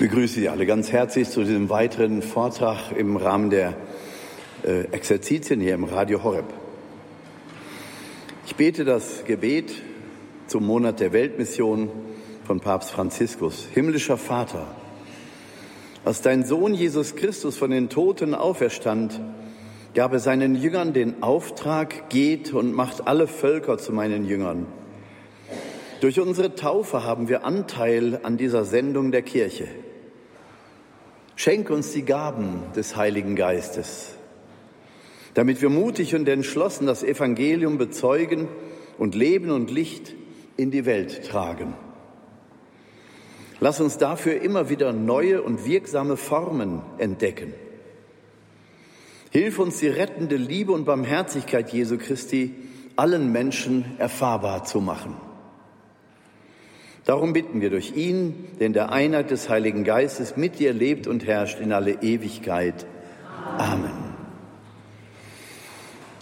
begrüße 0.00 0.40
Sie 0.40 0.48
alle 0.48 0.64
ganz 0.64 0.92
herzlich 0.92 1.28
zu 1.28 1.44
diesem 1.44 1.68
weiteren 1.68 2.22
Vortrag 2.22 2.90
im 2.96 3.18
Rahmen 3.18 3.50
der 3.50 3.74
äh, 4.64 4.84
Exerzitien 4.92 5.60
hier 5.60 5.74
im 5.74 5.84
Radio 5.84 6.24
Horeb. 6.24 6.46
Ich 8.46 8.56
bete 8.56 8.86
das 8.86 9.26
Gebet 9.26 9.74
zum 10.46 10.64
Monat 10.64 11.00
der 11.00 11.12
Weltmission 11.12 11.90
von 12.44 12.60
Papst 12.60 12.90
Franziskus. 12.92 13.68
Himmlischer 13.74 14.16
Vater, 14.16 14.68
als 16.02 16.22
dein 16.22 16.46
Sohn 16.46 16.72
Jesus 16.72 17.14
Christus 17.14 17.58
von 17.58 17.70
den 17.70 17.90
Toten 17.90 18.34
auferstand, 18.34 19.20
gab 19.94 20.14
er 20.14 20.18
seinen 20.18 20.54
Jüngern 20.54 20.94
den 20.94 21.22
Auftrag, 21.22 22.08
geht 22.08 22.54
und 22.54 22.72
macht 22.72 23.06
alle 23.06 23.26
Völker 23.26 23.76
zu 23.76 23.92
meinen 23.92 24.24
Jüngern. 24.24 24.64
Durch 26.00 26.18
unsere 26.18 26.54
Taufe 26.54 27.04
haben 27.04 27.28
wir 27.28 27.44
Anteil 27.44 28.20
an 28.22 28.38
dieser 28.38 28.64
Sendung 28.64 29.12
der 29.12 29.20
Kirche. 29.20 29.68
Schenk 31.42 31.70
uns 31.70 31.92
die 31.92 32.02
Gaben 32.02 32.64
des 32.76 32.96
Heiligen 32.96 33.34
Geistes, 33.34 34.10
damit 35.32 35.62
wir 35.62 35.70
mutig 35.70 36.14
und 36.14 36.28
entschlossen 36.28 36.86
das 36.86 37.02
Evangelium 37.02 37.78
bezeugen 37.78 38.46
und 38.98 39.14
Leben 39.14 39.50
und 39.50 39.70
Licht 39.70 40.14
in 40.58 40.70
die 40.70 40.84
Welt 40.84 41.26
tragen. 41.26 41.72
Lass 43.58 43.80
uns 43.80 43.96
dafür 43.96 44.42
immer 44.42 44.68
wieder 44.68 44.92
neue 44.92 45.40
und 45.40 45.64
wirksame 45.64 46.18
Formen 46.18 46.82
entdecken. 46.98 47.54
Hilf 49.30 49.58
uns 49.58 49.78
die 49.78 49.88
rettende 49.88 50.36
Liebe 50.36 50.72
und 50.72 50.84
Barmherzigkeit 50.84 51.72
Jesu 51.72 51.96
Christi 51.96 52.54
allen 52.96 53.32
Menschen 53.32 53.86
erfahrbar 53.96 54.64
zu 54.64 54.82
machen. 54.82 55.29
Darum 57.10 57.32
bitten 57.32 57.60
wir 57.60 57.70
durch 57.70 57.96
ihn, 57.96 58.46
der 58.60 58.68
in 58.68 58.72
der 58.72 58.92
Einheit 58.92 59.32
des 59.32 59.48
Heiligen 59.48 59.82
Geistes 59.82 60.36
mit 60.36 60.60
dir 60.60 60.72
lebt 60.72 61.08
und 61.08 61.26
herrscht 61.26 61.58
in 61.58 61.72
alle 61.72 62.02
Ewigkeit. 62.02 62.86
Amen. 63.58 64.14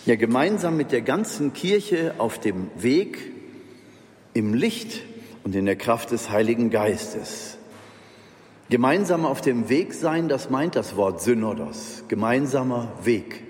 Ja, 0.07 0.17
gemeinsam 0.17 0.79
mit 0.79 0.91
der 0.91 1.03
ganzen 1.03 1.53
Kirche 1.53 2.15
auf 2.17 2.41
dem 2.41 2.71
Weg 2.79 3.19
im 4.33 4.55
Licht 4.55 5.03
und 5.45 5.55
in 5.55 5.67
der 5.67 5.77
Kraft 5.77 6.11
des 6.11 6.31
Heiligen 6.31 6.71
Geistes. 6.71 7.59
Gemeinsam 8.71 9.27
auf 9.27 9.43
dem 9.43 9.69
Weg 9.69 9.93
sein, 9.93 10.27
das 10.31 10.49
meint 10.49 10.75
das 10.75 10.97
Wort 10.97 11.21
Synodos, 11.21 12.05
gemeinsamer 12.09 12.95
Weg. 13.05 13.43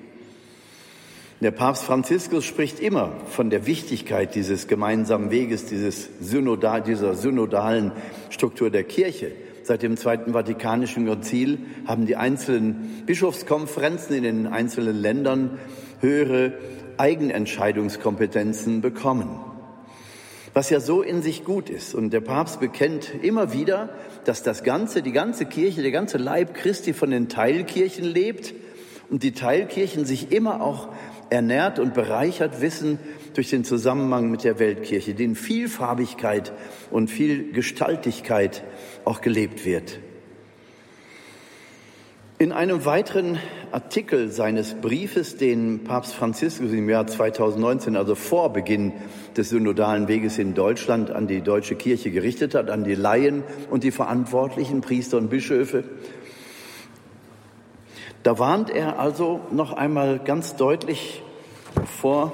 Der 1.40 1.52
Papst 1.52 1.84
Franziskus 1.84 2.44
spricht 2.44 2.80
immer 2.80 3.12
von 3.30 3.48
der 3.48 3.64
Wichtigkeit 3.64 4.34
dieses 4.34 4.66
gemeinsamen 4.66 5.30
Weges, 5.30 5.66
dieses 5.66 6.08
Synodal, 6.20 6.82
dieser 6.82 7.14
synodalen 7.14 7.92
Struktur 8.28 8.70
der 8.70 8.82
Kirche. 8.82 9.30
Seit 9.62 9.84
dem 9.84 9.96
Zweiten 9.96 10.32
Vatikanischen 10.32 11.06
Konzil 11.06 11.58
haben 11.86 12.06
die 12.06 12.16
einzelnen 12.16 13.04
Bischofskonferenzen 13.06 14.16
in 14.16 14.24
den 14.24 14.46
einzelnen 14.48 15.00
Ländern 15.00 15.58
höhere 16.00 16.54
Eigenentscheidungskompetenzen 16.96 18.80
bekommen. 18.80 19.38
Was 20.54 20.70
ja 20.70 20.80
so 20.80 21.02
in 21.02 21.22
sich 21.22 21.44
gut 21.44 21.70
ist. 21.70 21.94
Und 21.94 22.10
der 22.10 22.20
Papst 22.20 22.58
bekennt 22.58 23.12
immer 23.22 23.52
wieder, 23.52 23.90
dass 24.24 24.42
das 24.42 24.64
Ganze, 24.64 25.02
die 25.02 25.12
ganze 25.12 25.46
Kirche, 25.46 25.82
der 25.82 25.92
ganze 25.92 26.18
Leib 26.18 26.54
Christi 26.54 26.94
von 26.94 27.12
den 27.12 27.28
Teilkirchen 27.28 28.04
lebt 28.04 28.54
und 29.08 29.22
die 29.22 29.32
Teilkirchen 29.32 30.04
sich 30.04 30.32
immer 30.32 30.60
auch 30.60 30.88
ernährt 31.30 31.78
und 31.78 31.94
bereichert 31.94 32.60
wissen 32.60 32.98
durch 33.34 33.50
den 33.50 33.64
Zusammenhang 33.64 34.30
mit 34.30 34.44
der 34.44 34.58
Weltkirche, 34.58 35.14
den 35.14 35.34
Vielfarbigkeit 35.34 36.52
und 36.90 37.08
Vielgestaltigkeit 37.08 38.62
auch 39.04 39.20
gelebt 39.20 39.64
wird. 39.64 40.00
In 42.40 42.52
einem 42.52 42.84
weiteren 42.84 43.38
Artikel 43.72 44.30
seines 44.30 44.74
Briefes, 44.74 45.36
den 45.36 45.82
Papst 45.82 46.14
Franziskus 46.14 46.72
im 46.72 46.88
Jahr 46.88 47.06
2019, 47.06 47.96
also 47.96 48.14
vor 48.14 48.52
Beginn 48.52 48.92
des 49.36 49.48
synodalen 49.48 50.06
Weges 50.06 50.38
in 50.38 50.54
Deutschland, 50.54 51.10
an 51.10 51.26
die 51.26 51.42
deutsche 51.42 51.74
Kirche 51.74 52.12
gerichtet 52.12 52.54
hat, 52.54 52.70
an 52.70 52.84
die 52.84 52.94
Laien 52.94 53.42
und 53.70 53.82
die 53.82 53.90
verantwortlichen 53.90 54.82
Priester 54.82 55.16
und 55.18 55.30
Bischöfe, 55.30 55.82
da 58.22 58.38
warnt 58.38 58.70
er 58.70 58.98
also 58.98 59.40
noch 59.50 59.72
einmal 59.72 60.18
ganz 60.18 60.56
deutlich 60.56 61.22
vor 61.84 62.32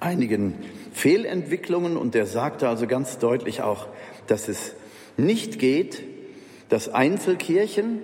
einigen 0.00 0.54
Fehlentwicklungen 0.92 1.96
und 1.96 2.14
er 2.14 2.26
sagte 2.26 2.68
also 2.68 2.86
ganz 2.86 3.18
deutlich 3.18 3.62
auch, 3.62 3.86
dass 4.26 4.48
es 4.48 4.74
nicht 5.16 5.58
geht, 5.58 6.02
dass 6.68 6.88
Einzelkirchen, 6.88 8.00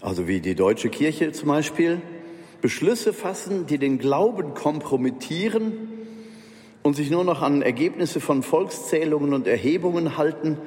also 0.00 0.28
wie 0.28 0.40
die 0.40 0.54
deutsche 0.54 0.88
Kirche 0.88 1.32
zum 1.32 1.48
Beispiel, 1.48 2.00
Beschlüsse 2.62 3.12
fassen, 3.12 3.66
die 3.66 3.78
den 3.78 3.98
Glauben 3.98 4.54
kompromittieren 4.54 5.88
und 6.82 6.94
sich 6.94 7.10
nur 7.10 7.24
noch 7.24 7.42
an 7.42 7.62
Ergebnisse 7.62 8.20
von 8.20 8.42
Volkszählungen 8.42 9.34
und 9.34 9.46
Erhebungen 9.46 10.16
halten 10.16 10.58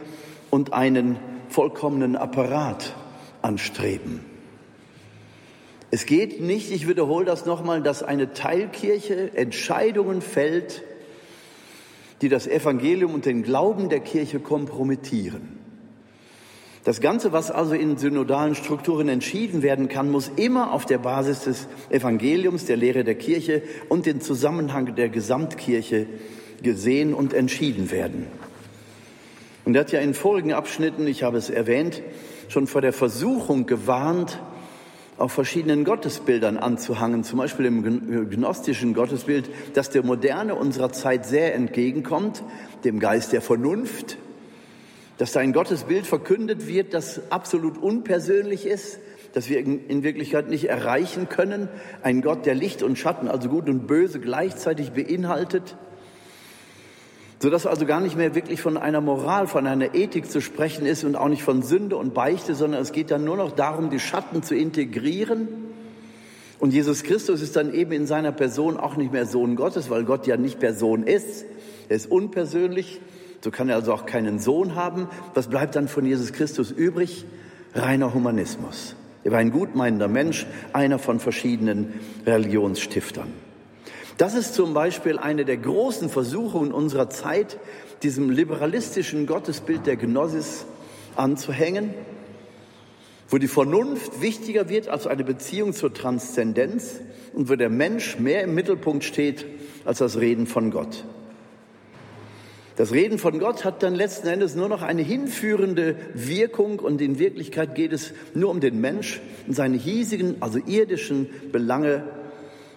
und 0.49 0.73
einen 0.73 1.17
vollkommenen 1.49 2.15
Apparat 2.15 2.95
anstreben. 3.41 4.28
Es 5.91 6.05
geht 6.05 6.39
nicht, 6.39 6.71
ich 6.71 6.87
wiederhole 6.87 7.25
das 7.25 7.45
nochmal, 7.45 7.81
dass 7.81 8.03
eine 8.03 8.33
Teilkirche 8.33 9.35
Entscheidungen 9.35 10.21
fällt, 10.21 10.83
die 12.21 12.29
das 12.29 12.47
Evangelium 12.47 13.13
und 13.13 13.25
den 13.25 13.43
Glauben 13.43 13.89
der 13.89 14.01
Kirche 14.01 14.39
kompromittieren. 14.39 15.57
Das 16.83 17.01
Ganze, 17.01 17.31
was 17.33 17.51
also 17.51 17.73
in 17.73 17.97
synodalen 17.97 18.55
Strukturen 18.55 19.09
entschieden 19.09 19.63
werden 19.63 19.89
kann, 19.89 20.11
muss 20.11 20.31
immer 20.35 20.73
auf 20.73 20.85
der 20.85 20.97
Basis 20.97 21.41
des 21.41 21.67
Evangeliums, 21.89 22.65
der 22.65 22.77
Lehre 22.77 23.03
der 23.03 23.15
Kirche 23.15 23.61
und 23.89 24.05
den 24.05 24.21
Zusammenhang 24.21 24.95
der 24.95 25.09
Gesamtkirche 25.09 26.07
gesehen 26.63 27.13
und 27.13 27.33
entschieden 27.33 27.91
werden. 27.91 28.27
Und 29.65 29.75
er 29.75 29.81
hat 29.81 29.91
ja 29.91 29.99
in 29.99 30.13
vorigen 30.13 30.53
Abschnitten, 30.53 31.05
ich 31.05 31.23
habe 31.23 31.37
es 31.37 31.49
erwähnt, 31.49 32.01
schon 32.47 32.65
vor 32.65 32.81
der 32.81 32.93
Versuchung 32.93 33.65
gewarnt, 33.65 34.39
auf 35.19 35.33
verschiedenen 35.33 35.83
Gottesbildern 35.83 36.57
anzuhangen, 36.57 37.23
zum 37.23 37.39
Beispiel 37.39 37.65
im 37.65 38.29
gnostischen 38.29 38.93
Gottesbild, 38.93 39.49
das 39.73 39.89
der 39.89 40.03
Moderne 40.03 40.55
unserer 40.55 40.91
Zeit 40.91 41.25
sehr 41.25 41.53
entgegenkommt, 41.55 42.41
dem 42.85 42.99
Geist 42.99 43.33
der 43.33 43.41
Vernunft, 43.41 44.17
dass 45.17 45.33
da 45.33 45.41
ein 45.41 45.51
Gottesbild 45.51 46.07
verkündet 46.07 46.67
wird, 46.67 46.93
das 46.93 47.31
absolut 47.31 47.77
unpersönlich 47.77 48.65
ist, 48.65 48.99
das 49.33 49.49
wir 49.49 49.59
in 49.59 50.03
Wirklichkeit 50.03 50.49
nicht 50.49 50.69
erreichen 50.69 51.27
können, 51.27 51.67
ein 52.01 52.21
Gott, 52.21 52.45
der 52.45 52.55
Licht 52.55 52.81
und 52.81 52.97
Schatten, 52.97 53.27
also 53.27 53.49
Gut 53.49 53.69
und 53.69 53.87
Böse 53.87 54.19
gleichzeitig 54.19 54.91
beinhaltet, 54.91 55.75
sodass 57.41 57.65
also 57.65 57.85
gar 57.85 58.01
nicht 58.01 58.17
mehr 58.17 58.35
wirklich 58.35 58.61
von 58.61 58.77
einer 58.77 59.01
Moral, 59.01 59.47
von 59.47 59.65
einer 59.65 59.95
Ethik 59.95 60.29
zu 60.29 60.41
sprechen 60.41 60.85
ist 60.85 61.03
und 61.03 61.15
auch 61.15 61.29
nicht 61.29 61.43
von 61.43 61.63
Sünde 61.63 61.95
und 61.95 62.13
Beichte, 62.13 62.53
sondern 62.53 62.81
es 62.81 62.91
geht 62.91 63.11
dann 63.11 63.23
nur 63.23 63.37
noch 63.37 63.51
darum, 63.51 63.89
die 63.89 63.99
Schatten 63.99 64.43
zu 64.43 64.55
integrieren. 64.55 65.47
Und 66.59 66.73
Jesus 66.73 67.03
Christus 67.03 67.41
ist 67.41 67.55
dann 67.55 67.73
eben 67.73 67.93
in 67.93 68.05
seiner 68.05 68.33
Person 68.33 68.75
auch 68.77 68.97
nicht 68.97 69.13
mehr 69.13 69.25
Sohn 69.25 69.55
Gottes, 69.55 69.89
weil 69.89 70.03
Gott 70.03 70.27
ja 70.27 70.35
nicht 70.35 70.59
Person 70.59 71.03
ist. 71.03 71.45
Er 71.87 71.95
ist 71.95 72.11
unpersönlich, 72.11 72.99
so 73.41 73.51
kann 73.51 73.69
er 73.69 73.75
also 73.75 73.93
auch 73.93 74.05
keinen 74.05 74.39
Sohn 74.39 74.75
haben. 74.75 75.07
Was 75.33 75.47
bleibt 75.47 75.77
dann 75.77 75.87
von 75.87 76.05
Jesus 76.05 76.33
Christus 76.33 76.71
übrig? 76.71 77.25
Reiner 77.73 78.13
Humanismus. 78.13 78.95
Er 79.23 79.31
war 79.31 79.39
ein 79.39 79.51
gutmeinender 79.51 80.09
Mensch, 80.09 80.45
einer 80.73 80.99
von 80.99 81.19
verschiedenen 81.21 81.93
Religionsstiftern. 82.25 83.31
Das 84.19 84.35
ist 84.35 84.53
zum 84.53 84.73
Beispiel 84.73 85.17
eine 85.17 85.45
der 85.45 85.55
großen 85.55 86.09
Versuchungen 86.09 86.73
unserer 86.73 87.09
Zeit, 87.09 87.57
diesem 88.03 88.29
liberalistischen 88.29 89.25
Gottesbild 89.25 89.87
der 89.87 89.95
Gnosis 89.95 90.65
anzuhängen, 91.15 91.93
wo 93.29 93.37
die 93.37 93.47
Vernunft 93.47 94.21
wichtiger 94.21 94.67
wird 94.67 94.89
als 94.89 95.07
eine 95.07 95.23
Beziehung 95.23 95.71
zur 95.71 95.93
Transzendenz 95.93 96.99
und 97.31 97.49
wo 97.49 97.55
der 97.55 97.69
Mensch 97.69 98.19
mehr 98.19 98.43
im 98.43 98.55
Mittelpunkt 98.55 99.05
steht 99.05 99.45
als 99.85 99.99
das 99.99 100.19
Reden 100.19 100.47
von 100.47 100.69
Gott. 100.69 101.05
Das 102.75 102.91
Reden 102.91 103.19
von 103.19 103.39
Gott 103.39 103.63
hat 103.63 103.83
dann 103.83 103.95
letzten 103.95 104.27
Endes 104.27 104.53
nur 104.53 104.67
noch 104.67 104.81
eine 104.81 105.01
hinführende 105.01 105.95
Wirkung 106.13 106.79
und 106.79 106.99
in 106.99 107.19
Wirklichkeit 107.19 107.73
geht 107.73 107.93
es 107.93 108.11
nur 108.33 108.49
um 108.49 108.59
den 108.59 108.81
Mensch 108.81 109.21
und 109.47 109.53
seine 109.53 109.77
hiesigen, 109.77 110.41
also 110.41 110.59
irdischen 110.59 111.29
Belange 111.53 112.03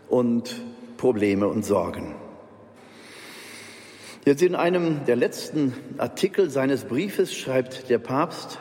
und 0.09 0.55
Probleme 1.02 1.49
und 1.49 1.64
Sorgen. 1.64 2.14
Jetzt 4.25 4.40
in 4.40 4.54
einem 4.54 5.04
der 5.04 5.16
letzten 5.16 5.75
Artikel 5.99 6.49
seines 6.49 6.84
Briefes 6.84 7.34
schreibt 7.34 7.90
der 7.90 7.99
Papst, 7.99 8.60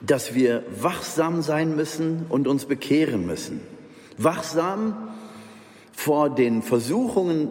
dass 0.00 0.34
wir 0.34 0.64
wachsam 0.76 1.40
sein 1.40 1.76
müssen 1.76 2.26
und 2.28 2.48
uns 2.48 2.64
bekehren 2.64 3.24
müssen. 3.24 3.60
Wachsam 4.18 5.14
vor 5.92 6.30
den 6.34 6.62
Versuchungen 6.62 7.50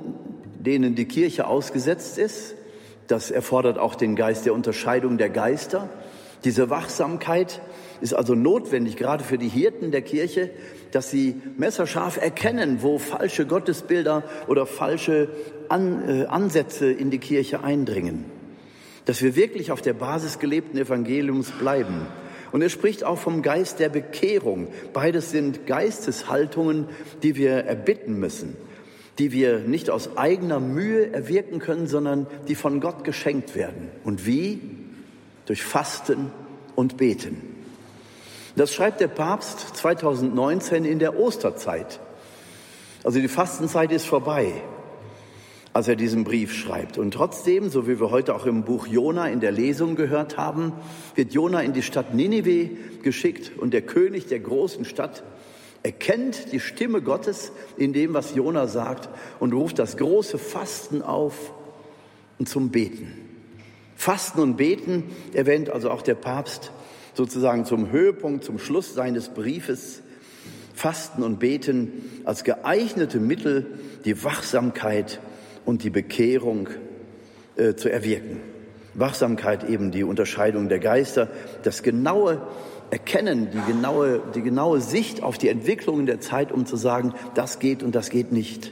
denen 0.60 0.94
die 0.96 1.06
Kirche 1.06 1.48
ausgesetzt 1.48 2.18
ist, 2.18 2.54
Das 3.08 3.32
erfordert 3.32 3.78
auch 3.78 3.96
den 3.96 4.16
Geist 4.16 4.46
der 4.46 4.54
Unterscheidung 4.54 5.18
der 5.18 5.30
Geister. 5.30 5.90
Diese 6.44 6.70
Wachsamkeit 6.70 7.62
ist 8.04 8.14
also 8.14 8.36
notwendig, 8.36 8.98
gerade 8.98 9.24
für 9.24 9.38
die 9.38 9.48
Hirten 9.48 9.92
der 9.92 10.02
Kirche, 10.02 10.50
dass 10.92 11.10
sie 11.10 11.36
messerscharf 11.58 12.18
erkennen, 12.18 12.80
wo 12.82 13.00
falsche 13.00 13.46
Gottesbilder 13.46 14.24
oder 14.48 14.66
falsche 14.66 15.30
An 15.70 16.04
äh, 16.08 16.26
Ansätze 16.26 16.92
in 16.92 17.12
die 17.12 17.20
Kirche 17.20 17.64
eindringen. 17.64 18.26
Dass 19.06 19.22
wir 19.22 19.38
wirklich 19.38 19.72
auf 19.72 19.82
der 19.82 19.94
Basis 19.94 20.40
gelebten 20.40 20.78
Evangeliums 20.78 21.52
bleiben. 21.52 22.06
Und 22.52 22.62
er 22.62 22.68
spricht 22.68 23.06
auch 23.06 23.18
vom 23.18 23.42
Geist 23.42 23.80
der 23.80 23.88
Bekehrung. 23.88 24.68
Beides 24.92 25.32
sind 25.32 25.66
Geisteshaltungen, 25.66 26.88
die 27.24 27.38
wir 27.38 27.52
erbitten 27.52 28.20
müssen, 28.20 28.58
die 29.18 29.32
wir 29.32 29.60
nicht 29.60 29.90
aus 29.90 30.18
eigener 30.18 30.60
Mühe 30.60 31.14
erwirken 31.14 31.60
können, 31.60 31.88
sondern 31.88 32.28
die 32.50 32.56
von 32.56 32.82
Gott 32.82 33.06
geschenkt 33.06 33.56
werden. 33.56 33.90
Und 34.04 34.26
wie? 34.26 34.60
Durch 35.46 35.64
Fasten 35.64 36.32
und 36.76 36.98
Beten. 36.98 37.53
Das 38.56 38.72
schreibt 38.72 39.02
der 39.02 39.08
Papst 39.08 39.76
2019 39.78 40.86
in 40.86 41.00
der 41.00 41.20
Osterzeit. 41.20 42.00
Also 43.04 43.20
die 43.20 43.28
Fastenzeit 43.28 43.92
ist 43.92 44.06
vorbei, 44.06 44.54
als 45.74 45.88
er 45.88 45.96
diesen 45.96 46.24
Brief 46.24 46.54
schreibt. 46.54 47.00
Und 47.00 47.16
trotzdem, 47.16 47.70
so 47.70 47.88
wie 47.88 48.00
wir 48.00 48.12
heute 48.12 48.36
auch 48.36 48.46
im 48.46 48.64
Buch 48.64 48.86
Jona 48.86 49.28
in 49.28 49.40
der 49.40 49.52
Lesung 49.52 49.96
gehört 49.96 50.38
haben, 50.38 50.72
wird 51.16 51.34
Jona 51.34 51.62
in 51.62 51.74
die 51.74 51.82
Stadt 51.82 52.14
Ninive 52.14 52.70
geschickt 53.02 53.52
und 53.58 53.74
der 53.74 53.82
König 53.82 54.28
der 54.28 54.40
großen 54.40 54.86
Stadt 54.86 55.24
erkennt 55.82 56.54
die 56.54 56.60
Stimme 56.60 57.02
Gottes 57.02 57.52
in 57.76 57.92
dem, 57.92 58.14
was 58.14 58.36
Jona 58.36 58.68
sagt 58.68 59.10
und 59.40 59.54
ruft 59.54 59.80
das 59.80 59.98
große 59.98 60.38
Fasten 60.38 61.02
auf 61.02 61.54
und 62.40 62.48
zum 62.48 62.70
Beten. 62.70 63.20
Fasten 63.96 64.40
und 64.40 64.58
Beten 64.58 65.04
erwähnt 65.34 65.70
also 65.70 65.90
auch 65.90 66.02
der 66.04 66.16
Papst 66.16 66.72
sozusagen 67.14 67.66
zum 67.66 67.92
Höhepunkt, 67.92 68.44
zum 68.44 68.60
Schluss 68.60 68.94
seines 68.94 69.30
Briefes 69.30 70.02
Fasten 70.74 71.24
und 71.24 71.40
Beten 71.40 72.22
als 72.26 72.44
geeignete 72.44 73.20
Mittel, 73.20 73.68
die 74.06 74.24
Wachsamkeit 74.24 75.20
und 75.66 75.84
die 75.84 75.90
Bekehrung 75.90 76.70
äh, 77.56 77.76
zu 77.76 77.90
erwirken. 77.90 78.42
Wachsamkeit 78.96 79.70
eben 79.70 79.92
die 79.92 80.04
Unterscheidung 80.04 80.70
der 80.70 80.80
Geister, 80.80 81.30
das 81.64 81.84
genaue 81.84 82.42
Erkennen, 82.92 83.50
die 83.52 83.72
genaue, 83.72 84.22
die 84.36 84.42
genaue 84.42 84.82
Sicht 84.82 85.24
auf 85.24 85.38
die 85.38 85.48
Entwicklungen 85.48 86.06
der 86.06 86.20
Zeit, 86.20 86.52
um 86.52 86.66
zu 86.66 86.76
sagen, 86.76 87.14
das 87.34 87.60
geht 87.60 87.82
und 87.82 87.96
das 87.96 88.10
geht 88.10 88.32
nicht. 88.32 88.72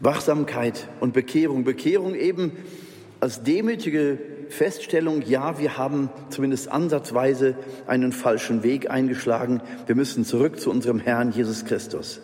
Wachsamkeit 0.00 0.88
und 1.00 1.12
Bekehrung. 1.12 1.64
Bekehrung 1.64 2.14
eben 2.14 2.52
als 3.18 3.42
demütige 3.42 4.18
Feststellung, 4.50 5.22
ja, 5.22 5.58
wir 5.58 5.76
haben 5.76 6.10
zumindest 6.30 6.70
ansatzweise 6.70 7.56
einen 7.86 8.12
falschen 8.12 8.62
Weg 8.62 8.90
eingeschlagen. 8.90 9.62
Wir 9.86 9.94
müssen 9.94 10.24
zurück 10.24 10.60
zu 10.60 10.70
unserem 10.70 10.98
Herrn 10.98 11.32
Jesus 11.32 11.64
Christus. 11.64 12.20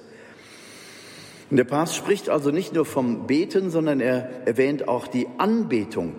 Und 1.50 1.58
der 1.58 1.64
Papst 1.64 1.96
spricht 1.96 2.28
also 2.28 2.50
nicht 2.50 2.72
nur 2.72 2.84
vom 2.84 3.26
Beten, 3.26 3.70
sondern 3.70 4.00
er 4.00 4.46
erwähnt 4.46 4.88
auch 4.88 5.06
die 5.06 5.26
Anbetung. 5.38 6.14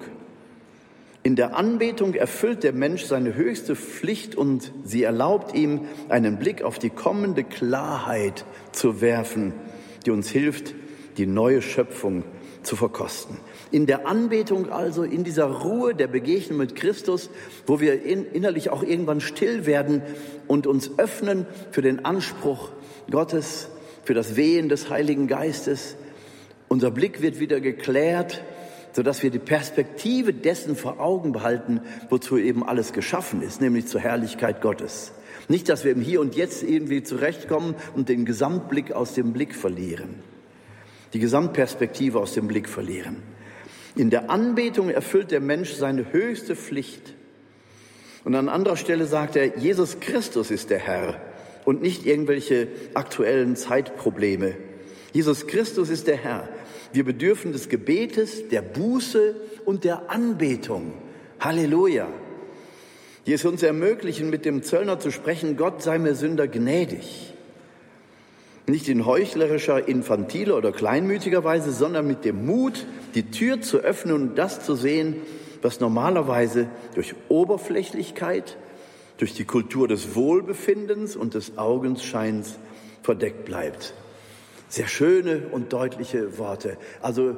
In 1.23 1.35
der 1.35 1.55
Anbetung 1.55 2.13
erfüllt 2.13 2.63
der 2.63 2.73
Mensch 2.73 3.03
seine 3.03 3.33
höchste 3.33 3.75
Pflicht 3.75 4.35
und 4.35 4.71
sie 4.83 5.01
erlaubt 5.01 5.55
ihm, 5.55 5.81
einen 6.07 6.37
Blick 6.37 6.61
auf 6.61 6.77
die 6.77 6.91
kommende 6.91 7.43
Klarheit 7.43 8.45
zu 8.71 9.01
werfen, 9.01 9.53
die 10.05 10.11
uns 10.11 10.29
hilft, 10.29 10.75
die 11.17 11.25
neue 11.25 11.63
Schöpfung 11.63 12.23
zu 12.61 12.75
verkosten. 12.75 13.37
In 13.75 13.87
der 13.87 14.07
Anbetung 14.07 14.71
also, 14.71 15.03
in 15.03 15.25
dieser 15.25 15.47
Ruhe 15.47 15.93
der 15.93 16.07
Begegnung 16.07 16.59
mit 16.59 16.77
Christus, 16.77 17.29
wo 17.67 17.81
wir 17.81 18.03
in, 18.03 18.25
innerlich 18.25 18.69
auch 18.69 18.83
irgendwann 18.83 19.19
still 19.19 19.65
werden 19.65 20.01
und 20.47 20.65
uns 20.65 20.91
öffnen 20.97 21.45
für 21.71 21.81
den 21.81 22.05
Anspruch 22.05 22.71
Gottes, 23.11 23.67
für 24.05 24.13
das 24.13 24.37
Wehen 24.37 24.69
des 24.69 24.89
Heiligen 24.89 25.27
Geistes. 25.27 25.97
Unser 26.69 26.89
Blick 26.89 27.21
wird 27.21 27.41
wieder 27.41 27.59
geklärt, 27.59 28.45
sodass 28.93 29.23
wir 29.23 29.29
die 29.29 29.39
Perspektive 29.39 30.31
dessen 30.31 30.77
vor 30.77 31.01
Augen 31.01 31.33
behalten, 31.33 31.81
wozu 32.09 32.37
eben 32.37 32.65
alles 32.65 32.93
geschaffen 32.93 33.41
ist, 33.41 33.59
nämlich 33.59 33.87
zur 33.87 33.99
Herrlichkeit 33.99 34.61
Gottes. 34.61 35.11
Nicht, 35.49 35.67
dass 35.67 35.83
wir 35.83 35.91
im 35.91 35.99
Hier 35.99 36.21
und 36.21 36.37
Jetzt 36.37 36.63
irgendwie 36.63 37.03
zurechtkommen 37.03 37.75
und 37.93 38.07
den 38.07 38.23
Gesamtblick 38.23 38.93
aus 38.93 39.15
dem 39.15 39.33
Blick 39.33 39.53
verlieren, 39.53 40.23
die 41.11 41.19
Gesamtperspektive 41.19 42.21
aus 42.21 42.35
dem 42.35 42.47
Blick 42.47 42.69
verlieren. 42.69 43.34
In 43.95 44.09
der 44.09 44.29
Anbetung 44.29 44.89
erfüllt 44.89 45.31
der 45.31 45.39
Mensch 45.39 45.73
seine 45.73 46.11
höchste 46.11 46.55
Pflicht. 46.55 47.13
Und 48.25 48.35
an 48.35 48.49
anderer 48.49 48.75
Stelle 48.75 49.05
sagt 49.05 49.35
er, 49.35 49.57
Jesus 49.57 49.99
Christus 49.99 50.51
ist 50.51 50.69
der 50.69 50.79
Herr 50.79 51.21
und 51.63 51.81
nicht 51.81 52.05
irgendwelche 52.05 52.67
aktuellen 52.93 53.55
Zeitprobleme. 53.55 54.55
Jesus 55.13 55.47
Christus 55.47 55.89
ist 55.89 56.07
der 56.07 56.17
Herr. 56.17 56.49
Wir 56.91 57.05
bedürfen 57.05 57.53
des 57.53 57.69
Gebetes, 57.69 58.49
der 58.49 58.61
Buße 58.61 59.35
und 59.63 59.83
der 59.83 60.09
Anbetung. 60.09 60.93
Halleluja. 61.39 62.07
Die 63.25 63.33
es 63.33 63.45
uns 63.45 63.63
ermöglichen, 63.63 64.29
mit 64.29 64.45
dem 64.45 64.61
Zöllner 64.61 64.99
zu 64.99 65.11
sprechen, 65.11 65.57
Gott 65.57 65.81
sei 65.81 65.97
mir 65.97 66.15
Sünder 66.15 66.47
gnädig. 66.47 67.34
Nicht 68.67 68.89
in 68.89 69.05
heuchlerischer, 69.05 69.87
infantiler 69.87 70.57
oder 70.57 70.71
kleinmütiger 70.71 71.43
Weise, 71.43 71.71
sondern 71.71 72.07
mit 72.07 72.25
dem 72.25 72.45
Mut, 72.45 72.87
die 73.13 73.29
Tür 73.29 73.61
zu 73.61 73.77
öffnen 73.77 74.15
und 74.15 74.35
das 74.35 74.65
zu 74.65 74.75
sehen, 74.75 75.17
was 75.61 75.79
normalerweise 75.79 76.67
durch 76.95 77.15
Oberflächlichkeit, 77.29 78.57
durch 79.17 79.33
die 79.33 79.45
Kultur 79.45 79.87
des 79.87 80.15
Wohlbefindens 80.15 81.15
und 81.15 81.35
des 81.35 81.57
Augenscheins 81.57 82.55
verdeckt 83.03 83.45
bleibt. 83.45 83.93
Sehr 84.67 84.87
schöne 84.87 85.43
und 85.51 85.71
deutliche 85.71 86.37
Worte. 86.39 86.77
Also 87.01 87.37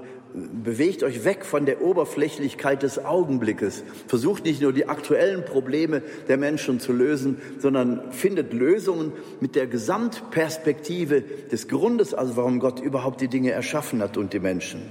bewegt 0.63 1.03
euch 1.03 1.23
weg 1.25 1.45
von 1.45 1.65
der 1.65 1.81
Oberflächlichkeit 1.81 2.83
des 2.83 3.03
Augenblickes. 3.03 3.83
Versucht 4.07 4.45
nicht 4.45 4.61
nur 4.61 4.73
die 4.73 4.87
aktuellen 4.87 5.45
Probleme 5.45 6.01
der 6.27 6.37
Menschen 6.37 6.79
zu 6.79 6.93
lösen, 6.93 7.41
sondern 7.59 8.11
findet 8.11 8.53
Lösungen 8.53 9.11
mit 9.39 9.55
der 9.55 9.67
Gesamtperspektive 9.67 11.21
des 11.21 11.67
Grundes, 11.67 12.13
also 12.13 12.37
warum 12.37 12.59
Gott 12.59 12.79
überhaupt 12.79 13.21
die 13.21 13.27
Dinge 13.27 13.51
erschaffen 13.51 14.01
hat 14.01 14.17
und 14.17 14.33
die 14.33 14.39
Menschen. 14.39 14.81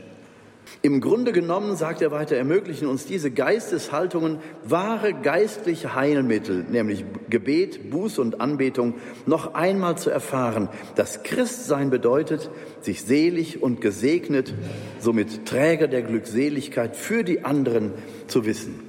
Im 0.83 1.01
Grunde 1.01 1.33
genommen, 1.33 1.75
sagt 1.75 2.03
er 2.03 2.13
weiter, 2.13 2.37
ermöglichen 2.37 2.87
uns 2.87 3.07
diese 3.07 3.31
Geisteshaltungen 3.31 4.39
wahre 4.63 5.15
geistliche 5.15 5.95
Heilmittel, 5.95 6.65
nämlich 6.71 7.05
Gebet, 7.29 7.91
Buß 7.91 8.19
und 8.19 8.41
Anbetung, 8.41 8.95
noch 9.25 9.55
einmal 9.55 9.99
zu 9.99 10.11
erfahren, 10.11 10.69
dass 10.95 11.23
Christsein 11.23 11.91
bedeutet, 11.91 12.51
sich 12.83 13.03
selig 13.03 13.63
und 13.63 13.81
gesegnet, 13.81 14.55
somit 15.01 15.47
Träger 15.47 15.89
der 15.89 16.03
Glückseligkeit 16.03 16.97
für 16.97 17.25
die 17.25 17.45
anderen 17.45 17.93
zu 18.29 18.45
wissen. 18.45 18.81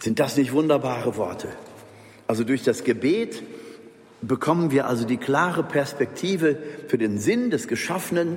Sind 0.00 0.20
das 0.20 0.36
nicht 0.36 0.52
wunderbare 0.52 1.16
Worte? 1.16 1.48
Also 2.26 2.44
durch 2.44 2.62
das 2.62 2.84
Gebet 2.84 3.42
bekommen 4.20 4.70
wir 4.70 4.86
also 4.86 5.04
die 5.04 5.16
klare 5.16 5.62
Perspektive 5.62 6.56
für 6.88 6.98
den 6.98 7.18
Sinn 7.18 7.50
des 7.50 7.68
Geschaffenen, 7.68 8.36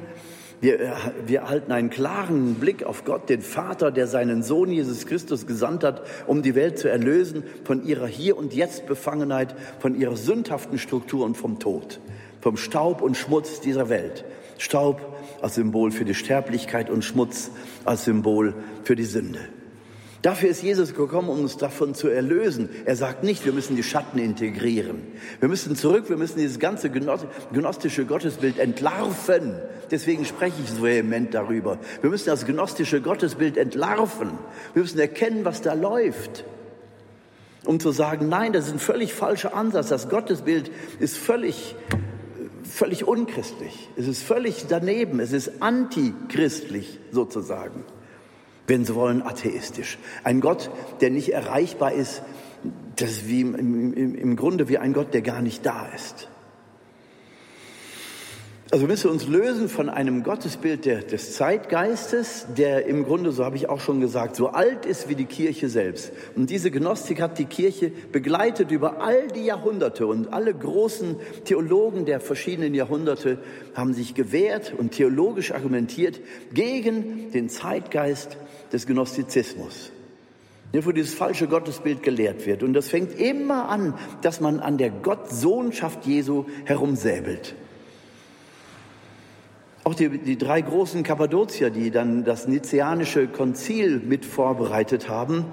wir, 0.66 0.80
äh, 0.80 0.92
wir 1.28 1.40
erhalten 1.42 1.72
einen 1.72 1.92
klaren 1.92 2.56
Blick 2.56 2.84
auf 2.84 3.06
Gott, 3.06 3.30
den 3.30 3.42
Vater, 3.42 3.92
der 3.92 4.08
seinen 4.08 4.42
Sohn 4.42 4.72
Jesus 4.72 5.06
Christus 5.06 5.46
gesandt 5.46 5.84
hat, 5.84 6.02
um 6.26 6.42
die 6.42 6.56
Welt 6.56 6.80
zu 6.80 6.90
erlösen 6.90 7.44
von 7.64 7.86
ihrer 7.86 8.08
Hier- 8.08 8.36
und 8.36 8.54
Jetzt-Befangenheit, 8.54 9.56
von 9.80 9.94
ihrer 9.96 10.18
sündhaften 10.18 10.80
Struktur 10.80 11.24
und 11.24 11.38
vom 11.38 11.60
Tod, 11.60 12.00
vom 12.42 12.58
Staub 12.58 13.04
und 13.04 13.16
Schmutz 13.16 13.62
dieser 13.62 13.90
Welt. 13.90 14.26
Staub 14.58 15.16
als 15.40 15.56
Symbol 15.56 15.92
für 15.92 16.06
die 16.06 16.16
Sterblichkeit 16.16 16.90
und 16.90 17.06
Schmutz 17.06 17.52
als 17.84 18.06
Symbol 18.06 18.56
für 18.84 18.96
die 18.96 19.06
Sünde. 19.06 19.42
Dafür 20.26 20.50
ist 20.50 20.64
Jesus 20.64 20.96
gekommen, 20.96 21.30
um 21.30 21.42
uns 21.42 21.58
davon 21.58 21.94
zu 21.94 22.08
erlösen. 22.08 22.70
Er 22.86 22.96
sagt 22.96 23.22
nicht, 23.22 23.46
wir 23.46 23.54
müssen 23.54 23.76
die 23.76 23.84
Schatten 23.84 24.18
integrieren. 24.18 25.04
Wir 25.40 25.48
müssen 25.48 25.76
zurück, 25.76 26.10
wir 26.10 26.18
müssen 26.18 26.40
dieses 26.40 26.58
ganze 26.58 26.90
gnostische 26.90 28.06
Gottesbild 28.06 28.58
entlarven. 28.58 29.54
Deswegen 29.92 30.26
spreche 30.26 30.56
ich 30.64 30.72
so 30.72 30.82
vehement 30.82 31.36
darüber. 31.36 31.78
Wir 32.02 32.10
müssen 32.10 32.26
das 32.26 32.48
gnostische 32.48 33.02
Gottesbild 33.02 33.56
entlarven. 33.56 34.32
Wir 34.74 34.82
müssen 34.82 34.98
erkennen, 34.98 35.46
was 35.46 35.62
da 35.62 35.74
läuft. 35.74 36.44
Um 37.64 37.80
zu 37.80 37.92
sagen, 37.92 38.28
nein, 38.28 38.52
das 38.52 38.66
ist 38.66 38.74
ein 38.74 38.80
völlig 38.80 39.14
falscher 39.14 39.54
Ansatz. 39.54 39.90
Das 39.90 40.10
Gottesbild 40.10 40.72
ist 41.00 41.20
völlig, 41.20 41.76
völlig 42.64 43.08
unchristlich. 43.08 43.90
Es 43.96 44.08
ist 44.08 44.24
völlig 44.24 44.66
daneben. 44.68 45.20
Es 45.20 45.34
ist 45.34 45.62
antichristlich 45.62 47.00
sozusagen 47.12 47.84
wenn 48.68 48.86
Sie 48.86 48.96
wollen, 48.96 49.22
atheistisch. 49.22 49.98
Ein 50.24 50.42
Gott, 50.42 50.70
der 51.02 51.10
nicht 51.10 51.34
erreichbar 51.34 51.94
ist, 51.94 52.22
das 52.96 53.12
ist 53.12 53.28
wie 53.28 53.42
im, 53.42 53.94
im, 53.94 54.16
im 54.16 54.36
Grunde 54.36 54.70
wie 54.70 54.78
ein 54.78 54.94
Gott, 54.94 55.14
der 55.14 55.22
gar 55.22 55.42
nicht 55.42 55.66
da 55.66 55.88
ist. 55.94 56.30
Also 58.72 58.88
müssen 58.88 59.06
wir 59.06 59.12
uns 59.12 59.28
lösen 59.28 59.70
von 59.70 59.90
einem 59.90 60.24
Gottesbild 60.24 60.86
der, 60.86 61.04
des 61.04 61.34
Zeitgeistes, 61.34 62.48
der 62.58 62.88
im 62.88 63.06
Grunde, 63.06 63.32
so 63.32 63.46
habe 63.46 63.56
ich 63.56 63.70
auch 63.70 63.80
schon 63.80 64.02
gesagt, 64.02 64.36
so 64.36 64.50
alt 64.50 64.88
ist 64.88 65.08
wie 65.08 65.14
die 65.14 65.26
Kirche 65.26 65.70
selbst. 65.70 66.12
Und 66.36 66.50
diese 66.50 66.72
Gnostik 66.72 67.22
hat 67.22 67.38
die 67.38 67.46
Kirche 67.46 67.92
begleitet 68.12 68.72
über 68.72 69.02
all 69.02 69.28
die 69.28 69.46
Jahrhunderte 69.46 70.08
und 70.08 70.34
alle 70.34 70.54
großen 70.54 71.16
Theologen 71.46 72.06
der 72.06 72.20
verschiedenen 72.20 72.74
Jahrhunderte 72.74 73.38
haben 73.76 73.94
sich 73.94 74.16
gewehrt 74.16 74.74
und 74.76 74.92
theologisch 74.92 75.54
argumentiert 75.54 76.20
gegen 76.54 77.32
den 77.32 77.50
Zeitgeist 77.50 78.36
des 78.72 78.86
Gnostizismus 78.86 79.92
wo 80.84 80.92
dieses 80.92 81.14
falsche 81.14 81.48
Gottesbild 81.48 82.04
gelehrt 82.04 82.46
wird. 82.46 82.64
Und 82.64 82.74
das 82.74 82.90
fängt 82.90 83.18
immer 83.18 83.70
an, 83.70 83.94
dass 84.22 84.42
man 84.42 84.60
an 84.60 84.78
der 84.78 84.90
Gottsohnschaft 84.90 86.06
Jesu 86.06 86.46
herumsäbelt. 86.66 87.56
Auch 89.84 89.94
die, 89.94 90.10
die 90.18 90.38
drei 90.38 90.62
großen 90.62 91.04
Kappadozier, 91.04 91.70
die 91.70 91.92
dann 91.92 92.24
das 92.24 92.48
Nizianische 92.48 93.28
Konzil 93.28 94.00
mit 94.00 94.26
vorbereitet 94.26 95.08
haben, 95.08 95.46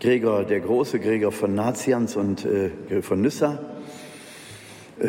Gregor 0.00 0.44
der 0.44 0.60
Große, 0.60 1.00
Gregor 1.00 1.32
von 1.32 1.54
Nazianz 1.54 2.16
und 2.16 2.44
äh, 2.44 3.02
von 3.02 3.20
Nyssa, 3.20 3.58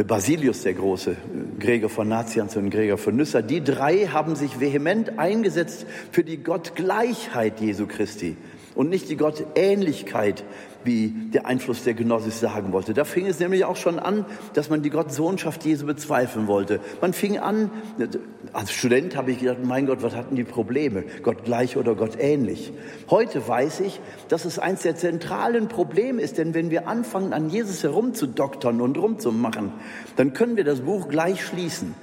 Basilius 0.05 0.63
der 0.63 0.73
Große, 0.73 1.15
Gregor 1.59 1.89
von 1.89 2.09
Nazianz 2.09 2.57
und 2.57 2.69
Gregor 2.69 2.97
von 2.97 3.15
Nyssa, 3.15 3.41
die 3.41 3.63
drei 3.63 4.07
haben 4.07 4.35
sich 4.35 4.59
vehement 4.59 5.17
eingesetzt 5.17 5.85
für 6.11 6.25
die 6.25 6.43
Gottgleichheit 6.43 7.61
Jesu 7.61 7.87
Christi 7.87 8.35
und 8.77 8.89
nicht 8.89 9.09
die 9.09 9.17
Gottähnlichkeit 9.17 10.43
wie 10.83 11.09
der 11.33 11.47
Einfluss 11.47 11.83
der 11.83 11.95
Gnosis 11.95 12.39
sagen 12.39 12.71
wollte. 12.71 12.93
Da 12.93 13.03
fing 13.03 13.25
es 13.25 13.39
nämlich 13.39 13.65
auch 13.65 13.75
schon 13.75 13.99
an, 13.99 14.25
dass 14.53 14.69
man 14.69 14.83
die 14.83 14.91
Gottsohnschaft 14.91 15.65
Jesu 15.65 15.85
bezweifeln 15.85 16.47
wollte. 16.47 16.79
Man 17.01 17.11
fing 17.11 17.39
an, 17.39 17.71
als 18.53 18.71
Student 18.71 19.17
habe 19.17 19.31
ich 19.31 19.39
gedacht, 19.39 19.57
mein 19.63 19.87
Gott, 19.87 20.03
was 20.03 20.15
hatten 20.15 20.35
die 20.35 20.43
Probleme? 20.43 21.03
Gott 21.23 21.43
gleich 21.43 21.75
oder 21.75 21.95
Gott 21.95 22.17
ähnlich? 22.19 22.71
Heute 23.09 23.45
weiß 23.45 23.81
ich, 23.81 23.99
dass 24.29 24.45
es 24.45 24.59
eines 24.59 24.83
der 24.83 24.95
zentralen 24.95 25.67
Probleme 25.67 26.21
ist, 26.21 26.37
denn 26.37 26.53
wenn 26.53 26.69
wir 26.69 26.87
anfangen, 26.87 27.33
an 27.33 27.49
Jesus 27.49 27.83
herumzudoktern 27.83 28.79
und 28.79 28.97
rumzumachen, 28.97 29.73
dann 30.15 30.33
können 30.33 30.55
wir 30.55 30.63
das 30.63 30.81
Buch 30.81 31.09
gleich 31.09 31.43
schließen 31.43 31.95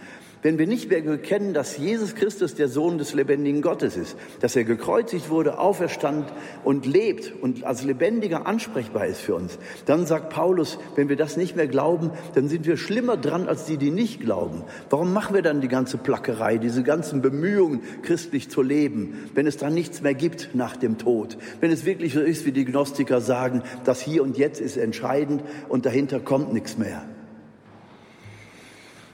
wenn 0.44 0.58
wir 0.58 0.66
nicht 0.66 0.90
mehr 0.90 1.00
bekennen, 1.00 1.54
dass 1.54 1.78
Jesus 1.78 2.14
Christus 2.14 2.54
der 2.54 2.68
Sohn 2.68 2.98
des 2.98 3.14
lebendigen 3.14 3.62
Gottes 3.62 3.96
ist, 3.96 4.14
dass 4.40 4.54
er 4.54 4.64
gekreuzigt 4.64 5.30
wurde, 5.30 5.58
auferstand 5.58 6.30
und 6.64 6.84
lebt 6.84 7.32
und 7.40 7.64
als 7.64 7.82
lebendiger 7.82 8.46
ansprechbar 8.46 9.06
ist 9.06 9.22
für 9.22 9.34
uns, 9.34 9.58
dann 9.86 10.04
sagt 10.04 10.28
Paulus, 10.28 10.78
wenn 10.96 11.08
wir 11.08 11.16
das 11.16 11.38
nicht 11.38 11.56
mehr 11.56 11.66
glauben, 11.66 12.10
dann 12.34 12.48
sind 12.48 12.66
wir 12.66 12.76
schlimmer 12.76 13.16
dran 13.16 13.48
als 13.48 13.64
die, 13.64 13.78
die 13.78 13.90
nicht 13.90 14.20
glauben. 14.20 14.64
Warum 14.90 15.14
machen 15.14 15.34
wir 15.34 15.40
dann 15.40 15.62
die 15.62 15.68
ganze 15.68 15.96
Plackerei, 15.96 16.58
diese 16.58 16.82
ganzen 16.82 17.22
Bemühungen, 17.22 17.80
christlich 18.02 18.50
zu 18.50 18.60
leben, 18.60 19.30
wenn 19.32 19.46
es 19.46 19.56
dann 19.56 19.72
nichts 19.72 20.02
mehr 20.02 20.14
gibt 20.14 20.50
nach 20.52 20.76
dem 20.76 20.98
Tod? 20.98 21.38
Wenn 21.60 21.72
es 21.72 21.86
wirklich 21.86 22.12
so 22.12 22.20
ist, 22.20 22.44
wie 22.44 22.52
die 22.52 22.66
Gnostiker 22.66 23.22
sagen, 23.22 23.62
das 23.86 24.02
Hier 24.02 24.22
und 24.22 24.36
Jetzt 24.36 24.60
ist 24.60 24.76
entscheidend 24.76 25.42
und 25.70 25.86
dahinter 25.86 26.20
kommt 26.20 26.52
nichts 26.52 26.76
mehr. 26.76 27.02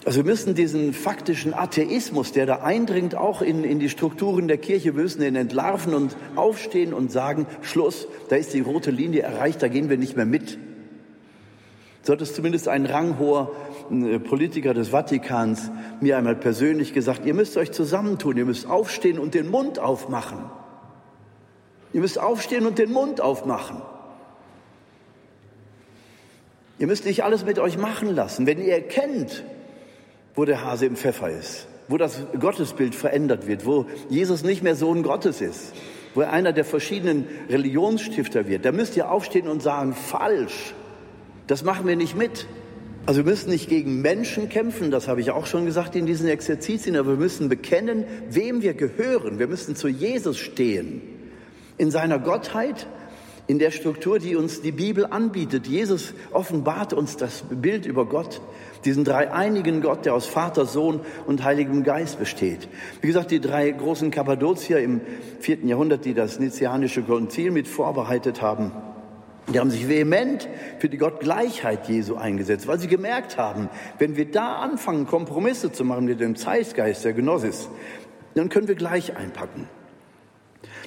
Also 0.05 0.19
wir 0.19 0.25
müssen 0.25 0.55
diesen 0.55 0.95
faktischen 0.95 1.53
Atheismus, 1.53 2.33
der 2.33 2.47
da 2.47 2.61
eindringt, 2.63 3.15
auch 3.15 3.43
in, 3.43 3.65
in 3.65 3.79
die 3.81 3.91
Strukturen 3.91 4.49
der 4.49 4.57
Kirche, 4.57 4.97
wir 4.97 5.03
müssen 5.03 5.21
den 5.21 5.37
entlarven 5.37 5.93
und 5.93 6.17
aufstehen 6.37 6.95
und 6.95 7.13
sagen, 7.13 7.47
Schluss, 7.61 8.09
da 8.31 8.37
ist 8.37 8.55
die 8.55 8.61
rote 8.61 8.91
Linie 8.91 9.23
erreicht, 9.23 9.63
da 9.63 9.69
gehen 9.69 9.91
wir 9.91 9.99
nicht 9.99 10.17
mehr 10.17 10.25
mit. 10.25 10.59
So 12.03 12.15
hat 12.15 12.23
es 12.23 12.35
zumindest 12.35 12.67
ein 12.69 12.87
ranghoher 12.87 13.51
äh, 13.91 14.19
Politiker 14.19 14.73
des 14.73 14.89
Vatikans 14.89 15.71
mir 16.01 16.17
einmal 16.17 16.35
persönlich 16.35 16.95
gesagt, 16.95 17.27
ihr 17.27 17.35
müsst 17.35 17.59
euch 17.59 17.71
zusammentun, 17.73 18.39
ihr 18.39 18.47
müsst 18.47 18.67
aufstehen 18.67 19.19
und 19.19 19.35
den 19.35 19.51
Mund 19.51 19.79
aufmachen. 19.79 20.39
Ihr 21.93 22.01
müsst 22.01 22.19
aufstehen 22.19 22.67
und 22.67 22.79
den 22.79 22.91
Mund 22.91 23.21
aufmachen. 23.21 23.83
Ihr 26.79 26.87
müsst 26.87 27.05
nicht 27.05 27.23
alles 27.23 27.45
mit 27.45 27.59
euch 27.59 27.77
machen 27.77 28.15
lassen. 28.15 28.47
Wenn 28.47 28.63
ihr 28.63 28.73
erkennt, 28.73 29.45
wo 30.41 30.47
der 30.47 30.65
Hase 30.65 30.87
im 30.87 30.97
Pfeffer 30.97 31.29
ist, 31.29 31.69
wo 31.87 31.99
das 31.99 32.23
Gottesbild 32.41 32.95
verändert 32.95 33.47
wird, 33.47 33.67
wo 33.67 33.85
Jesus 34.09 34.43
nicht 34.43 34.63
mehr 34.63 34.75
Sohn 34.75 35.03
Gottes 35.03 35.43
ist, 35.43 35.75
wo 36.15 36.23
er 36.23 36.33
einer 36.33 36.55
der 36.55 36.65
verschiedenen 36.65 37.27
Religionsstifter 37.51 38.49
wird. 38.49 38.65
Da 38.65 38.73
müsst 38.73 38.97
ihr 38.97 39.11
aufstehen 39.11 39.49
und 39.49 39.63
sagen, 39.63 39.93
falsch, 39.93 40.73
das 41.47 41.63
machen 41.63 41.87
wir 41.87 41.95
nicht 41.95 42.17
mit. 42.17 42.47
Also 43.05 43.23
wir 43.23 43.31
müssen 43.31 43.51
nicht 43.51 43.69
gegen 43.69 44.01
Menschen 44.01 44.49
kämpfen, 44.49 44.91
das 44.91 45.09
habe 45.09 45.21
ich 45.21 45.31
auch 45.31 45.45
schon 45.45 45.67
gesagt 45.67 45.95
in 45.95 46.07
diesen 46.07 46.27
Exerzitien, 46.27 46.97
aber 46.97 47.11
wir 47.11 47.19
müssen 47.19 47.51
bekennen, 47.51 48.07
wem 48.31 48.63
wir 48.63 48.73
gehören. 48.73 49.39
Wir 49.39 49.47
müssen 49.47 49.77
zu 49.77 49.89
Jesus 49.89 50.39
stehen. 50.39 51.03
In 51.77 51.91
seiner 51.91 52.19
Gottheit, 52.19 52.87
in 53.51 53.59
der 53.59 53.73
Struktur, 53.73 54.19
die 54.19 54.37
uns 54.37 54.63
die 54.63 54.73
Bibel 54.73 55.07
anbietet. 55.07 55.67
Jesus 55.67 56.15
offenbart 56.31 56.93
uns 56.93 57.17
das 57.17 57.43
Bild 57.51 57.85
über 57.85 58.07
Gott 58.07 58.41
diesen 58.85 59.05
dreieinigen 59.05 59.83
Gott, 59.83 60.07
der 60.07 60.15
aus 60.15 60.27
Vater, 60.27 60.65
Sohn 60.67 61.01
und 61.27 61.45
Heiligem 61.45 61.83
Geist 61.83 62.19
besteht. 62.19 62.69
Wie 63.01 63.09
gesagt, 63.09 63.31
die 63.31 63.41
drei 63.41 63.71
großen 63.71 64.11
Kappadozier 64.11 64.79
im 64.79 65.01
vierten 65.39 65.69
Jahrhundert, 65.69 66.05
die 66.05 66.15
das 66.15 66.39
Nizianische 66.39 67.03
Konzil 67.03 67.51
mit 67.51 67.69
vorbereitet 67.69 68.41
haben, 68.41 68.73
die 69.53 69.59
haben 69.59 69.71
sich 69.71 69.89
vehement 69.89 70.49
für 70.79 70.89
die 70.89 70.97
Gottgleichheit 70.97 71.89
Jesu 71.89 72.15
eingesetzt, 72.15 72.69
weil 72.69 72.79
sie 72.79 72.89
gemerkt 72.89 73.37
haben, 73.37 73.69
wenn 73.99 74.17
wir 74.17 74.31
da 74.31 74.57
anfangen, 74.57 75.07
Kompromisse 75.07 75.73
zu 75.73 75.85
machen 75.85 76.05
mit 76.05 76.21
dem 76.21 76.37
Zeitgeist 76.37 77.05
der 77.05 77.15
Gnosis, 77.15 77.69
dann 78.35 78.49
können 78.49 78.69
wir 78.69 78.77
gleich 78.77 79.17
einpacken. 79.17 79.67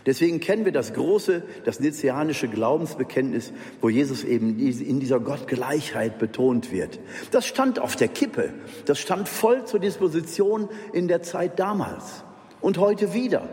Deswegen 0.06 0.40
kennen 0.40 0.66
wir 0.66 0.74
das 0.74 0.94
große, 0.94 1.44
das 1.64 1.80
nizianische 1.80 2.50
Glaubensbekenntnis, 2.50 3.54
wo 3.80 3.90
Jesus 3.90 4.24
eben 4.24 4.60
in 4.60 5.00
dieser 5.00 5.20
Gottgleichheit 5.20 6.20
betont 6.20 6.72
wird. 6.72 7.00
Das 7.32 7.46
stand 7.46 7.80
auf 7.80 7.96
der 7.96 8.10
Kippe. 8.10 8.54
Das 8.86 9.00
stand 9.00 9.30
voll 9.30 9.66
zur 9.66 9.80
Disposition 9.80 10.68
in 10.92 11.08
der 11.08 11.24
Zeit 11.24 11.58
damals 11.58 12.24
und 12.60 12.78
heute 12.78 13.14
wieder. 13.14 13.48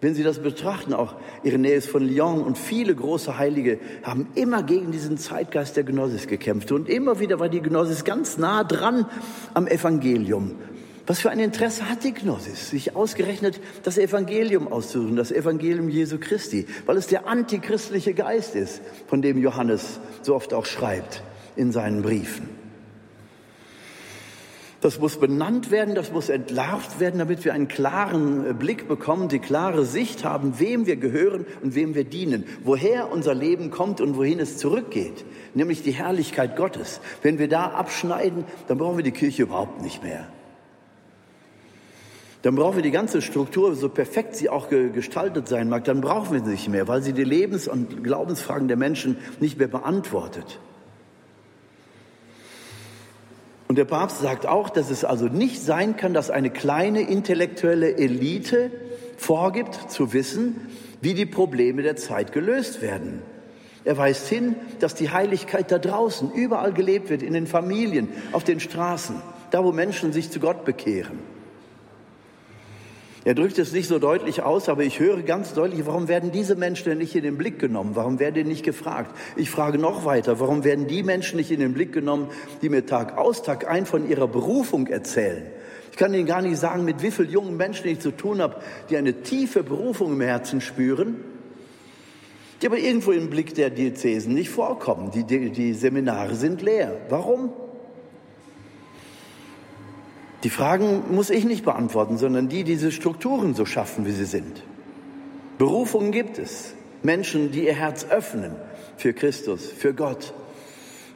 Wenn 0.00 0.14
Sie 0.16 0.24
das 0.24 0.40
betrachten, 0.40 0.94
auch 0.94 1.14
Irenäus 1.44 1.86
von 1.86 2.02
Lyon 2.02 2.42
und 2.42 2.58
viele 2.58 2.92
große 2.92 3.38
Heilige 3.38 3.78
haben 4.02 4.26
immer 4.34 4.64
gegen 4.64 4.90
diesen 4.90 5.16
Zeitgeist 5.16 5.76
der 5.76 5.84
Gnosis 5.84 6.26
gekämpft. 6.26 6.72
Und 6.72 6.88
immer 6.88 7.20
wieder 7.20 7.38
war 7.38 7.48
die 7.48 7.62
Gnosis 7.62 8.04
ganz 8.04 8.36
nah 8.36 8.64
dran 8.64 9.06
am 9.54 9.68
Evangelium. 9.68 10.56
Was 11.06 11.18
für 11.18 11.30
ein 11.30 11.40
Interesse 11.40 11.88
hat 11.88 12.04
die 12.04 12.12
Gnosis, 12.12 12.70
sich 12.70 12.94
ausgerechnet 12.94 13.60
das 13.82 13.98
Evangelium 13.98 14.70
auszusuchen, 14.70 15.16
das 15.16 15.32
Evangelium 15.32 15.88
Jesu 15.88 16.18
Christi, 16.20 16.66
weil 16.86 16.96
es 16.96 17.08
der 17.08 17.26
antichristliche 17.26 18.14
Geist 18.14 18.54
ist, 18.54 18.80
von 19.08 19.20
dem 19.20 19.38
Johannes 19.38 19.98
so 20.22 20.36
oft 20.36 20.54
auch 20.54 20.66
schreibt 20.66 21.22
in 21.56 21.72
seinen 21.72 22.02
Briefen. 22.02 22.48
Das 24.80 24.98
muss 25.00 25.16
benannt 25.16 25.70
werden, 25.70 25.94
das 25.94 26.12
muss 26.12 26.28
entlarvt 26.28 26.98
werden, 26.98 27.18
damit 27.18 27.44
wir 27.44 27.52
einen 27.52 27.68
klaren 27.68 28.56
Blick 28.58 28.88
bekommen, 28.88 29.28
die 29.28 29.38
klare 29.38 29.84
Sicht 29.84 30.24
haben, 30.24 30.58
wem 30.58 30.86
wir 30.86 30.96
gehören 30.96 31.46
und 31.62 31.74
wem 31.74 31.94
wir 31.94 32.04
dienen, 32.04 32.44
woher 32.64 33.10
unser 33.10 33.34
Leben 33.34 33.70
kommt 33.70 34.00
und 34.00 34.16
wohin 34.16 34.40
es 34.40 34.56
zurückgeht, 34.56 35.24
nämlich 35.54 35.82
die 35.82 35.92
Herrlichkeit 35.92 36.56
Gottes. 36.56 37.00
Wenn 37.22 37.38
wir 37.38 37.48
da 37.48 37.70
abschneiden, 37.70 38.44
dann 38.66 38.78
brauchen 38.78 38.98
wir 38.98 39.04
die 39.04 39.12
Kirche 39.12 39.42
überhaupt 39.42 39.82
nicht 39.82 40.02
mehr 40.02 40.28
dann 42.42 42.56
brauchen 42.56 42.76
wir 42.76 42.82
die 42.82 42.90
ganze 42.90 43.22
Struktur, 43.22 43.74
so 43.76 43.88
perfekt 43.88 44.34
sie 44.34 44.48
auch 44.48 44.68
gestaltet 44.68 45.48
sein 45.48 45.68
mag, 45.68 45.84
dann 45.84 46.00
brauchen 46.00 46.32
wir 46.32 46.44
sie 46.44 46.50
nicht 46.50 46.68
mehr, 46.68 46.88
weil 46.88 47.02
sie 47.02 47.12
die 47.12 47.24
Lebens- 47.24 47.68
und 47.68 48.02
Glaubensfragen 48.02 48.66
der 48.66 48.76
Menschen 48.76 49.16
nicht 49.40 49.58
mehr 49.58 49.68
beantwortet. 49.68 50.58
Und 53.68 53.78
der 53.78 53.84
Papst 53.84 54.20
sagt 54.20 54.44
auch, 54.44 54.68
dass 54.68 54.90
es 54.90 55.04
also 55.04 55.26
nicht 55.26 55.62
sein 55.62 55.96
kann, 55.96 56.12
dass 56.12 56.30
eine 56.30 56.50
kleine 56.50 57.02
intellektuelle 57.02 57.96
Elite 57.96 58.70
vorgibt 59.16 59.90
zu 59.90 60.12
wissen, 60.12 60.66
wie 61.00 61.14
die 61.14 61.26
Probleme 61.26 61.82
der 61.82 61.96
Zeit 61.96 62.32
gelöst 62.32 62.82
werden. 62.82 63.22
Er 63.84 63.96
weist 63.96 64.28
hin, 64.28 64.56
dass 64.80 64.94
die 64.94 65.10
Heiligkeit 65.10 65.72
da 65.72 65.78
draußen 65.78 66.32
überall 66.32 66.72
gelebt 66.72 67.08
wird, 67.08 67.22
in 67.22 67.32
den 67.32 67.46
Familien, 67.46 68.08
auf 68.32 68.44
den 68.44 68.60
Straßen, 68.60 69.22
da 69.50 69.64
wo 69.64 69.72
Menschen 69.72 70.12
sich 70.12 70.30
zu 70.30 70.38
Gott 70.38 70.64
bekehren. 70.64 71.31
Er 73.24 73.34
drückt 73.34 73.58
es 73.58 73.72
nicht 73.72 73.86
so 73.86 74.00
deutlich 74.00 74.42
aus, 74.42 74.68
aber 74.68 74.82
ich 74.82 74.98
höre 74.98 75.22
ganz 75.22 75.54
deutlich, 75.54 75.86
warum 75.86 76.08
werden 76.08 76.32
diese 76.32 76.56
Menschen 76.56 76.88
denn 76.88 76.98
nicht 76.98 77.14
in 77.14 77.22
den 77.22 77.38
Blick 77.38 77.60
genommen? 77.60 77.92
Warum 77.94 78.18
werden 78.18 78.34
die 78.34 78.44
nicht 78.44 78.64
gefragt? 78.64 79.16
Ich 79.36 79.48
frage 79.48 79.78
noch 79.78 80.04
weiter, 80.04 80.40
warum 80.40 80.64
werden 80.64 80.88
die 80.88 81.04
Menschen 81.04 81.36
nicht 81.36 81.52
in 81.52 81.60
den 81.60 81.72
Blick 81.72 81.92
genommen, 81.92 82.28
die 82.62 82.68
mir 82.68 82.84
Tag 82.84 83.16
aus, 83.16 83.44
Tag 83.44 83.68
ein 83.68 83.86
von 83.86 84.08
ihrer 84.08 84.26
Berufung 84.26 84.88
erzählen? 84.88 85.46
Ich 85.92 85.98
kann 85.98 86.14
Ihnen 86.14 86.26
gar 86.26 86.42
nicht 86.42 86.56
sagen, 86.56 86.84
mit 86.84 87.02
wie 87.02 87.10
vielen 87.10 87.30
jungen 87.30 87.56
Menschen 87.56 87.86
ich 87.86 88.00
zu 88.00 88.10
tun 88.10 88.40
habe, 88.40 88.56
die 88.90 88.96
eine 88.96 89.22
tiefe 89.22 89.62
Berufung 89.62 90.14
im 90.14 90.20
Herzen 90.22 90.60
spüren, 90.60 91.16
die 92.60 92.66
aber 92.66 92.78
irgendwo 92.78 93.12
im 93.12 93.30
Blick 93.30 93.54
der 93.54 93.70
Diözesen 93.70 94.34
nicht 94.34 94.50
vorkommen. 94.50 95.10
Die, 95.12 95.24
die, 95.24 95.50
die 95.50 95.74
Seminare 95.74 96.34
sind 96.34 96.62
leer. 96.62 96.96
Warum? 97.08 97.52
Die 100.44 100.50
Fragen 100.50 101.14
muss 101.14 101.30
ich 101.30 101.44
nicht 101.44 101.64
beantworten, 101.64 102.18
sondern 102.18 102.48
die, 102.48 102.64
die 102.64 102.72
diese 102.72 102.90
Strukturen 102.90 103.54
so 103.54 103.64
schaffen, 103.64 104.06
wie 104.06 104.12
sie 104.12 104.24
sind. 104.24 104.62
Berufungen 105.58 106.10
gibt 106.10 106.38
es. 106.38 106.74
Menschen, 107.02 107.50
die 107.50 107.66
ihr 107.66 107.74
Herz 107.74 108.06
öffnen 108.10 108.52
für 108.96 109.12
Christus, 109.12 109.66
für 109.66 109.92
Gott, 109.94 110.34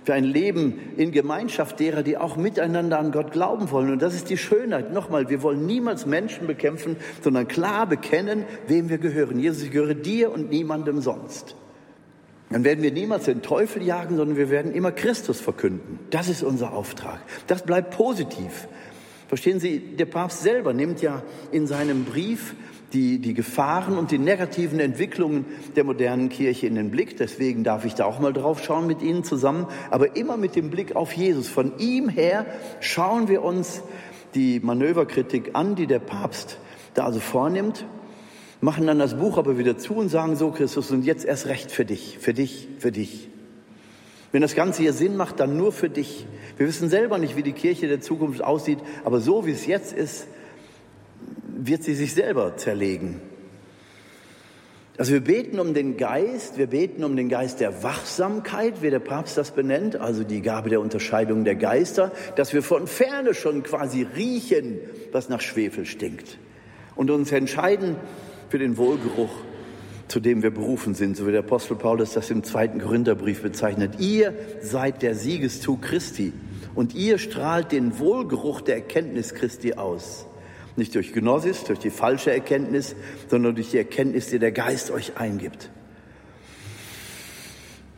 für 0.05 0.15
ein 0.15 0.25
Leben 0.25 0.79
in 0.97 1.11
Gemeinschaft 1.11 1.81
derer, 1.81 2.03
die 2.03 2.17
auch 2.17 2.37
miteinander 2.37 2.99
an 2.99 3.11
Gott 3.11 3.33
glauben 3.33 3.71
wollen. 3.73 3.91
Und 3.91 4.03
das 4.03 4.15
ist 4.15 4.31
die 4.31 4.37
Schönheit. 4.37 4.93
Nochmal, 4.93 5.29
wir 5.29 5.43
wollen 5.43 5.67
niemals 5.67 6.07
Menschen 6.07 6.47
bekämpfen, 6.47 6.97
sondern 7.23 7.49
klar 7.49 7.87
bekennen, 7.87 8.45
wem 8.69 8.89
wir 8.89 8.99
gehören. 8.99 9.39
Jesus, 9.39 9.65
ich 9.65 9.71
gehöre 9.73 9.95
dir 9.95 10.33
und 10.33 10.51
niemandem 10.51 11.01
sonst. 11.01 11.57
Dann 12.51 12.63
werden 12.63 12.83
wir 12.83 12.93
niemals 12.93 13.25
den 13.25 13.43
Teufel 13.43 13.83
jagen, 13.83 14.17
sondern 14.17 14.37
wir 14.37 14.51
werden 14.51 14.73
immer 14.73 14.93
Christus 14.93 15.41
verkünden. 15.41 15.99
Das 16.11 16.29
ist 16.29 16.45
unser 16.45 16.73
Auftrag. 16.73 17.21
Das 17.49 17.63
bleibt 17.63 17.97
positiv. 17.97 18.69
Verstehen 19.29 19.61
Sie, 19.61 19.79
der 19.81 20.07
Papst 20.07 20.43
selber 20.43 20.73
nimmt 20.73 21.03
ja 21.03 21.23
in 21.51 21.67
seinem 21.67 22.05
Brief 22.05 22.55
die, 22.93 23.19
die 23.19 23.35
Gefahren 23.35 23.99
und 23.99 24.11
die 24.11 24.19
negativen 24.19 24.79
Entwicklungen 24.79 25.45
der 25.75 25.85
modernen 25.85 26.29
Kirche 26.29 26.67
in 26.67 26.77
den 26.77 26.91
Blick. 26.91 27.17
Deswegen 27.17 27.65
darf 27.65 27.85
ich 27.85 27.95
da 27.95 28.05
auch 28.05 28.21
mal 28.21 28.33
drauf 28.33 28.63
schauen 28.63 28.87
mit 28.87 29.03
Ihnen 29.03 29.25
zusammen, 29.25 29.67
aber 29.91 30.17
immer 30.17 30.37
mit 30.37 30.55
dem 30.55 30.71
Blick 30.71 30.95
auf 30.95 31.13
Jesus. 31.13 31.49
Von 31.49 31.79
ihm 31.79 32.09
her 32.09 32.47
schauen 32.81 33.29
wir 33.29 33.43
uns 33.43 33.83
die 34.35 34.61
Manöverkritik 34.61 35.51
an, 35.55 35.75
die 35.75 35.87
der 35.87 35.99
Papst 35.99 36.59
da 36.95 37.05
also 37.05 37.21
vornimmt, 37.21 37.85
machen 38.61 38.87
dann 38.87 38.99
das 38.99 39.19
Buch 39.19 39.39
aber 39.39 39.59
wieder 39.59 39.77
zu 39.77 39.95
und 39.95 40.09
sagen 40.09 40.37
so, 40.37 40.51
Christus, 40.51 40.91
und 40.91 41.05
jetzt 41.05 41.25
erst 41.25 41.47
recht 41.47 41.71
für 41.71 41.85
dich, 41.85 42.19
für 42.21 42.33
dich, 42.33 42.69
für 42.79 42.93
dich. 42.93 43.29
Wenn 44.37 44.43
das 44.43 44.55
Ganze 44.55 44.83
hier 44.83 44.93
Sinn 44.93 45.17
macht, 45.17 45.41
dann 45.41 45.57
nur 45.57 45.73
für 45.73 45.89
dich. 45.89 46.27
Wir 46.59 46.67
wissen 46.67 46.91
selber 46.91 47.17
nicht, 47.17 47.39
wie 47.39 47.43
die 47.43 47.55
Kirche 47.55 47.89
der 47.89 48.03
Zukunft 48.03 48.45
aussieht, 48.45 48.81
aber 49.03 49.19
so 49.19 49.47
wie 49.47 49.53
es 49.53 49.65
jetzt 49.65 49.95
ist, 49.95 50.27
wird 51.57 51.83
sie 51.83 51.95
sich 51.95 52.13
selber 52.13 52.55
zerlegen. 52.59 53.23
Also 54.99 55.15
wir 55.15 55.23
beten 55.23 55.59
um 55.59 55.73
den 55.73 55.97
Geist, 55.97 56.59
wir 56.59 56.67
beten 56.67 57.03
um 57.03 57.17
den 57.17 57.31
Geist 57.31 57.61
der 57.61 57.83
Wachsamkeit, 57.83 58.83
wie 58.83 58.91
der 58.91 58.99
Papst 58.99 59.39
das 59.39 59.53
benennt, 59.53 59.97
also 59.97 60.23
die 60.23 60.43
Gabe 60.43 60.69
der 60.69 60.83
Unterscheidung 60.83 61.45
der 61.45 61.55
Geister, 61.55 62.13
dass 62.35 62.53
wir 62.53 62.63
von 62.63 62.87
ferne 62.87 63.33
schon 63.33 63.63
quasi 63.63 64.03
riechen, 64.03 64.81
was 65.13 65.31
nach 65.31 65.41
Schwefel 65.41 65.87
stinkt 65.87 66.37
und 66.95 67.11
uns 67.11 67.33
entscheiden 67.33 67.97
für 68.51 68.59
den 68.59 68.77
Wohlgeruch, 68.77 69.46
zu 70.09 70.21
dem 70.21 70.43
wir 70.43 70.51
berufen 70.51 70.95
sind, 70.95 71.17
so 71.17 71.27
wie 71.27 71.33
der 71.33 71.41
Apostel 71.41 71.77
Paulus 71.77 72.13
das 72.13 72.31
im 72.31 72.45
zweiten 72.45 72.81
Korintherbrief 72.81 73.43
bezeichnet. 73.43 73.99
Ihr 73.99 74.35
seid 74.61 75.03
der 75.03 75.15
Siegeszug 75.15 75.83
Christi 75.83 76.33
und 76.75 76.95
ihr 76.95 77.19
strahlt 77.19 77.73
den 77.73 77.99
Wohlgeruch 77.99 78.61
der 78.61 78.77
Erkenntnis 78.77 79.35
Christi 79.35 79.75
aus. 79.75 80.27
Nicht 80.77 80.95
durch 80.95 81.13
Gnosis, 81.13 81.65
durch 81.65 81.79
die 81.79 81.91
falsche 81.91 82.31
Erkenntnis, 82.31 82.95
sondern 83.29 83.55
durch 83.55 83.71
die 83.71 83.79
Erkenntnis, 83.79 84.29
die 84.29 84.39
der 84.39 84.53
Geist 84.53 84.91
euch 84.91 85.17
eingibt. 85.17 85.71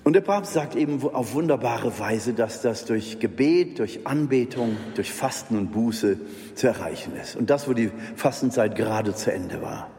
Und 0.04 0.14
der 0.14 0.22
Papst 0.22 0.54
sagt 0.54 0.74
eben 0.74 1.02
auf 1.02 1.34
wunderbare 1.34 1.98
Weise, 1.98 2.32
dass 2.32 2.62
das 2.62 2.86
durch 2.86 3.18
Gebet, 3.18 3.78
durch 3.78 4.06
Anbetung, 4.06 4.78
durch 4.94 5.12
Fasten 5.12 5.58
und 5.58 5.70
Buße 5.72 6.18
zu 6.54 6.66
erreichen 6.66 7.12
ist. 7.20 7.36
Und 7.36 7.50
das, 7.50 7.68
wo 7.68 7.74
die 7.74 7.90
Fastenzeit 8.16 8.74
gerade 8.74 9.14
zu 9.14 9.30
Ende 9.30 9.60
war. 9.60 9.90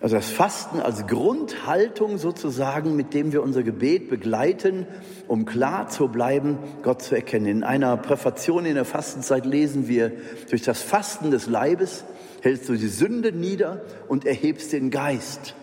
Also 0.00 0.14
das 0.14 0.30
Fasten 0.30 0.78
als 0.78 1.08
Grundhaltung 1.08 2.18
sozusagen, 2.18 2.94
mit 2.94 3.14
dem 3.14 3.32
wir 3.32 3.42
unser 3.42 3.64
Gebet 3.64 4.08
begleiten, 4.08 4.86
um 5.26 5.44
klar 5.44 5.88
zu 5.88 6.06
bleiben, 6.06 6.58
Gott 6.82 7.02
zu 7.02 7.16
erkennen. 7.16 7.46
In 7.46 7.64
einer 7.64 7.96
Präfation 7.96 8.64
in 8.64 8.76
der 8.76 8.84
Fastenzeit 8.84 9.44
lesen 9.44 9.88
wir, 9.88 10.12
durch 10.50 10.62
das 10.62 10.82
Fasten 10.82 11.32
des 11.32 11.48
Leibes 11.48 12.04
hältst 12.42 12.68
du 12.68 12.74
die 12.74 12.88
Sünde 12.88 13.32
nieder 13.32 13.82
und 14.06 14.24
erhebst 14.24 14.72
den 14.72 14.90
Geist. 14.90 15.56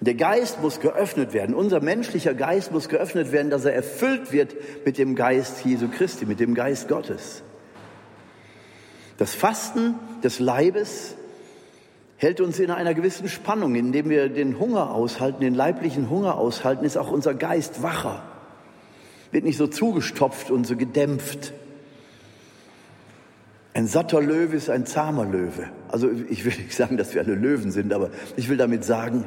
Der 0.00 0.14
Geist 0.14 0.62
muss 0.62 0.80
geöffnet 0.80 1.34
werden. 1.34 1.54
Unser 1.54 1.80
menschlicher 1.80 2.32
Geist 2.32 2.72
muss 2.72 2.88
geöffnet 2.88 3.32
werden, 3.32 3.50
dass 3.50 3.66
er 3.66 3.74
erfüllt 3.74 4.32
wird 4.32 4.54
mit 4.86 4.96
dem 4.96 5.14
Geist 5.14 5.64
Jesu 5.64 5.88
Christi, 5.88 6.24
mit 6.24 6.40
dem 6.40 6.54
Geist 6.54 6.88
Gottes. 6.88 7.42
Das 9.18 9.34
Fasten 9.34 9.96
des 10.22 10.38
Leibes 10.38 11.16
hält 12.18 12.40
uns 12.40 12.58
in 12.58 12.70
einer 12.70 12.94
gewissen 12.94 13.28
Spannung. 13.28 13.74
Indem 13.74 14.10
wir 14.10 14.28
den 14.28 14.58
Hunger 14.58 14.90
aushalten, 14.90 15.40
den 15.40 15.54
leiblichen 15.54 16.10
Hunger 16.10 16.36
aushalten, 16.36 16.84
ist 16.84 16.98
auch 16.98 17.10
unser 17.10 17.32
Geist 17.32 17.82
wacher, 17.82 18.22
wird 19.32 19.44
nicht 19.44 19.56
so 19.56 19.66
zugestopft 19.66 20.50
und 20.50 20.66
so 20.66 20.76
gedämpft. 20.76 21.52
Ein 23.72 23.86
satter 23.86 24.20
Löwe 24.20 24.56
ist 24.56 24.70
ein 24.70 24.86
zahmer 24.86 25.24
Löwe. 25.24 25.68
Also 25.88 26.10
ich 26.28 26.44
will 26.44 26.52
nicht 26.52 26.74
sagen, 26.74 26.96
dass 26.96 27.14
wir 27.14 27.22
alle 27.22 27.34
Löwen 27.34 27.70
sind, 27.70 27.92
aber 27.92 28.10
ich 28.36 28.48
will 28.48 28.56
damit 28.56 28.84
sagen, 28.84 29.24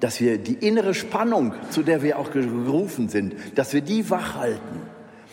dass 0.00 0.20
wir 0.20 0.36
die 0.36 0.54
innere 0.54 0.92
Spannung, 0.92 1.54
zu 1.70 1.82
der 1.82 2.02
wir 2.02 2.18
auch 2.18 2.30
gerufen 2.30 3.08
sind, 3.08 3.34
dass 3.54 3.72
wir 3.72 3.80
die 3.80 4.10
wach 4.10 4.34
halten, 4.34 4.82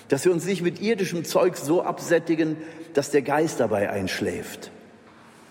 dass 0.08 0.24
wir 0.24 0.32
uns 0.32 0.46
nicht 0.46 0.62
mit 0.62 0.82
irdischem 0.82 1.26
Zeug 1.26 1.58
so 1.58 1.84
absättigen, 1.84 2.56
dass 2.94 3.12
der 3.12 3.24
Geist 3.24 3.60
dabei 3.60 3.90
einschläft. 3.90 4.72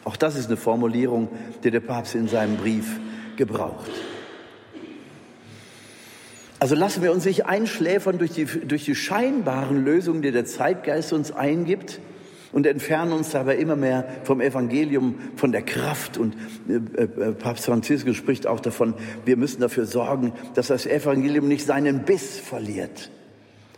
Auch 0.05 0.17
das 0.17 0.37
ist 0.37 0.47
eine 0.47 0.57
Formulierung, 0.57 1.29
die 1.63 1.71
der 1.71 1.81
Papst 1.81 2.15
in 2.15 2.29
seinem 2.29 2.57
Brief 2.57 2.99
gebraucht. 3.37 3.91
Also 6.59 6.77
lassen 6.77 7.03
wir 7.03 7.13
uns 7.13 7.25
nicht 7.25 7.47
einschläfern 7.47 8.19
durch 8.19 8.31
die, 8.31 8.45
durch 8.45 8.85
die 8.85 8.95
scheinbaren 8.95 9.85
Lösungen, 9.85 10.23
die 10.23 10.31
der 10.31 10.45
Zeitgeist 10.45 11.13
uns 11.13 11.33
eingibt 11.33 11.99
und 12.53 12.67
entfernen 12.67 13.13
uns 13.13 13.31
dabei 13.31 13.57
immer 13.57 13.75
mehr 13.75 14.07
vom 14.25 14.41
Evangelium, 14.41 15.17
von 15.35 15.51
der 15.51 15.63
Kraft. 15.63 16.19
Und 16.19 16.37
äh, 16.69 17.03
äh, 17.03 17.33
Papst 17.33 17.65
Franziskus 17.65 18.17
spricht 18.17 18.47
auch 18.47 18.61
davon, 18.61 18.95
wir 19.25 19.37
müssen 19.37 19.61
dafür 19.61 19.87
sorgen, 19.87 20.33
dass 20.55 20.69
das 20.69 20.87
Evangelium 20.87 21.49
nicht 21.49 21.67
seinen 21.67 22.05
Biss 22.05 22.39
verliert. 22.39 23.11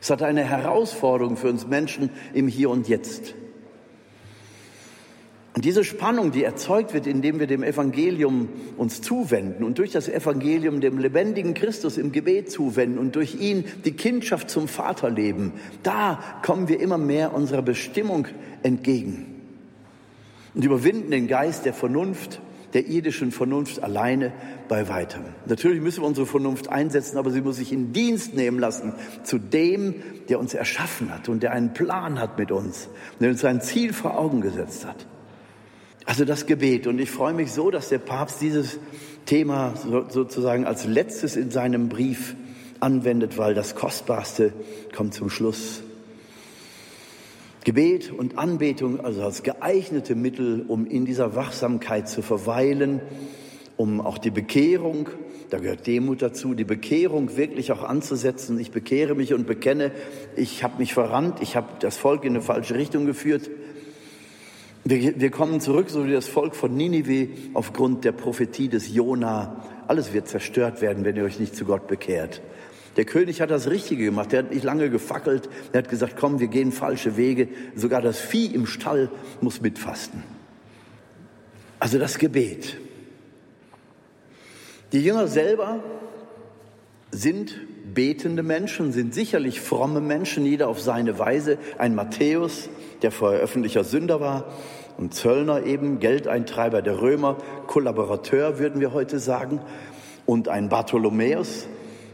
Es 0.00 0.10
hat 0.10 0.22
eine 0.22 0.44
Herausforderung 0.44 1.38
für 1.38 1.48
uns 1.48 1.66
Menschen 1.66 2.10
im 2.34 2.48
Hier 2.48 2.68
und 2.68 2.88
Jetzt. 2.88 3.34
Und 5.54 5.64
diese 5.64 5.84
Spannung, 5.84 6.32
die 6.32 6.42
erzeugt 6.42 6.94
wird, 6.94 7.06
indem 7.06 7.38
wir 7.38 7.46
dem 7.46 7.62
Evangelium 7.62 8.48
uns 8.76 9.00
zuwenden 9.00 9.62
und 9.62 9.78
durch 9.78 9.92
das 9.92 10.08
Evangelium 10.08 10.80
dem 10.80 10.98
lebendigen 10.98 11.54
Christus 11.54 11.96
im 11.96 12.10
Gebet 12.10 12.50
zuwenden 12.50 12.98
und 12.98 13.14
durch 13.14 13.40
ihn 13.40 13.64
die 13.84 13.92
Kindschaft 13.92 14.50
zum 14.50 14.66
Vater 14.66 15.10
leben, 15.10 15.52
da 15.84 16.18
kommen 16.44 16.68
wir 16.68 16.80
immer 16.80 16.98
mehr 16.98 17.32
unserer 17.34 17.62
Bestimmung 17.62 18.26
entgegen 18.64 19.26
und 20.54 20.64
überwinden 20.64 21.12
den 21.12 21.28
Geist 21.28 21.64
der 21.64 21.72
Vernunft, 21.72 22.40
der 22.72 22.88
irdischen 22.88 23.30
Vernunft 23.30 23.80
alleine 23.80 24.32
bei 24.68 24.88
weitem. 24.88 25.22
Natürlich 25.46 25.80
müssen 25.80 26.02
wir 26.02 26.08
unsere 26.08 26.26
Vernunft 26.26 26.68
einsetzen, 26.68 27.16
aber 27.16 27.30
sie 27.30 27.40
muss 27.40 27.56
sich 27.56 27.72
in 27.72 27.92
Dienst 27.92 28.34
nehmen 28.34 28.58
lassen 28.58 28.92
zu 29.22 29.38
dem, 29.38 29.94
der 30.28 30.40
uns 30.40 30.52
erschaffen 30.52 31.14
hat 31.14 31.28
und 31.28 31.44
der 31.44 31.52
einen 31.52 31.72
Plan 31.74 32.18
hat 32.18 32.38
mit 32.38 32.50
uns, 32.50 32.88
der 33.20 33.30
uns 33.30 33.44
ein 33.44 33.60
Ziel 33.60 33.92
vor 33.92 34.18
Augen 34.18 34.40
gesetzt 34.40 34.84
hat. 34.84 35.06
Also 36.06 36.24
das 36.24 36.46
Gebet. 36.46 36.86
Und 36.86 36.98
ich 36.98 37.10
freue 37.10 37.34
mich 37.34 37.52
so, 37.52 37.70
dass 37.70 37.88
der 37.88 37.98
Papst 37.98 38.40
dieses 38.40 38.78
Thema 39.26 39.74
sozusagen 40.08 40.66
als 40.66 40.84
letztes 40.84 41.36
in 41.36 41.50
seinem 41.50 41.88
Brief 41.88 42.36
anwendet, 42.80 43.38
weil 43.38 43.54
das 43.54 43.74
Kostbarste 43.74 44.52
kommt 44.94 45.14
zum 45.14 45.30
Schluss. 45.30 45.82
Gebet 47.64 48.12
und 48.12 48.36
Anbetung 48.36 49.00
also 49.00 49.22
als 49.22 49.42
geeignete 49.42 50.14
Mittel, 50.14 50.66
um 50.68 50.86
in 50.86 51.06
dieser 51.06 51.34
Wachsamkeit 51.34 52.10
zu 52.10 52.20
verweilen, 52.20 53.00
um 53.78 54.02
auch 54.02 54.18
die 54.18 54.30
Bekehrung, 54.30 55.08
da 55.48 55.58
gehört 55.58 55.86
Demut 55.86 56.20
dazu, 56.20 56.52
die 56.52 56.64
Bekehrung 56.64 57.36
wirklich 57.36 57.72
auch 57.72 57.82
anzusetzen. 57.82 58.58
Ich 58.58 58.70
bekehre 58.70 59.14
mich 59.14 59.32
und 59.32 59.46
bekenne, 59.46 59.92
ich 60.36 60.62
habe 60.62 60.78
mich 60.78 60.92
verrannt, 60.92 61.38
ich 61.40 61.56
habe 61.56 61.68
das 61.80 61.96
Volk 61.96 62.24
in 62.24 62.34
eine 62.34 62.42
falsche 62.42 62.74
Richtung 62.74 63.06
geführt. 63.06 63.50
Wir, 64.86 65.18
wir 65.18 65.30
kommen 65.30 65.60
zurück, 65.60 65.88
so 65.88 66.06
wie 66.06 66.12
das 66.12 66.28
Volk 66.28 66.54
von 66.54 66.76
Ninive, 66.76 67.28
aufgrund 67.54 68.04
der 68.04 68.12
Prophetie 68.12 68.68
des 68.68 68.94
Jona. 68.94 69.64
Alles 69.88 70.12
wird 70.12 70.28
zerstört 70.28 70.82
werden, 70.82 71.06
wenn 71.06 71.16
ihr 71.16 71.24
euch 71.24 71.40
nicht 71.40 71.56
zu 71.56 71.64
Gott 71.64 71.88
bekehrt. 71.88 72.42
Der 72.96 73.06
König 73.06 73.40
hat 73.40 73.50
das 73.50 73.68
Richtige 73.70 74.04
gemacht. 74.04 74.32
Der 74.32 74.40
hat 74.40 74.52
nicht 74.52 74.62
lange 74.62 74.90
gefackelt. 74.90 75.48
Er 75.72 75.78
hat 75.78 75.88
gesagt, 75.88 76.16
komm, 76.18 76.38
wir 76.38 76.48
gehen 76.48 76.70
falsche 76.70 77.16
Wege. 77.16 77.48
Sogar 77.74 78.02
das 78.02 78.20
Vieh 78.20 78.54
im 78.54 78.66
Stall 78.66 79.10
muss 79.40 79.62
mitfasten. 79.62 80.22
Also 81.80 81.98
das 81.98 82.18
Gebet. 82.18 82.76
Die 84.92 85.00
Jünger 85.00 85.28
selber 85.28 85.82
sind 87.10 87.58
betende 87.94 88.42
Menschen, 88.42 88.92
sind 88.92 89.14
sicherlich 89.14 89.60
fromme 89.60 90.00
Menschen, 90.00 90.44
jeder 90.44 90.68
auf 90.68 90.80
seine 90.80 91.18
Weise. 91.18 91.58
Ein 91.78 91.94
Matthäus, 91.94 92.68
der 93.02 93.10
vorher 93.10 93.40
öffentlicher 93.40 93.84
Sünder 93.84 94.20
war, 94.20 94.52
und 94.96 95.14
Zöllner 95.14 95.64
eben, 95.64 95.98
Geldeintreiber 95.98 96.82
der 96.82 97.00
Römer, 97.00 97.38
Kollaborateur 97.66 98.58
würden 98.58 98.80
wir 98.80 98.92
heute 98.92 99.18
sagen, 99.18 99.60
und 100.26 100.48
ein 100.48 100.68
Bartholomäus, 100.68 101.66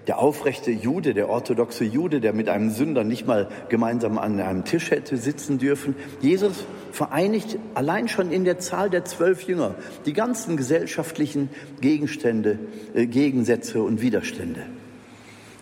der 0.07 0.19
aufrechte 0.19 0.71
Jude, 0.71 1.15
der 1.15 1.29
orthodoxe 1.29 1.85
Jude, 1.85 2.21
der 2.21 2.33
mit 2.33 2.49
einem 2.49 2.71
Sünder 2.71 3.05
nicht 3.05 3.27
mal 3.27 3.49
gemeinsam 3.69 4.19
an 4.19 4.41
einem 4.41 4.65
Tisch 4.65 4.91
hätte 4.91 5.17
sitzen 5.17 5.59
dürfen. 5.59 5.95
Jesus 6.21 6.65
vereinigt 6.91 7.59
allein 7.75 8.09
schon 8.09 8.33
in 8.33 8.45
der 8.45 8.59
Zahl 8.59 8.91
der 8.91 9.05
zwölf 9.05 9.43
Jünger 9.43 9.75
die 10.07 10.13
ganzen 10.13 10.57
gesellschaftlichen 10.57 11.51
Gegenstände, 11.81 12.59
äh, 12.95 13.07
Gegensätze 13.07 13.83
und 13.83 14.01
Widerstände. 14.01 14.63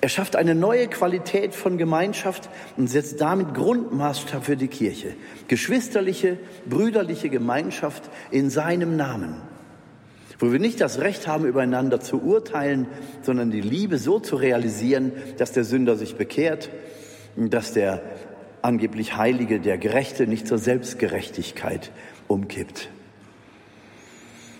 Er 0.00 0.08
schafft 0.08 0.37
eine 0.37 0.54
neue 0.54 0.88
Qualität 0.88 1.54
von 1.54 1.76
Gemeinschaft 1.76 2.48
und 2.76 2.88
setzt 2.88 3.20
damit 3.20 3.54
Grundmaßstab 3.54 4.44
für 4.44 4.56
die 4.56 4.68
Kirche. 4.68 5.14
Geschwisterliche, 5.48 6.38
brüderliche 6.68 7.28
Gemeinschaft 7.28 8.08
in 8.30 8.50
seinem 8.50 8.96
Namen 8.96 9.42
wo 10.38 10.52
wir 10.52 10.58
nicht 10.61 10.80
das 10.80 11.00
Recht 11.00 11.26
haben, 11.26 11.44
übereinander 11.44 12.00
zu 12.00 12.22
urteilen, 12.22 12.87
sondern 13.22 13.50
die 13.50 13.61
Liebe 13.61 13.98
so 13.98 14.20
zu 14.20 14.37
realisieren, 14.37 15.12
dass 15.37 15.52
der 15.52 15.64
Sünder 15.64 15.96
sich 15.96 16.16
bekehrt, 16.16 16.70
dass 17.37 17.72
der 17.72 18.02
angeblich 18.62 19.16
Heilige, 19.16 19.61
der 19.61 19.78
Gerechte 19.78 20.26
nicht 20.26 20.46
zur 20.46 20.58
Selbstgerechtigkeit 20.58 21.90
umkippt. 22.28 22.88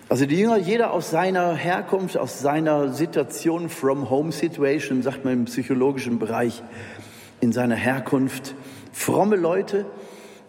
Also 0.09 0.25
die 0.25 0.39
Jünger, 0.39 0.57
jeder 0.57 0.91
aus 0.91 1.11
seiner 1.11 1.53
Herkunft, 1.53 2.17
aus 2.17 2.39
seiner 2.39 2.91
Situation, 2.93 3.69
from 3.69 4.09
home 4.09 4.31
situation, 4.31 5.03
sagt 5.03 5.23
man 5.23 5.33
im 5.33 5.45
psychologischen 5.45 6.17
Bereich, 6.17 6.63
in 7.41 7.53
seiner 7.53 7.75
Herkunft, 7.75 8.55
fromme 8.91 9.35
Leute, 9.35 9.85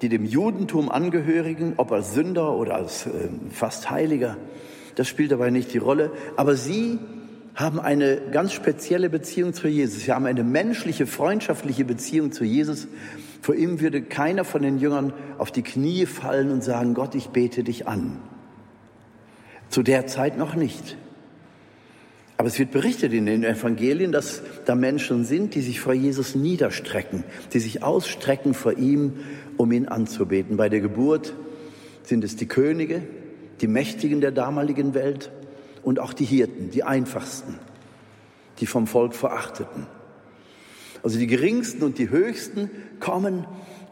die 0.01 0.09
dem 0.09 0.25
Judentum 0.25 0.89
angehörigen, 0.89 1.75
ob 1.77 1.93
als 1.93 2.15
Sünder 2.15 2.55
oder 2.55 2.75
als 2.75 3.05
äh, 3.05 3.11
fast 3.51 3.91
Heiliger, 3.91 4.39
das 4.95 5.09
spielt 5.09 5.31
dabei 5.31 5.51
nicht 5.51 5.75
die 5.75 5.79
Rolle. 5.79 6.11
Aber 6.39 6.57
sie 6.57 6.99
haben 7.55 7.79
eine 7.79 8.19
ganz 8.33 8.55
spezielle 8.55 9.11
Beziehung 9.11 9.53
zu 9.53 9.69
Jesus. 9.69 10.05
Sie 10.05 10.13
haben 10.13 10.25
eine 10.25 10.43
menschliche, 10.43 11.07
freundschaftliche 11.07 11.85
Beziehung 11.85 12.33
zu 12.33 12.45
Jesus. 12.45 12.89
Vor 13.43 13.55
ihm 13.55 13.79
würde 13.83 14.01
keiner 14.01 14.45
von 14.47 14.63
den 14.63 14.79
Jüngern 14.79 15.13
auf 15.37 15.51
die 15.51 15.63
Knie 15.63 16.07
fallen 16.07 16.51
und 16.51 16.65
sagen, 16.65 16.95
Gott, 16.95 17.15
ich 17.15 17.29
bete 17.29 17.63
dich 17.63 17.87
an. 17.87 18.17
Zu 19.71 19.83
der 19.83 20.07
Zeit 20.07 20.37
noch 20.37 20.55
nicht. 20.55 20.97
Aber 22.37 22.49
es 22.49 22.59
wird 22.59 22.71
berichtet 22.71 23.13
in 23.13 23.27
den 23.27 23.45
Evangelien, 23.45 24.13
dass 24.13 24.43
da 24.65 24.75
Menschen 24.75 25.25
sind, 25.25 25.55
die 25.55 25.61
sich 25.61 25.79
vor 25.79 25.93
Jesus 25.93 26.35
niederstrecken, 26.35 27.25
die 27.53 27.61
sich 27.61 27.83
ausstrecken 27.83 28.55
vor 28.55 28.79
ihm, 28.79 29.15
um 29.57 29.71
ihn 29.73 29.87
anzubeten. 29.87 30.57
Bei 30.57 30.69
der 30.69 30.81
Geburt 30.81 31.35
sind 32.03 32.25
es 32.25 32.37
die 32.37 32.47
Könige, 32.47 33.03
die 33.61 33.67
Mächtigen 33.67 34.21
der 34.21 34.33
damaligen 34.33 34.95
Welt 34.95 35.31
und 35.83 36.01
auch 36.01 36.13
die 36.15 36.25
Hirten, 36.25 36.71
die 36.71 36.83
einfachsten, 36.83 37.59
die 38.59 38.67
vom 38.67 38.87
Volk 38.87 39.15
verachteten. 39.15 39.87
Also 41.03 41.19
die 41.19 41.27
geringsten 41.27 41.83
und 41.83 41.99
die 41.99 42.11
höchsten 42.11 42.71
kommen 43.01 43.45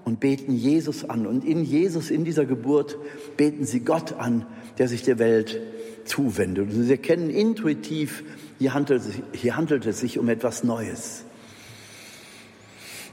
und 0.04 0.20
beten 0.20 0.54
Jesus 0.54 1.08
an. 1.08 1.26
Und 1.26 1.44
in 1.44 1.64
Jesus, 1.64 2.10
in 2.10 2.24
dieser 2.24 2.46
Geburt, 2.46 2.96
beten 3.36 3.66
sie 3.66 3.80
Gott 3.80 4.14
an, 4.14 4.46
der 4.78 4.88
sich 4.88 5.02
der 5.02 5.18
Welt 5.18 5.60
zuwendet. 6.04 6.70
Und 6.70 6.84
sie 6.84 6.90
erkennen 6.90 7.30
intuitiv, 7.30 8.24
hier 8.58 8.74
handelt, 8.74 9.02
hier 9.32 9.56
handelt 9.56 9.86
es 9.86 10.00
sich 10.00 10.18
um 10.18 10.28
etwas 10.28 10.64
Neues. 10.64 11.24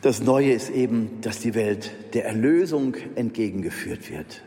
Das 0.02 0.22
Neue 0.22 0.54
ist 0.54 0.70
eben, 0.70 1.22
dass 1.22 1.40
die 1.40 1.56
Welt 1.56 1.92
der 2.14 2.26
Erlösung 2.26 2.96
entgegengeführt 3.16 4.10
wird. 4.12 4.44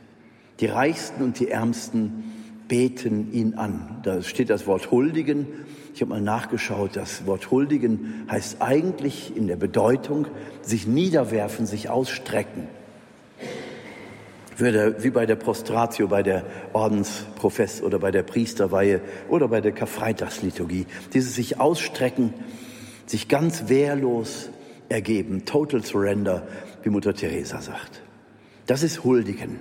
Die 0.60 0.66
Reichsten 0.66 1.22
und 1.22 1.40
die 1.40 1.48
Ärmsten 1.48 2.24
beten 2.68 3.32
ihn 3.32 3.54
an. 3.54 4.00
Da 4.04 4.22
steht 4.22 4.50
das 4.50 4.66
Wort 4.66 4.90
huldigen. 4.90 5.46
Ich 5.94 6.00
habe 6.00 6.10
mal 6.10 6.20
nachgeschaut, 6.20 6.90
das 6.94 7.26
Wort 7.26 7.50
huldigen 7.50 8.26
heißt 8.30 8.60
eigentlich 8.60 9.36
in 9.36 9.48
der 9.48 9.56
Bedeutung 9.56 10.28
sich 10.62 10.86
niederwerfen, 10.86 11.66
sich 11.66 11.88
ausstrecken. 11.88 12.68
Wie 14.58 15.10
bei 15.10 15.24
der 15.24 15.36
Prostratio, 15.36 16.08
bei 16.08 16.24
der 16.24 16.44
Ordensprofess 16.72 17.80
oder 17.80 18.00
bei 18.00 18.10
der 18.10 18.24
Priesterweihe 18.24 19.00
oder 19.28 19.46
bei 19.46 19.60
der 19.60 19.70
Karfreitagsliturgie. 19.70 20.86
Dieses 21.14 21.36
sich 21.36 21.60
ausstrecken, 21.60 22.34
sich 23.06 23.28
ganz 23.28 23.68
wehrlos 23.68 24.50
ergeben, 24.88 25.44
total 25.44 25.84
surrender, 25.84 26.48
wie 26.82 26.90
Mutter 26.90 27.14
Teresa 27.14 27.60
sagt. 27.60 28.02
Das 28.66 28.82
ist 28.82 29.04
Huldigen. 29.04 29.60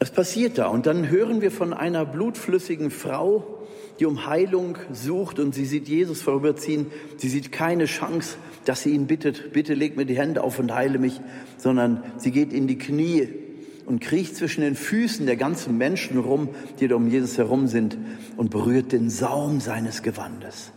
Es 0.00 0.10
passiert 0.10 0.58
da 0.58 0.68
und 0.68 0.86
dann 0.86 1.08
hören 1.08 1.40
wir 1.40 1.50
von 1.50 1.72
einer 1.72 2.04
blutflüssigen 2.04 2.90
Frau, 2.90 3.66
die 3.98 4.06
um 4.06 4.26
Heilung 4.26 4.76
sucht 4.92 5.38
und 5.38 5.54
sie 5.54 5.64
sieht 5.64 5.88
Jesus 5.88 6.20
vorüberziehen. 6.20 6.86
Sie 7.16 7.28
sieht 7.28 7.52
keine 7.52 7.86
Chance, 7.86 8.36
dass 8.66 8.82
sie 8.82 8.90
ihn 8.90 9.06
bittet, 9.06 9.52
bitte 9.52 9.72
leg 9.72 9.96
mir 9.96 10.04
die 10.04 10.16
Hände 10.16 10.44
auf 10.44 10.58
und 10.58 10.74
heile 10.74 10.98
mich, 10.98 11.20
sondern 11.56 12.04
sie 12.18 12.30
geht 12.30 12.52
in 12.52 12.68
die 12.68 12.78
Knie 12.78 13.47
und 13.88 14.00
kriecht 14.00 14.36
zwischen 14.36 14.60
den 14.60 14.74
Füßen 14.74 15.24
der 15.24 15.36
ganzen 15.36 15.78
Menschen 15.78 16.18
rum, 16.18 16.50
die 16.78 16.88
da 16.88 16.96
um 16.96 17.08
Jesus 17.08 17.38
herum 17.38 17.66
sind 17.66 17.96
und 18.36 18.50
berührt 18.50 18.92
den 18.92 19.08
Saum 19.08 19.60
seines 19.60 20.02
Gewandes. 20.02 20.72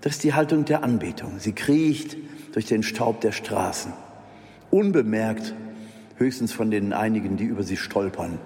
Das 0.00 0.14
ist 0.14 0.24
die 0.24 0.32
Haltung 0.32 0.64
der 0.64 0.82
Anbetung. 0.82 1.34
Sie 1.38 1.52
kriecht 1.52 2.16
durch 2.52 2.64
den 2.64 2.82
Staub 2.82 3.20
der 3.20 3.32
Straßen, 3.32 3.92
unbemerkt 4.70 5.54
höchstens 6.16 6.52
von 6.52 6.70
den 6.70 6.94
einigen, 6.94 7.36
die 7.36 7.44
über 7.44 7.62
sie 7.62 7.76
stolpern. 7.76 8.38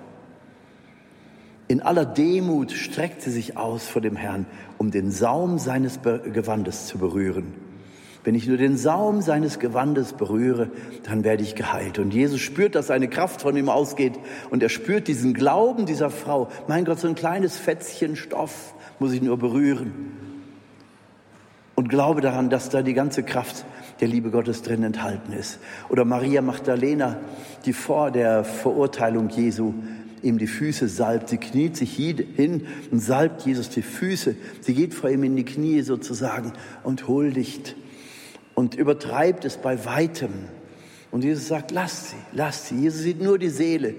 In 1.68 1.80
aller 1.80 2.04
Demut 2.04 2.72
streckt 2.72 3.22
sie 3.22 3.30
sich 3.30 3.56
aus 3.56 3.86
vor 3.86 4.02
dem 4.02 4.16
Herrn, 4.16 4.46
um 4.76 4.90
den 4.90 5.12
Saum 5.12 5.58
seines 5.58 6.00
Gewandes 6.02 6.86
zu 6.86 6.98
berühren. 6.98 7.63
Wenn 8.24 8.34
ich 8.34 8.48
nur 8.48 8.56
den 8.56 8.78
Saum 8.78 9.20
seines 9.20 9.58
Gewandes 9.58 10.14
berühre, 10.14 10.70
dann 11.02 11.24
werde 11.24 11.42
ich 11.42 11.54
geheilt. 11.54 11.98
Und 11.98 12.14
Jesus 12.14 12.40
spürt, 12.40 12.74
dass 12.74 12.90
eine 12.90 13.08
Kraft 13.08 13.42
von 13.42 13.54
ihm 13.54 13.68
ausgeht 13.68 14.14
und 14.48 14.62
er 14.62 14.70
spürt 14.70 15.08
diesen 15.08 15.34
Glauben 15.34 15.84
dieser 15.84 16.08
Frau. 16.08 16.48
Mein 16.66 16.86
Gott, 16.86 16.98
so 16.98 17.06
ein 17.06 17.14
kleines 17.14 17.58
Fetzchen 17.58 18.16
Stoff 18.16 18.74
muss 18.98 19.12
ich 19.12 19.20
nur 19.20 19.36
berühren. 19.36 19.92
Und 21.74 21.88
glaube 21.88 22.22
daran, 22.22 22.48
dass 22.48 22.70
da 22.70 22.80
die 22.80 22.94
ganze 22.94 23.24
Kraft 23.24 23.66
der 24.00 24.08
Liebe 24.08 24.30
Gottes 24.30 24.62
drin 24.62 24.82
enthalten 24.84 25.32
ist. 25.34 25.58
Oder 25.90 26.06
Maria 26.06 26.40
Magdalena, 26.40 27.18
die 27.66 27.74
vor 27.74 28.10
der 28.10 28.44
Verurteilung 28.44 29.28
Jesu 29.28 29.74
ihm 30.22 30.38
die 30.38 30.46
Füße 30.46 30.88
salbt. 30.88 31.28
Sie 31.28 31.36
kniet 31.36 31.76
sich 31.76 31.94
hin 31.94 32.66
und 32.90 33.00
salbt 33.00 33.42
Jesus 33.42 33.68
die 33.68 33.82
Füße. 33.82 34.34
Sie 34.62 34.74
geht 34.74 34.94
vor 34.94 35.10
ihm 35.10 35.24
in 35.24 35.36
die 35.36 35.44
Knie 35.44 35.82
sozusagen 35.82 36.52
und 36.82 37.06
huldigt 37.06 37.76
und 38.54 38.74
übertreibt 38.74 39.44
es 39.44 39.56
bei 39.56 39.84
weitem. 39.84 40.32
Und 41.10 41.24
Jesus 41.24 41.48
sagt, 41.48 41.70
lasst 41.70 42.10
sie, 42.10 42.16
lasst 42.32 42.68
sie. 42.68 42.76
Jesus 42.76 43.00
sieht 43.00 43.22
nur 43.22 43.38
die 43.38 43.48
Seele. 43.48 43.94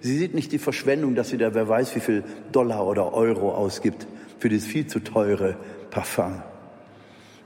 Sie 0.00 0.16
sieht 0.16 0.34
nicht 0.34 0.52
die 0.52 0.58
Verschwendung, 0.58 1.14
dass 1.14 1.30
sie 1.30 1.38
da 1.38 1.54
wer 1.54 1.68
weiß 1.68 1.94
wie 1.96 2.00
viel 2.00 2.24
Dollar 2.52 2.86
oder 2.86 3.12
Euro 3.14 3.52
ausgibt 3.54 4.06
für 4.38 4.48
dieses 4.48 4.68
viel 4.68 4.86
zu 4.86 5.00
teure 5.00 5.56
Parfum. 5.90 6.42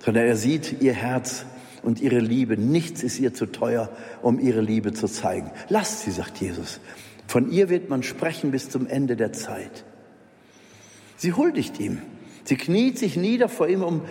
Sondern 0.01 0.27
er 0.27 0.37
sieht 0.37 0.83
ihr 0.83 0.92
Herz 0.92 1.46
und 1.83 2.01
ihre 2.01 2.18
Liebe. 2.18 2.57
Nichts 2.57 3.03
ist 3.03 3.18
ihr 3.18 3.33
zu 3.33 3.46
teuer, 3.46 3.90
um 4.22 4.38
ihre 4.38 4.61
Liebe 4.61 4.92
zu 4.92 5.07
zeigen. 5.07 5.51
Lasst 5.68 6.01
sie, 6.01 6.11
sagt 6.11 6.38
Jesus. 6.38 6.81
Von 7.27 7.51
ihr 7.51 7.68
wird 7.68 7.88
man 7.88 8.03
sprechen 8.03 8.51
bis 8.51 8.68
zum 8.68 8.87
Ende 8.87 9.16
der 9.16 9.33
Zeit. 9.33 9.85
Sie 11.16 11.33
huldigt 11.33 11.79
ihm. 11.81 11.98
Sie 12.44 12.57
kniet 12.57 12.98
sich 12.98 13.16
nieder 13.16 13.48
vor 13.48 13.68
ihm, 13.68 13.83
um, 13.83 14.03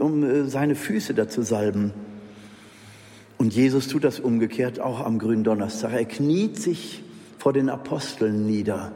um 0.00 0.22
äh, 0.24 0.44
seine 0.48 0.74
Füße 0.74 1.14
dazu 1.14 1.42
salben. 1.42 1.92
Und 3.38 3.54
Jesus 3.54 3.88
tut 3.88 4.04
das 4.04 4.20
umgekehrt 4.20 4.80
auch 4.80 5.00
am 5.00 5.18
grünen 5.18 5.44
Donnerstag. 5.44 5.92
Er 5.92 6.04
kniet 6.04 6.58
sich 6.58 7.02
vor 7.38 7.52
den 7.52 7.68
Aposteln 7.68 8.46
nieder. 8.46 8.92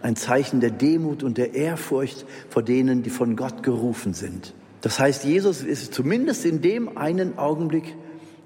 Ein 0.00 0.16
Zeichen 0.16 0.60
der 0.60 0.70
Demut 0.70 1.22
und 1.22 1.38
der 1.38 1.54
Ehrfurcht 1.54 2.24
vor 2.48 2.62
denen, 2.62 3.02
die 3.02 3.10
von 3.10 3.36
Gott 3.36 3.62
gerufen 3.62 4.14
sind. 4.14 4.54
Das 4.80 5.00
heißt, 5.00 5.24
Jesus 5.24 5.62
ist 5.62 5.94
zumindest 5.94 6.44
in 6.44 6.60
dem 6.60 6.96
einen 6.98 7.38
Augenblick 7.38 7.96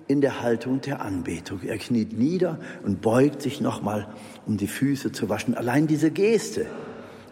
in 0.07 0.20
der 0.20 0.40
Haltung 0.40 0.81
der 0.81 1.03
Anbetung. 1.03 1.61
Er 1.66 1.79
kniet 1.79 2.16
nieder 2.16 2.59
und 2.85 3.03
beugt 3.03 3.42
sich 3.42 3.61
nochmal, 3.61 4.09
um 4.46 4.57
die 4.57 4.66
Füße 4.66 5.12
zu 5.12 5.29
waschen. 5.29 5.55
Allein 5.55 5.87
diese 5.87 6.11
Geste 6.11 6.66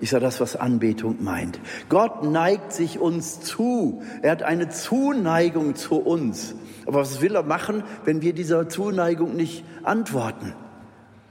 ist 0.01 0.13
ja 0.13 0.21
das, 0.21 0.41
was 0.41 0.57
Anbetung 0.57 1.23
meint. 1.23 1.59
Gott 1.89 2.25
neigt 2.25 2.73
sich 2.73 2.99
uns 2.99 3.41
zu. 3.41 4.03
Er 4.23 4.33
hat 4.33 4.43
eine 4.43 4.69
Zuneigung 4.69 5.75
zu 5.75 5.97
uns. 5.97 6.55
Aber 6.87 7.01
was 7.01 7.21
will 7.21 7.35
er 7.35 7.43
machen, 7.43 7.83
wenn 8.05 8.23
wir 8.23 8.33
dieser 8.33 8.69
Zuneigung 8.69 9.35
nicht 9.35 9.65
antworten? 9.83 10.55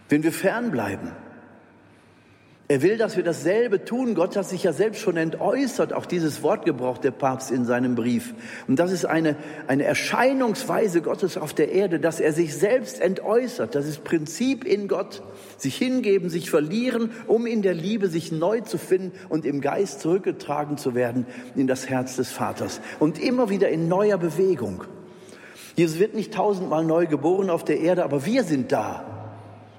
Wenn 0.09 0.23
wir 0.23 0.31
fernbleiben? 0.31 1.11
Er 2.67 2.81
will, 2.81 2.97
dass 2.97 3.15
wir 3.15 3.23
dasselbe 3.23 3.85
tun. 3.85 4.15
Gott 4.15 4.35
hat 4.35 4.49
sich 4.49 4.63
ja 4.63 4.73
selbst 4.73 4.99
schon 4.99 5.17
entäußert. 5.17 5.93
Auch 5.93 6.07
dieses 6.07 6.41
Wort 6.41 6.65
gebraucht 6.65 7.03
der 7.03 7.11
Papst 7.11 7.51
in 7.51 7.63
seinem 7.63 7.93
Brief. 7.93 8.33
Und 8.67 8.79
das 8.79 8.91
ist 8.91 9.05
eine, 9.05 9.35
eine 9.67 9.83
Erscheinungsweise 9.83 11.03
Gottes 11.03 11.37
auf 11.37 11.53
der 11.53 11.71
Erde, 11.71 11.99
dass 11.99 12.19
er 12.19 12.33
sich 12.33 12.55
selbst 12.55 13.01
entäußert. 13.01 13.75
Das 13.75 13.85
ist 13.85 14.03
Prinzip 14.03 14.65
in 14.65 14.87
Gott. 14.87 15.21
Sich 15.57 15.75
hingeben, 15.75 16.29
sich 16.29 16.49
verlieren, 16.49 17.11
um 17.27 17.45
in 17.45 17.61
der 17.61 17.75
Liebe 17.75 18.07
sich 18.07 18.31
neu 18.31 18.61
zu 18.61 18.79
finden 18.79 19.11
und 19.29 19.45
im 19.45 19.61
Geist 19.61 20.01
zurückgetragen 20.01 20.77
zu 20.77 20.95
werden 20.95 21.27
in 21.55 21.67
das 21.67 21.87
Herz 21.87 22.15
des 22.15 22.31
Vaters. 22.31 22.81
Und 22.97 23.21
immer 23.21 23.51
wieder 23.51 23.69
in 23.69 23.87
neuer 23.87 24.17
Bewegung. 24.17 24.85
Jesus 25.75 25.99
wird 25.99 26.15
nicht 26.15 26.33
tausendmal 26.33 26.83
neu 26.83 27.05
geboren 27.05 27.51
auf 27.51 27.63
der 27.63 27.79
Erde, 27.79 28.03
aber 28.03 28.25
wir 28.25 28.43
sind 28.43 28.71
da 28.71 29.14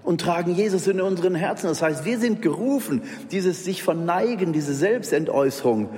und 0.07 0.21
tragen 0.21 0.55
Jesus 0.55 0.87
in 0.87 1.01
unseren 1.01 1.35
Herzen. 1.35 1.67
Das 1.67 1.83
heißt, 1.83 2.05
wir 2.05 2.19
sind 2.19 2.41
gerufen, 2.41 3.03
dieses 3.33 3.65
sich 3.65 3.83
verneigen, 3.83 4.53
diese 4.53 4.73
Selbstentäußerung 4.73 5.91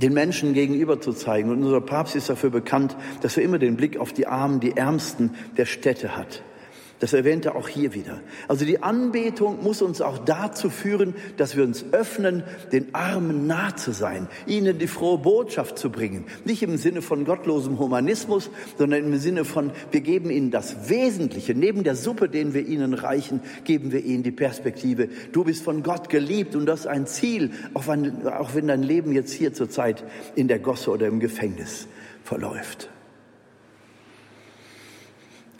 den 0.00 0.12
Menschen 0.12 0.54
gegenüber 0.54 1.00
zu 1.00 1.12
zeigen. 1.12 1.50
Und 1.50 1.62
unser 1.62 1.80
Papst 1.80 2.16
ist 2.16 2.28
dafür 2.28 2.50
bekannt, 2.50 2.96
dass 3.20 3.36
er 3.36 3.44
immer 3.44 3.58
den 3.58 3.76
Blick 3.76 3.98
auf 3.98 4.12
die 4.12 4.26
Armen, 4.26 4.58
die 4.58 4.76
Ärmsten 4.76 5.34
der 5.56 5.66
Städte 5.66 6.16
hat. 6.16 6.42
Das 7.00 7.12
erwähnt 7.12 7.44
er 7.44 7.56
auch 7.56 7.68
hier 7.68 7.92
wieder. 7.92 8.20
Also 8.46 8.64
die 8.64 8.82
Anbetung 8.82 9.62
muss 9.62 9.82
uns 9.82 10.00
auch 10.00 10.18
dazu 10.18 10.70
führen, 10.70 11.14
dass 11.36 11.56
wir 11.56 11.64
uns 11.64 11.84
öffnen, 11.92 12.44
den 12.72 12.94
Armen 12.94 13.46
nah 13.46 13.76
zu 13.76 13.92
sein, 13.92 14.28
ihnen 14.46 14.78
die 14.78 14.86
frohe 14.86 15.18
Botschaft 15.18 15.76
zu 15.76 15.90
bringen. 15.90 16.24
Nicht 16.44 16.62
im 16.62 16.76
Sinne 16.76 17.02
von 17.02 17.24
gottlosem 17.24 17.78
Humanismus, 17.78 18.48
sondern 18.78 19.04
im 19.04 19.18
Sinne 19.18 19.44
von, 19.44 19.72
wir 19.90 20.00
geben 20.00 20.30
ihnen 20.30 20.50
das 20.50 20.88
Wesentliche. 20.88 21.54
Neben 21.54 21.82
der 21.82 21.96
Suppe, 21.96 22.28
den 22.28 22.54
wir 22.54 22.64
ihnen 22.66 22.94
reichen, 22.94 23.40
geben 23.64 23.90
wir 23.92 24.04
ihnen 24.04 24.22
die 24.22 24.32
Perspektive. 24.32 25.08
Du 25.32 25.44
bist 25.44 25.64
von 25.64 25.82
Gott 25.82 26.08
geliebt 26.08 26.54
und 26.54 26.66
das 26.66 26.80
ist 26.80 26.86
ein 26.86 27.06
Ziel, 27.06 27.50
auch 27.74 27.88
wenn, 27.88 28.26
auch 28.28 28.54
wenn 28.54 28.68
dein 28.68 28.82
Leben 28.82 29.12
jetzt 29.12 29.32
hier 29.32 29.52
zurzeit 29.52 30.04
in 30.36 30.48
der 30.48 30.60
Gosse 30.60 30.90
oder 30.90 31.08
im 31.08 31.18
Gefängnis 31.18 31.88
verläuft. 32.22 32.88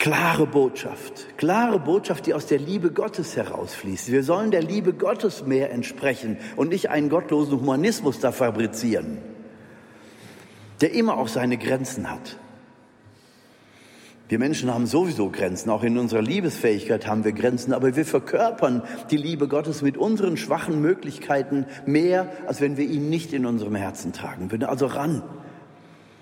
Klare 0.05 0.45
Botschaft, 0.45 1.35
klare 1.35 1.79
Botschaft, 1.79 2.27
die 2.27 2.35
aus 2.35 2.45
der 2.45 2.59
Liebe 2.59 2.91
Gottes 2.91 3.35
herausfließt. 3.35 4.11
Wir 4.11 4.21
sollen 4.21 4.51
der 4.51 4.61
Liebe 4.61 4.93
Gottes 4.93 5.47
mehr 5.47 5.71
entsprechen 5.71 6.37
und 6.55 6.69
nicht 6.69 6.91
einen 6.91 7.09
gottlosen 7.09 7.59
Humanismus 7.59 8.19
da 8.19 8.31
fabrizieren, 8.31 9.17
der 10.79 10.93
immer 10.93 11.17
auch 11.17 11.27
seine 11.27 11.57
Grenzen 11.57 12.11
hat. 12.11 12.37
Wir 14.29 14.37
Menschen 14.37 14.71
haben 14.71 14.85
sowieso 14.85 15.31
Grenzen, 15.31 15.71
auch 15.71 15.81
in 15.81 15.97
unserer 15.97 16.21
Liebesfähigkeit 16.21 17.07
haben 17.07 17.23
wir 17.23 17.31
Grenzen, 17.31 17.73
aber 17.73 17.95
wir 17.95 18.05
verkörpern 18.05 18.83
die 19.09 19.17
Liebe 19.17 19.47
Gottes 19.47 19.81
mit 19.81 19.97
unseren 19.97 20.37
schwachen 20.37 20.83
Möglichkeiten 20.83 21.65
mehr, 21.87 22.31
als 22.45 22.61
wenn 22.61 22.77
wir 22.77 22.85
ihn 22.85 23.09
nicht 23.09 23.33
in 23.33 23.47
unserem 23.47 23.73
Herzen 23.73 24.13
tragen 24.13 24.51
würden. 24.51 24.65
Also 24.65 24.85
ran, 24.85 25.23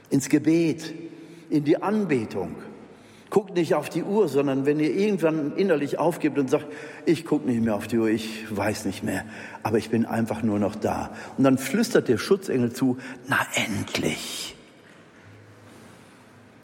ins 0.10 0.30
Gebet, 0.30 0.93
in 1.50 1.65
die 1.65 1.84
Anbetung. 1.84 2.56
Guckt 3.34 3.56
nicht 3.56 3.74
auf 3.74 3.89
die 3.89 4.04
Uhr, 4.04 4.28
sondern 4.28 4.67
wenn 4.67 4.80
ihr 4.80 4.93
irgendwann 4.93 5.58
innerlich 5.58 5.98
aufgibt 5.98 6.38
und 6.38 6.52
sagt, 6.52 6.67
ich 7.08 7.26
gucke 7.26 7.50
nicht 7.50 7.63
mehr 7.63 7.74
auf 7.74 7.88
die 7.88 7.98
Uhr, 7.98 8.08
ich 8.08 8.46
weiß 8.56 8.86
nicht 8.86 9.04
mehr, 9.04 9.26
aber 9.63 9.80
ich 9.80 9.89
bin 9.89 10.06
einfach 10.06 10.43
nur 10.43 10.60
noch 10.60 10.76
da. 10.76 11.10
Und 11.36 11.43
dann 11.43 11.58
flüstert 11.58 12.10
der 12.10 12.19
Schutzengel 12.19 12.74
zu, 12.74 12.98
na 13.28 13.39
endlich. 13.56 14.56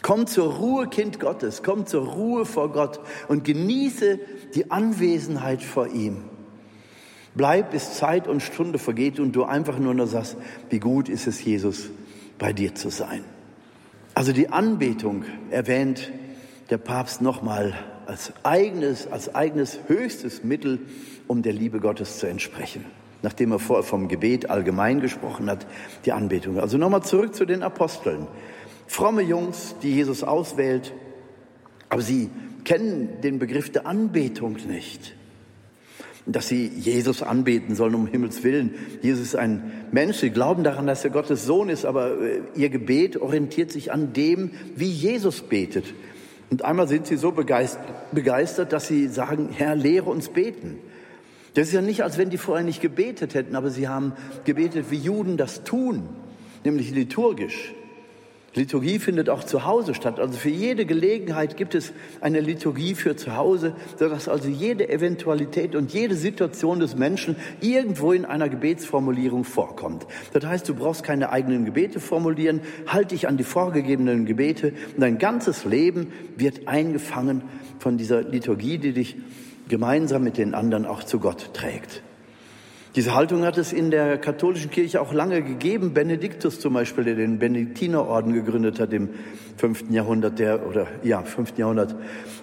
Komm 0.04 0.28
zur 0.28 0.54
Ruhe, 0.58 0.88
Kind 0.88 1.20
Gottes, 1.20 1.64
komm 1.64 1.88
zur 1.88 2.06
Ruhe 2.06 2.46
vor 2.46 2.72
Gott 2.72 3.00
und 3.30 3.46
genieße 3.46 4.20
die 4.54 4.70
Anwesenheit 4.70 5.64
vor 5.64 5.88
ihm. 5.88 6.18
Bleib, 7.34 7.72
bis 7.72 7.96
Zeit 7.96 8.28
und 8.28 8.44
Stunde 8.44 8.78
vergeht 8.78 9.20
und 9.20 9.32
du 9.32 9.44
einfach 9.44 9.80
nur 9.80 9.96
noch 9.96 10.06
sagst, 10.06 10.38
wie 10.70 10.80
gut 10.80 11.10
ist 11.10 11.26
es, 11.26 11.44
Jesus, 11.44 11.90
bei 12.38 12.54
dir 12.54 12.76
zu 12.76 12.92
sein. 12.92 13.24
Also 14.14 14.34
die 14.34 14.50
Anbetung 14.50 15.26
erwähnt 15.50 16.12
der 16.70 16.78
Papst 16.78 17.22
nochmal 17.22 17.74
als 18.06 18.34
eigenes, 18.44 19.08
als 19.08 19.34
eigenes 19.36 19.80
höchstes 19.88 20.44
Mittel, 20.44 20.80
um 21.28 21.42
der 21.42 21.54
Liebe 21.54 21.80
Gottes 21.80 22.20
zu 22.20 22.28
entsprechen. 22.28 22.86
Nachdem 23.22 23.52
er 23.52 23.60
vorher 23.60 23.84
vom 23.84 24.08
Gebet 24.08 24.50
allgemein 24.50 25.02
gesprochen 25.02 25.50
hat, 25.50 25.68
die 26.06 26.12
Anbetung. 26.12 26.60
Also 26.60 26.78
nochmal 26.78 27.04
zurück 27.04 27.36
zu 27.36 27.46
den 27.46 27.64
Aposteln. 27.64 28.28
Fromme 28.88 29.22
Jungs, 29.22 29.76
die 29.84 29.94
Jesus 29.94 30.24
auswählt, 30.24 30.94
aber 31.90 32.02
sie 32.02 32.30
kennen 32.64 33.22
den 33.22 33.40
Begriff 33.40 33.72
der 33.72 33.86
Anbetung 33.86 34.58
nicht. 34.68 35.16
Dass 36.26 36.48
sie 36.48 36.68
Jesus 36.68 37.24
anbeten 37.24 37.76
sollen, 37.76 37.96
um 37.96 38.08
Himmels 38.08 38.44
Willen. 38.44 38.76
Jesus 39.02 39.28
ist 39.28 39.36
ein 39.36 39.72
Mensch, 39.92 40.18
sie 40.18 40.30
glauben 40.30 40.64
daran, 40.64 40.86
dass 40.88 41.04
er 41.04 41.10
Gottes 41.10 41.46
Sohn 41.46 41.70
ist, 41.70 41.86
aber 41.86 42.22
äh, 42.22 42.42
ihr 42.56 42.70
Gebet 42.70 43.18
orientiert 43.18 43.72
sich 43.72 43.92
an 43.92 44.14
dem, 44.14 44.52
wie 44.76 44.90
Jesus 44.90 45.42
betet. 45.42 45.86
Und 46.50 46.66
einmal 46.66 46.88
sind 46.88 47.06
sie 47.08 47.16
so 47.16 47.32
begeistert, 47.32 48.74
dass 48.74 48.88
sie 48.88 49.08
sagen, 49.08 49.50
Herr, 49.52 49.76
lehre 49.76 50.10
uns 50.10 50.30
beten. 50.30 50.80
Das 51.54 51.68
ist 51.68 51.74
ja 51.74 51.82
nicht, 51.82 52.04
als 52.04 52.18
wenn 52.18 52.30
die 52.30 52.38
vorher 52.38 52.66
nicht 52.66 52.82
gebetet 52.82 53.34
hätten, 53.34 53.56
aber 53.56 53.70
sie 53.70 53.88
haben 53.88 54.14
gebetet, 54.46 54.88
wie 54.90 54.98
Juden 54.98 55.38
das 55.38 55.64
tun, 55.64 56.08
nämlich 56.64 56.92
liturgisch. 56.92 57.74
Liturgie 58.56 59.00
findet 59.00 59.30
auch 59.30 59.44
zu 59.44 59.66
Hause 59.66 59.94
statt. 59.94 60.20
Also 60.20 60.38
für 60.38 60.50
jede 60.50 60.86
Gelegenheit 60.86 61.58
gibt 61.58 61.76
es 61.76 61.94
eine 62.22 62.40
Liturgie 62.40 62.96
für 62.96 63.16
zu 63.16 63.36
Hause, 63.36 63.74
sodass 63.98 64.28
also 64.28 64.50
jede 64.50 64.90
Eventualität 64.90 65.76
und 65.76 65.94
jede 65.94 66.16
Situation 66.16 66.80
des 66.80 66.96
Menschen 66.96 67.36
irgendwo 67.62 68.12
in 68.12 68.26
einer 68.26 68.50
Gebetsformulierung 68.50 69.44
vorkommt. 69.44 70.08
Das 70.34 70.46
heißt, 70.46 70.68
du 70.68 70.76
brauchst 70.76 71.04
keine 71.04 71.32
eigenen 71.32 71.66
Gebete 71.66 72.00
formulieren, 72.00 72.62
halt 72.88 73.12
dich 73.12 73.28
an 73.28 73.38
die 73.38 73.44
vorgegebenen 73.44 74.26
Gebete 74.26 74.74
und 74.96 75.02
dein 75.02 75.18
ganzes 75.20 75.66
Leben 75.66 76.12
wird 76.36 76.68
eingefangen 76.68 77.44
von 77.78 77.98
dieser 77.98 78.24
Liturgie, 78.24 78.78
die 78.78 78.94
dich 78.94 79.18
gemeinsam 79.68 80.24
mit 80.24 80.38
den 80.38 80.56
anderen 80.56 80.86
auch 80.86 81.04
zu 81.04 81.20
Gott 81.20 81.54
trägt. 81.54 82.02
Diese 82.95 83.13
Haltung 83.13 83.43
hat 83.45 83.58
es 83.60 83.71
in 83.71 83.91
der 83.91 84.17
katholischen 84.17 84.71
Kirche 84.71 84.99
auch 84.99 85.13
lange 85.13 85.43
gegeben. 85.43 85.93
Benediktus 85.93 86.60
zum 86.60 86.73
Beispiel, 86.73 87.04
der 87.04 87.15
den 87.15 87.38
Benediktinerorden 87.38 88.34
gegründet 88.34 88.80
hat 88.80 88.93
im 88.93 89.10
fünften 89.58 89.93
Jahrhundert, 89.93 90.39
der, 90.39 90.67
oder 90.67 90.88
ja, 91.04 91.21
fünften 91.21 91.62
Jahrhundert, 91.62 91.95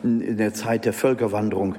in 0.04 0.36
der 0.36 0.54
Zeit 0.54 0.84
der 0.84 0.92
Völkerwanderung. 0.92 1.74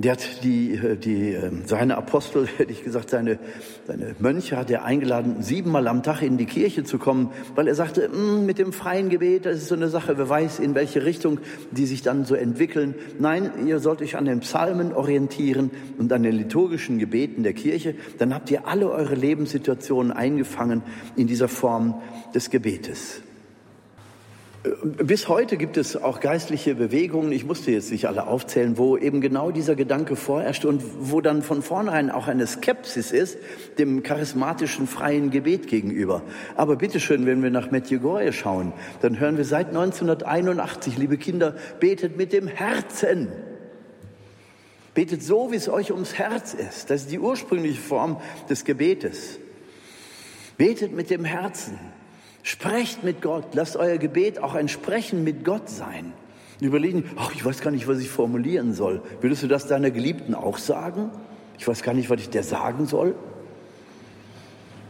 Der 0.00 0.12
hat 0.12 0.44
die, 0.44 0.74
äh, 0.74 0.96
die, 0.96 1.32
ähm, 1.32 1.62
seine 1.66 1.96
Apostel, 1.96 2.46
hätte 2.56 2.70
ich 2.70 2.84
gesagt, 2.84 3.10
seine, 3.10 3.40
seine 3.84 4.14
Mönche 4.20 4.56
hat 4.56 4.70
er 4.70 4.84
eingeladen, 4.84 5.42
siebenmal 5.42 5.88
am 5.88 6.04
Tag 6.04 6.22
in 6.22 6.38
die 6.38 6.46
Kirche 6.46 6.84
zu 6.84 6.98
kommen, 6.98 7.32
weil 7.56 7.66
er 7.66 7.74
sagte, 7.74 8.08
mm, 8.08 8.46
mit 8.46 8.58
dem 8.58 8.72
freien 8.72 9.08
Gebet, 9.08 9.44
das 9.44 9.56
ist 9.56 9.68
so 9.68 9.74
eine 9.74 9.88
Sache, 9.88 10.16
wer 10.16 10.28
weiß, 10.28 10.60
in 10.60 10.76
welche 10.76 11.04
Richtung 11.04 11.40
die 11.72 11.84
sich 11.84 12.02
dann 12.02 12.24
so 12.24 12.36
entwickeln. 12.36 12.94
Nein, 13.18 13.50
ihr 13.66 13.80
sollt 13.80 14.00
euch 14.00 14.16
an 14.16 14.26
den 14.26 14.38
Psalmen 14.38 14.92
orientieren 14.92 15.72
und 15.98 16.12
an 16.12 16.22
den 16.22 16.36
liturgischen 16.36 17.00
Gebeten 17.00 17.42
der 17.42 17.54
Kirche. 17.54 17.96
Dann 18.18 18.32
habt 18.32 18.52
ihr 18.52 18.68
alle 18.68 18.92
eure 18.92 19.16
Lebenssituationen 19.16 20.12
eingefangen 20.12 20.82
in 21.16 21.26
dieser 21.26 21.48
Form 21.48 22.00
des 22.32 22.50
Gebetes. 22.50 23.22
Bis 24.64 25.28
heute 25.28 25.56
gibt 25.56 25.76
es 25.76 25.96
auch 25.96 26.18
geistliche 26.18 26.74
Bewegungen, 26.74 27.30
ich 27.30 27.44
musste 27.44 27.70
jetzt 27.70 27.92
nicht 27.92 28.06
alle 28.08 28.26
aufzählen, 28.26 28.76
wo 28.76 28.96
eben 28.96 29.20
genau 29.20 29.52
dieser 29.52 29.76
Gedanke 29.76 30.16
vorherrscht 30.16 30.64
und 30.64 30.82
wo 30.98 31.20
dann 31.20 31.42
von 31.42 31.62
vornherein 31.62 32.10
auch 32.10 32.26
eine 32.26 32.44
Skepsis 32.44 33.12
ist 33.12 33.38
dem 33.78 34.02
charismatischen 34.02 34.88
freien 34.88 35.30
Gebet 35.30 35.68
gegenüber. 35.68 36.22
Aber 36.56 36.74
bitteschön, 36.74 37.24
wenn 37.24 37.40
wir 37.40 37.50
nach 37.50 37.70
Medjugorje 37.70 38.32
schauen, 38.32 38.72
dann 39.00 39.20
hören 39.20 39.36
wir 39.36 39.44
seit 39.44 39.68
1981, 39.68 40.98
liebe 40.98 41.18
Kinder, 41.18 41.54
betet 41.78 42.16
mit 42.16 42.32
dem 42.32 42.48
Herzen. 42.48 43.28
Betet 44.92 45.22
so, 45.22 45.52
wie 45.52 45.56
es 45.56 45.68
euch 45.68 45.92
ums 45.92 46.14
Herz 46.14 46.54
ist. 46.54 46.90
Das 46.90 47.02
ist 47.02 47.12
die 47.12 47.20
ursprüngliche 47.20 47.80
Form 47.80 48.20
des 48.50 48.64
Gebetes. 48.64 49.38
Betet 50.56 50.92
mit 50.92 51.10
dem 51.10 51.24
Herzen. 51.24 51.78
Sprecht 52.48 53.04
mit 53.04 53.20
Gott. 53.20 53.44
Lasst 53.52 53.76
euer 53.76 53.98
Gebet 53.98 54.42
auch 54.42 54.54
ein 54.54 54.68
Sprechen 54.68 55.22
mit 55.22 55.44
Gott 55.44 55.68
sein. 55.68 56.14
Überlegen, 56.62 57.04
ach, 57.16 57.34
ich 57.34 57.44
weiß 57.44 57.60
gar 57.60 57.70
nicht, 57.70 57.86
was 57.86 57.98
ich 57.98 58.08
formulieren 58.08 58.72
soll. 58.72 59.02
Würdest 59.20 59.42
du 59.42 59.48
das 59.48 59.66
deiner 59.66 59.90
Geliebten 59.90 60.34
auch 60.34 60.56
sagen? 60.56 61.10
Ich 61.58 61.68
weiß 61.68 61.82
gar 61.82 61.92
nicht, 61.92 62.08
was 62.08 62.22
ich 62.22 62.30
dir 62.30 62.42
sagen 62.42 62.86
soll. 62.86 63.16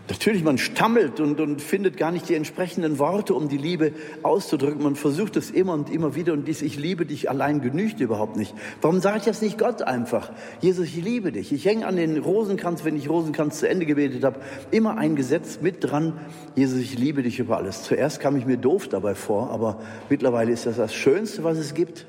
Natürlich, 0.08 0.42
man 0.42 0.56
stammelt 0.56 1.20
und, 1.20 1.38
und 1.38 1.60
findet 1.60 1.98
gar 1.98 2.10
nicht 2.10 2.30
die 2.30 2.34
entsprechenden 2.34 2.98
Worte, 2.98 3.34
um 3.34 3.48
die 3.48 3.58
Liebe 3.58 3.92
auszudrücken. 4.22 4.82
Man 4.82 4.96
versucht 4.96 5.36
es 5.36 5.50
immer 5.50 5.74
und 5.74 5.90
immer 5.90 6.14
wieder 6.14 6.32
und 6.32 6.48
dies 6.48 6.62
Ich 6.62 6.78
liebe 6.78 7.04
dich 7.04 7.28
allein 7.28 7.60
genügt 7.60 8.00
überhaupt 8.00 8.36
nicht. 8.36 8.54
Warum 8.80 9.00
sage 9.00 9.18
ich 9.18 9.24
das 9.24 9.42
nicht 9.42 9.58
Gott 9.58 9.82
einfach? 9.82 10.32
Jesus, 10.62 10.86
ich 10.86 11.04
liebe 11.04 11.30
dich. 11.30 11.52
Ich 11.52 11.66
hänge 11.66 11.86
an 11.86 11.96
den 11.96 12.16
Rosenkranz, 12.16 12.86
wenn 12.86 12.96
ich 12.96 13.10
Rosenkranz 13.10 13.58
zu 13.58 13.68
Ende 13.68 13.84
gebetet 13.84 14.24
habe, 14.24 14.40
immer 14.70 14.96
ein 14.96 15.14
Gesetz 15.14 15.60
mit 15.60 15.84
dran. 15.84 16.14
Jesus, 16.56 16.78
ich 16.78 16.98
liebe 16.98 17.22
dich 17.22 17.38
über 17.38 17.58
alles. 17.58 17.82
Zuerst 17.82 18.18
kam 18.18 18.34
ich 18.36 18.46
mir 18.46 18.56
doof 18.56 18.88
dabei 18.88 19.14
vor, 19.14 19.50
aber 19.50 19.78
mittlerweile 20.08 20.52
ist 20.52 20.64
das 20.64 20.76
das 20.76 20.94
Schönste, 20.94 21.44
was 21.44 21.58
es 21.58 21.74
gibt. 21.74 22.06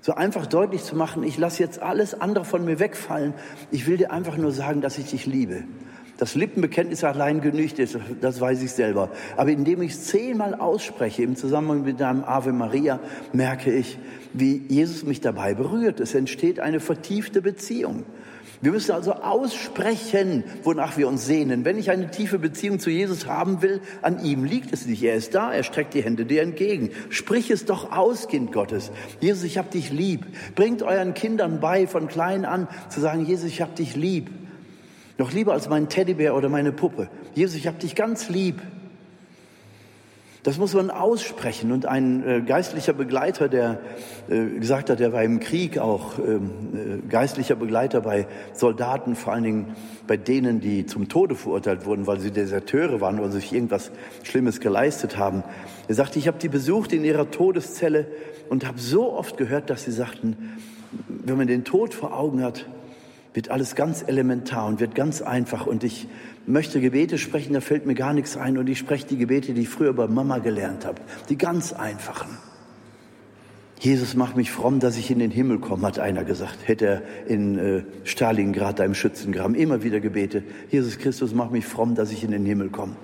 So 0.00 0.14
einfach 0.14 0.46
deutlich 0.46 0.82
zu 0.82 0.96
machen, 0.96 1.22
ich 1.22 1.38
lasse 1.38 1.62
jetzt 1.62 1.80
alles 1.80 2.20
andere 2.20 2.44
von 2.44 2.64
mir 2.64 2.80
wegfallen. 2.80 3.34
Ich 3.70 3.86
will 3.86 3.96
dir 3.96 4.10
einfach 4.10 4.36
nur 4.36 4.50
sagen, 4.50 4.80
dass 4.80 4.98
ich 4.98 5.10
dich 5.10 5.26
liebe. 5.26 5.62
Das 6.22 6.36
Lippenbekenntnis 6.36 7.02
allein 7.02 7.40
genügt 7.40 7.80
ist, 7.80 7.98
das 8.20 8.40
weiß 8.40 8.62
ich 8.62 8.70
selber. 8.70 9.10
Aber 9.36 9.50
indem 9.50 9.82
ich 9.82 9.94
es 9.94 10.04
zehnmal 10.04 10.54
ausspreche 10.54 11.24
im 11.24 11.34
Zusammenhang 11.34 11.82
mit 11.82 11.98
deinem 11.98 12.22
Ave 12.22 12.52
Maria, 12.52 13.00
merke 13.32 13.72
ich, 13.72 13.98
wie 14.32 14.62
Jesus 14.68 15.02
mich 15.02 15.20
dabei 15.20 15.54
berührt. 15.54 15.98
Es 15.98 16.14
entsteht 16.14 16.60
eine 16.60 16.78
vertiefte 16.78 17.42
Beziehung. 17.42 18.04
Wir 18.60 18.70
müssen 18.70 18.92
also 18.92 19.14
aussprechen, 19.14 20.44
wonach 20.62 20.96
wir 20.96 21.08
uns 21.08 21.26
sehnen. 21.26 21.64
Wenn 21.64 21.76
ich 21.76 21.90
eine 21.90 22.08
tiefe 22.12 22.38
Beziehung 22.38 22.78
zu 22.78 22.90
Jesus 22.90 23.26
haben 23.26 23.60
will, 23.60 23.80
an 24.00 24.24
ihm 24.24 24.44
liegt 24.44 24.72
es 24.72 24.86
nicht. 24.86 25.02
Er 25.02 25.16
ist 25.16 25.34
da, 25.34 25.52
er 25.52 25.64
streckt 25.64 25.92
die 25.92 26.04
Hände 26.04 26.24
dir 26.24 26.42
entgegen. 26.42 26.90
Sprich 27.10 27.50
es 27.50 27.64
doch 27.64 27.90
aus, 27.90 28.28
Kind 28.28 28.52
Gottes. 28.52 28.92
Jesus, 29.18 29.42
ich 29.42 29.58
hab 29.58 29.72
dich 29.72 29.90
lieb. 29.90 30.24
Bringt 30.54 30.84
euren 30.84 31.14
Kindern 31.14 31.58
bei, 31.58 31.88
von 31.88 32.06
klein 32.06 32.44
an, 32.44 32.68
zu 32.90 33.00
sagen, 33.00 33.26
Jesus, 33.26 33.46
ich 33.46 33.60
hab 33.60 33.74
dich 33.74 33.96
lieb. 33.96 34.30
Noch 35.22 35.30
lieber 35.30 35.52
als 35.52 35.68
mein 35.68 35.88
Teddybär 35.88 36.34
oder 36.34 36.48
meine 36.48 36.72
Puppe. 36.72 37.08
Jesus, 37.36 37.54
ich 37.54 37.68
hab 37.68 37.78
dich 37.78 37.94
ganz 37.94 38.28
lieb. 38.28 38.60
Das 40.42 40.58
muss 40.58 40.74
man 40.74 40.90
aussprechen. 40.90 41.70
Und 41.70 41.86
ein 41.86 42.26
äh, 42.26 42.40
geistlicher 42.40 42.92
Begleiter, 42.92 43.48
der 43.48 43.78
äh, 44.28 44.58
gesagt 44.58 44.90
hat, 44.90 44.98
der 44.98 45.12
war 45.12 45.22
im 45.22 45.38
Krieg 45.38 45.78
auch 45.78 46.18
ähm, 46.18 46.50
äh, 47.04 47.08
geistlicher 47.08 47.54
Begleiter 47.54 48.00
bei 48.00 48.26
Soldaten, 48.52 49.14
vor 49.14 49.32
allen 49.32 49.44
Dingen 49.44 49.66
bei 50.08 50.16
denen, 50.16 50.58
die 50.58 50.86
zum 50.86 51.08
Tode 51.08 51.36
verurteilt 51.36 51.86
wurden, 51.86 52.08
weil 52.08 52.18
sie 52.18 52.32
Deserteure 52.32 53.00
waren 53.00 53.20
oder 53.20 53.30
sich 53.30 53.52
irgendwas 53.52 53.92
Schlimmes 54.24 54.58
geleistet 54.58 55.18
haben. 55.18 55.44
Er 55.86 55.94
sagte, 55.94 56.18
ich 56.18 56.26
habe 56.26 56.38
die 56.40 56.48
besucht 56.48 56.92
in 56.92 57.04
ihrer 57.04 57.30
Todeszelle 57.30 58.08
und 58.48 58.66
habe 58.66 58.80
so 58.80 59.12
oft 59.12 59.36
gehört, 59.36 59.70
dass 59.70 59.84
sie 59.84 59.92
sagten, 59.92 60.58
wenn 61.06 61.36
man 61.36 61.46
den 61.46 61.62
Tod 61.62 61.94
vor 61.94 62.12
Augen 62.12 62.42
hat, 62.42 62.66
wird 63.34 63.50
alles 63.50 63.74
ganz 63.74 64.04
elementar 64.06 64.66
und 64.66 64.80
wird 64.80 64.94
ganz 64.94 65.22
einfach. 65.22 65.66
Und 65.66 65.84
ich 65.84 66.08
möchte 66.46 66.80
Gebete 66.80 67.18
sprechen, 67.18 67.54
da 67.54 67.60
fällt 67.60 67.86
mir 67.86 67.94
gar 67.94 68.12
nichts 68.12 68.36
ein. 68.36 68.58
Und 68.58 68.68
ich 68.68 68.78
spreche 68.78 69.06
die 69.06 69.16
Gebete, 69.16 69.54
die 69.54 69.62
ich 69.62 69.68
früher 69.68 69.92
bei 69.92 70.06
Mama 70.06 70.38
gelernt 70.38 70.84
habe. 70.84 71.00
Die 71.28 71.38
ganz 71.38 71.72
einfachen. 71.72 72.38
Jesus 73.78 74.14
macht 74.14 74.36
mich 74.36 74.52
fromm, 74.52 74.78
dass 74.78 74.96
ich 74.96 75.10
in 75.10 75.18
den 75.18 75.32
Himmel 75.32 75.58
komme, 75.58 75.84
hat 75.88 75.98
einer 75.98 76.22
gesagt. 76.22 76.68
Hätte 76.68 76.86
er 76.86 77.02
in 77.26 77.58
äh, 77.58 77.82
Stalingrad, 78.04 78.78
da 78.78 78.84
im 78.84 78.94
Schützengraben, 78.94 79.56
immer 79.56 79.82
wieder 79.82 79.98
Gebete. 79.98 80.44
Jesus 80.70 80.98
Christus 80.98 81.34
macht 81.34 81.50
mich 81.50 81.66
fromm, 81.66 81.96
dass 81.96 82.12
ich 82.12 82.22
in 82.22 82.30
den 82.30 82.46
Himmel 82.46 82.70
komme. 82.70 82.94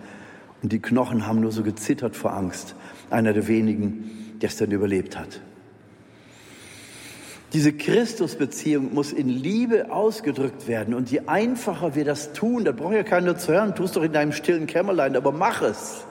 Und 0.63 0.73
die 0.73 0.79
Knochen 0.79 1.27
haben 1.27 1.41
nur 1.41 1.51
so 1.51 1.65
gezittert 1.65 2.15
vor 2.15 2.33
Angst. 2.33 2.77
Einer 3.11 3.33
der 3.33 3.49
wenigen, 3.49 4.37
der 4.41 4.51
es 4.51 4.57
dann 4.57 4.71
überlebt 4.71 5.19
hat. 5.19 5.41
Diese 7.55 7.73
Christusbeziehung 7.73 8.93
muss 8.93 9.13
in 9.13 9.29
Liebe 9.29 9.91
ausgedrückt 9.91 10.69
werden. 10.69 10.93
Und 10.93 11.11
je 11.11 11.21
einfacher 11.27 11.95
wir 11.95 12.05
das 12.05 12.35
tun, 12.35 12.65
da 12.65 12.73
braucht 12.73 12.95
ja 12.95 13.03
keiner 13.03 13.39
zu 13.39 13.53
hören, 13.53 13.75
tust 13.75 13.97
doch 13.97 14.03
in 14.03 14.13
deinem 14.13 14.33
stillen 14.33 14.67
Kämmerlein, 14.67 15.17
aber 15.17 15.33
mach 15.33 15.63
es. 15.63 16.05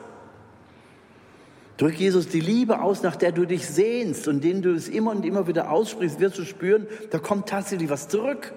Drück 1.77 1.93
Jesus 1.93 2.27
die 2.27 2.39
Liebe 2.39 2.81
aus, 2.81 3.03
nach 3.03 3.15
der 3.15 3.31
du 3.31 3.45
dich 3.45 3.67
sehnst 3.67 4.27
und 4.27 4.43
denen 4.43 4.63
du 4.63 4.73
es 4.73 4.87
immer 4.89 5.11
und 5.11 5.23
immer 5.25 5.47
wieder 5.47 5.69
aussprichst, 5.69 6.19
wirst 6.19 6.39
du 6.39 6.43
spüren, 6.43 6.87
da 7.11 7.19
kommt 7.19 7.47
tatsächlich 7.47 7.89
was 7.91 8.07
zurück. 8.07 8.53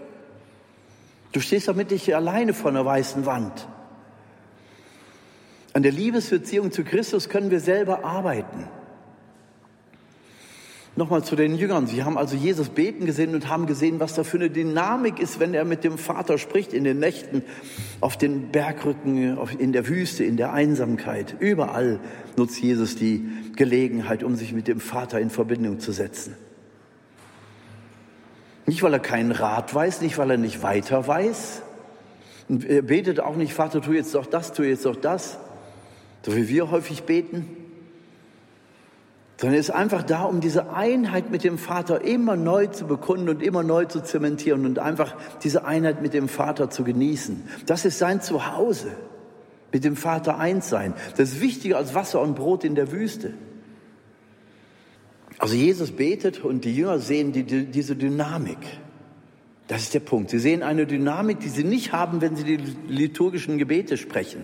Du 1.33 1.40
stehst 1.40 1.69
damit 1.69 1.90
nicht 1.90 2.14
alleine 2.14 2.55
vor 2.55 2.71
einer 2.71 2.85
weißen 2.85 3.27
Wand. 3.27 3.69
An 5.75 5.83
der 5.83 5.93
Liebesbeziehung 5.93 6.73
zu 6.73 6.83
Christus 6.83 7.29
können 7.29 7.51
wir 7.51 7.61
selber 7.61 8.05
arbeiten. 8.05 8.66
Nochmal 10.96 11.22
zu 11.22 11.37
den 11.37 11.55
Jüngern. 11.55 11.87
Sie 11.87 12.03
haben 12.03 12.18
also 12.18 12.37
Jesus 12.37 12.68
beten 12.68 13.07
gesehen 13.07 13.35
und 13.35 13.48
haben 13.48 13.66
gesehen, 13.66 14.00
was 14.00 14.14
da 14.14 14.24
für 14.24 14.38
eine 14.38 14.50
Dynamik 14.50 15.20
ist, 15.20 15.38
wenn 15.38 15.55
er 15.55 15.64
mit 15.64 15.85
dem 15.85 15.98
Vater 15.98 16.37
spricht 16.37 16.72
in 16.72 16.83
den 16.83 16.98
Nächten, 16.98 17.42
auf 18.00 18.16
den 18.16 18.50
Bergrücken, 18.50 19.38
in 19.59 19.72
der 19.72 19.87
Wüste, 19.87 20.24
in 20.24 20.37
der 20.37 20.53
Einsamkeit. 20.53 21.37
Überall 21.38 22.00
nutzt 22.37 22.61
Jesus 22.61 22.96
die 22.96 23.24
Gelegenheit, 23.55 24.24
um 24.24 24.35
sich 24.35 24.53
mit 24.53 24.66
dem 24.66 24.81
Vater 24.81 25.20
in 25.20 25.31
Verbindung 25.31 25.79
zu 25.79 25.92
setzen. 25.92 26.35
Nicht, 28.66 28.83
weil 28.83 28.92
er 28.92 29.00
keinen 29.00 29.31
Rat 29.31 29.72
weiß, 29.72 30.00
nicht, 30.00 30.18
weil 30.18 30.33
er 30.33 30.38
nicht 30.38 30.62
weiter 30.62 31.07
weiß. 31.07 31.62
Und 32.48 32.64
er 32.64 32.83
betet 32.83 33.20
auch 33.20 33.37
nicht, 33.37 33.55
Vater, 33.55 33.81
tu 33.81 33.92
jetzt 33.92 34.14
doch 34.16 34.26
das, 34.26 34.53
tu 34.53 34.64
jetzt 34.64 34.85
doch 34.85 34.96
das. 34.96 35.38
So 36.26 36.35
wie 36.35 36.48
wir 36.48 36.72
häufig 36.72 37.05
beten 37.05 37.46
sondern 39.40 39.55
er 39.55 39.61
ist 39.61 39.70
einfach 39.70 40.03
da, 40.03 40.24
um 40.24 40.42
diese 40.42 40.74
Einheit 40.74 41.31
mit 41.31 41.44
dem 41.44 41.57
Vater 41.57 42.05
immer 42.05 42.37
neu 42.37 42.66
zu 42.66 42.87
bekunden 42.87 43.31
und 43.31 43.42
immer 43.42 43.62
neu 43.62 43.87
zu 43.87 44.03
zementieren 44.03 44.66
und 44.66 44.79
einfach 44.79 45.16
diese 45.42 45.64
Einheit 45.64 46.03
mit 46.03 46.12
dem 46.12 46.29
Vater 46.29 46.68
zu 46.68 46.85
genießen. 46.85 47.42
Das 47.64 47.87
ist 47.87 47.98
sein 47.98 48.20
Zuhause, 48.20 48.88
mit 49.72 49.83
dem 49.85 49.96
Vater 49.96 50.37
eins 50.37 50.68
sein. 50.68 50.92
Das 51.16 51.31
ist 51.31 51.40
wichtiger 51.40 51.79
als 51.79 51.94
Wasser 51.94 52.20
und 52.20 52.35
Brot 52.35 52.64
in 52.64 52.74
der 52.74 52.92
Wüste. 52.92 53.33
Also 55.38 55.55
Jesus 55.55 55.92
betet 55.92 56.44
und 56.44 56.66
die 56.66 56.76
Jünger 56.76 56.98
sehen 56.98 57.33
die, 57.33 57.44
die, 57.44 57.64
diese 57.64 57.96
Dynamik. 57.96 58.59
Das 59.68 59.81
ist 59.81 59.94
der 59.94 60.00
Punkt. 60.00 60.29
Sie 60.29 60.38
sehen 60.38 60.62
eine 60.62 60.85
Dynamik, 60.85 61.40
die 61.40 61.48
sie 61.48 61.64
nicht 61.64 61.92
haben, 61.94 62.20
wenn 62.20 62.37
sie 62.37 62.44
die 62.44 62.59
liturgischen 62.88 63.57
Gebete 63.57 63.96
sprechen. 63.96 64.42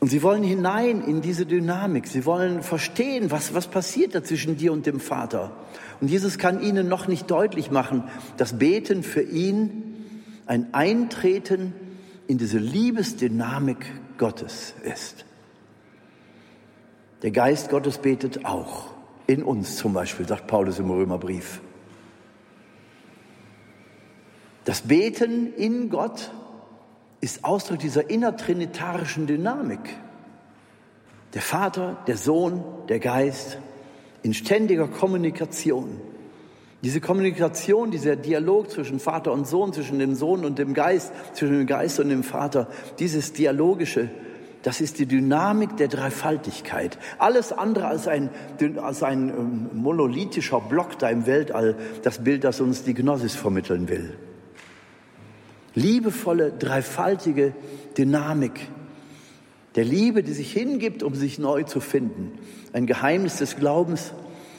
Und 0.00 0.08
sie 0.08 0.22
wollen 0.22 0.44
hinein 0.44 1.02
in 1.02 1.22
diese 1.22 1.44
Dynamik. 1.44 2.06
Sie 2.06 2.24
wollen 2.24 2.62
verstehen, 2.62 3.30
was, 3.30 3.54
was 3.54 3.66
passiert 3.66 4.14
da 4.14 4.22
zwischen 4.22 4.56
dir 4.56 4.72
und 4.72 4.86
dem 4.86 5.00
Vater. 5.00 5.52
Und 6.00 6.08
Jesus 6.08 6.38
kann 6.38 6.62
ihnen 6.62 6.88
noch 6.88 7.08
nicht 7.08 7.30
deutlich 7.30 7.70
machen, 7.70 8.04
dass 8.36 8.58
Beten 8.58 9.02
für 9.02 9.22
ihn 9.22 10.14
ein 10.46 10.72
Eintreten 10.72 11.72
in 12.28 12.38
diese 12.38 12.58
Liebesdynamik 12.58 13.84
Gottes 14.18 14.74
ist. 14.84 15.24
Der 17.22 17.32
Geist 17.32 17.68
Gottes 17.70 17.98
betet 17.98 18.44
auch. 18.44 18.90
In 19.26 19.42
uns 19.42 19.76
zum 19.76 19.92
Beispiel, 19.92 20.26
sagt 20.26 20.46
Paulus 20.46 20.78
im 20.78 20.90
Römerbrief. 20.90 21.60
Das 24.64 24.82
Beten 24.82 25.52
in 25.54 25.90
Gott 25.90 26.30
ist 27.20 27.44
Ausdruck 27.44 27.78
dieser 27.78 28.10
innertrinitarischen 28.10 29.26
Dynamik. 29.26 29.80
Der 31.34 31.42
Vater, 31.42 31.98
der 32.06 32.16
Sohn, 32.16 32.64
der 32.88 33.00
Geist 33.00 33.58
in 34.22 34.34
ständiger 34.34 34.88
Kommunikation. 34.88 36.00
Diese 36.82 37.00
Kommunikation, 37.00 37.90
dieser 37.90 38.14
Dialog 38.14 38.70
zwischen 38.70 39.00
Vater 39.00 39.32
und 39.32 39.46
Sohn, 39.46 39.72
zwischen 39.72 39.98
dem 39.98 40.14
Sohn 40.14 40.44
und 40.44 40.58
dem 40.58 40.74
Geist, 40.74 41.12
zwischen 41.32 41.58
dem 41.58 41.66
Geist 41.66 41.98
und 41.98 42.08
dem 42.08 42.22
Vater, 42.22 42.68
dieses 43.00 43.32
Dialogische, 43.32 44.10
das 44.62 44.80
ist 44.80 44.98
die 44.98 45.06
Dynamik 45.06 45.76
der 45.76 45.88
Dreifaltigkeit. 45.88 46.98
Alles 47.18 47.52
andere 47.52 47.86
als 47.86 48.06
ein, 48.06 48.30
als 48.80 49.02
ein 49.02 49.28
ähm, 49.28 49.70
monolithischer 49.72 50.60
Block 50.60 50.98
da 50.98 51.08
im 51.08 51.26
Weltall, 51.26 51.76
das 52.02 52.22
Bild, 52.22 52.44
das 52.44 52.60
uns 52.60 52.84
die 52.84 52.94
Gnosis 52.94 53.34
vermitteln 53.34 53.88
will 53.88 54.16
liebevolle, 55.78 56.52
dreifaltige 56.58 57.54
Dynamik 57.96 58.60
der 59.74 59.84
Liebe, 59.84 60.22
die 60.22 60.32
sich 60.32 60.52
hingibt, 60.52 61.02
um 61.02 61.14
sich 61.14 61.38
neu 61.38 61.62
zu 61.62 61.80
finden. 61.80 62.32
Ein 62.72 62.86
Geheimnis 62.86 63.36
des 63.36 63.56
Glaubens, 63.56 64.12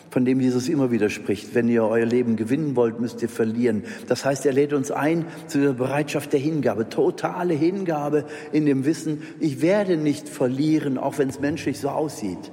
von 0.10 0.26
dem 0.26 0.40
Jesus 0.40 0.70
immer 0.70 0.92
wieder 0.92 1.10
spricht. 1.10 1.54
Wenn 1.54 1.68
ihr 1.68 1.84
euer 1.84 2.06
Leben 2.06 2.36
gewinnen 2.36 2.76
wollt, 2.76 3.00
müsst 3.00 3.22
ihr 3.22 3.30
verlieren. 3.30 3.84
Das 4.08 4.26
heißt, 4.26 4.46
er 4.46 4.54
lädt 4.54 4.74
uns 4.74 4.92
ein 4.92 5.26
zu 5.48 5.60
der 5.60 5.74
Bereitschaft 5.74 6.34
der 6.34 6.40
Hingabe, 6.40 6.90
totale 6.90 7.54
Hingabe 7.54 8.26
in 8.52 8.66
dem 8.66 8.86
Wissen, 8.86 9.22
ich 9.40 9.62
werde 9.62 9.98
nicht 9.98 10.30
verlieren, 10.30 10.98
auch 10.98 11.18
wenn 11.18 11.30
es 11.30 11.40
menschlich 11.40 11.80
so 11.80 11.90
aussieht. 11.90 12.52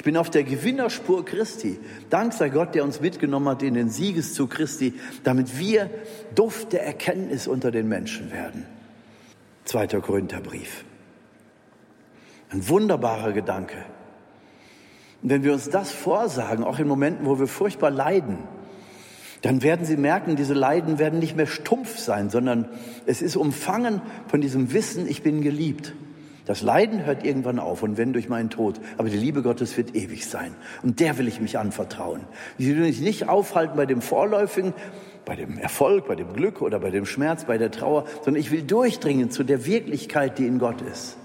Ich 0.00 0.04
bin 0.04 0.16
auf 0.16 0.30
der 0.30 0.44
Gewinnerspur 0.44 1.26
Christi. 1.26 1.78
Dank 2.08 2.32
sei 2.32 2.48
Gott, 2.48 2.74
der 2.74 2.84
uns 2.84 3.02
mitgenommen 3.02 3.46
hat 3.50 3.62
in 3.62 3.74
den 3.74 3.90
Siegeszug 3.90 4.48
Christi, 4.48 4.94
damit 5.24 5.58
wir 5.58 5.90
Duft 6.34 6.72
der 6.72 6.86
Erkenntnis 6.86 7.46
unter 7.46 7.70
den 7.70 7.86
Menschen 7.86 8.32
werden. 8.32 8.64
Zweiter 9.66 10.00
Korintherbrief. 10.00 10.86
Ein 12.48 12.66
wunderbarer 12.66 13.32
Gedanke. 13.32 13.76
Und 15.22 15.28
wenn 15.28 15.44
wir 15.44 15.52
uns 15.52 15.68
das 15.68 15.92
vorsagen, 15.92 16.64
auch 16.64 16.78
in 16.78 16.88
Momenten, 16.88 17.26
wo 17.26 17.38
wir 17.38 17.46
furchtbar 17.46 17.90
leiden, 17.90 18.38
dann 19.42 19.62
werden 19.62 19.84
Sie 19.84 19.98
merken, 19.98 20.34
diese 20.34 20.54
Leiden 20.54 20.98
werden 20.98 21.18
nicht 21.18 21.36
mehr 21.36 21.46
stumpf 21.46 21.98
sein, 21.98 22.30
sondern 22.30 22.70
es 23.04 23.20
ist 23.20 23.36
umfangen 23.36 24.00
von 24.28 24.40
diesem 24.40 24.72
Wissen, 24.72 25.06
ich 25.06 25.22
bin 25.22 25.42
geliebt. 25.42 25.92
Das 26.46 26.62
Leiden 26.62 27.04
hört 27.04 27.24
irgendwann 27.24 27.58
auf 27.58 27.82
und 27.82 27.96
wenn 27.96 28.12
durch 28.12 28.28
meinen 28.28 28.50
Tod. 28.50 28.80
Aber 28.98 29.08
die 29.08 29.16
Liebe 29.16 29.42
Gottes 29.42 29.76
wird 29.76 29.94
ewig 29.94 30.26
sein. 30.26 30.54
Und 30.82 31.00
der 31.00 31.18
will 31.18 31.28
ich 31.28 31.40
mich 31.40 31.58
anvertrauen. 31.58 32.22
Ich 32.58 32.66
will 32.66 32.76
mich 32.76 33.00
nicht 33.00 33.28
aufhalten 33.28 33.76
bei 33.76 33.86
dem 33.86 34.00
Vorläufigen, 34.00 34.74
bei 35.24 35.36
dem 35.36 35.58
Erfolg, 35.58 36.08
bei 36.08 36.16
dem 36.16 36.32
Glück 36.32 36.62
oder 36.62 36.80
bei 36.80 36.90
dem 36.90 37.06
Schmerz, 37.06 37.44
bei 37.44 37.58
der 37.58 37.70
Trauer, 37.70 38.04
sondern 38.24 38.40
ich 38.40 38.50
will 38.50 38.62
durchdringen 38.62 39.30
zu 39.30 39.44
der 39.44 39.66
Wirklichkeit, 39.66 40.38
die 40.38 40.46
in 40.46 40.58
Gott 40.58 40.80
ist. 40.80 41.16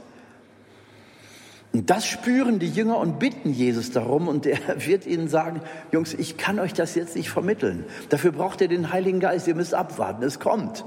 Und 1.76 1.90
das 1.90 2.06
spüren 2.06 2.60
die 2.60 2.70
Jünger 2.70 3.00
und 3.00 3.20
bitten 3.20 3.52
Jesus 3.52 3.92
darum 3.92 4.30
und 4.30 4.46
er 4.46 4.60
wird 4.88 5.06
ihnen 5.06 5.28
sagen, 5.28 5.62
Jungs, 5.92 6.14
ich 6.14 6.38
kann 6.38 6.60
euch 6.60 6.74
das 6.74 6.96
jetzt 6.96 7.16
nicht 7.16 7.30
vermitteln. 7.30 7.84
Dafür 8.10 8.32
braucht 8.32 8.62
ihr 8.62 8.70
den 8.70 8.94
Heiligen 8.94 9.20
Geist, 9.20 9.48
ihr 9.48 9.56
müsst 9.56 9.74
abwarten, 9.74 10.24
es 10.24 10.40
kommt. 10.40 10.86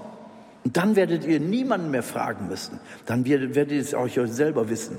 Und 0.64 0.76
dann 0.76 0.96
werdet 0.96 1.24
ihr 1.24 1.40
niemanden 1.40 1.90
mehr 1.90 2.02
fragen 2.02 2.48
müssen. 2.48 2.78
Dann 3.06 3.26
werdet 3.26 3.70
ihr 3.70 3.80
es 3.80 3.94
auch 3.94 4.08
selber 4.26 4.68
wissen, 4.68 4.96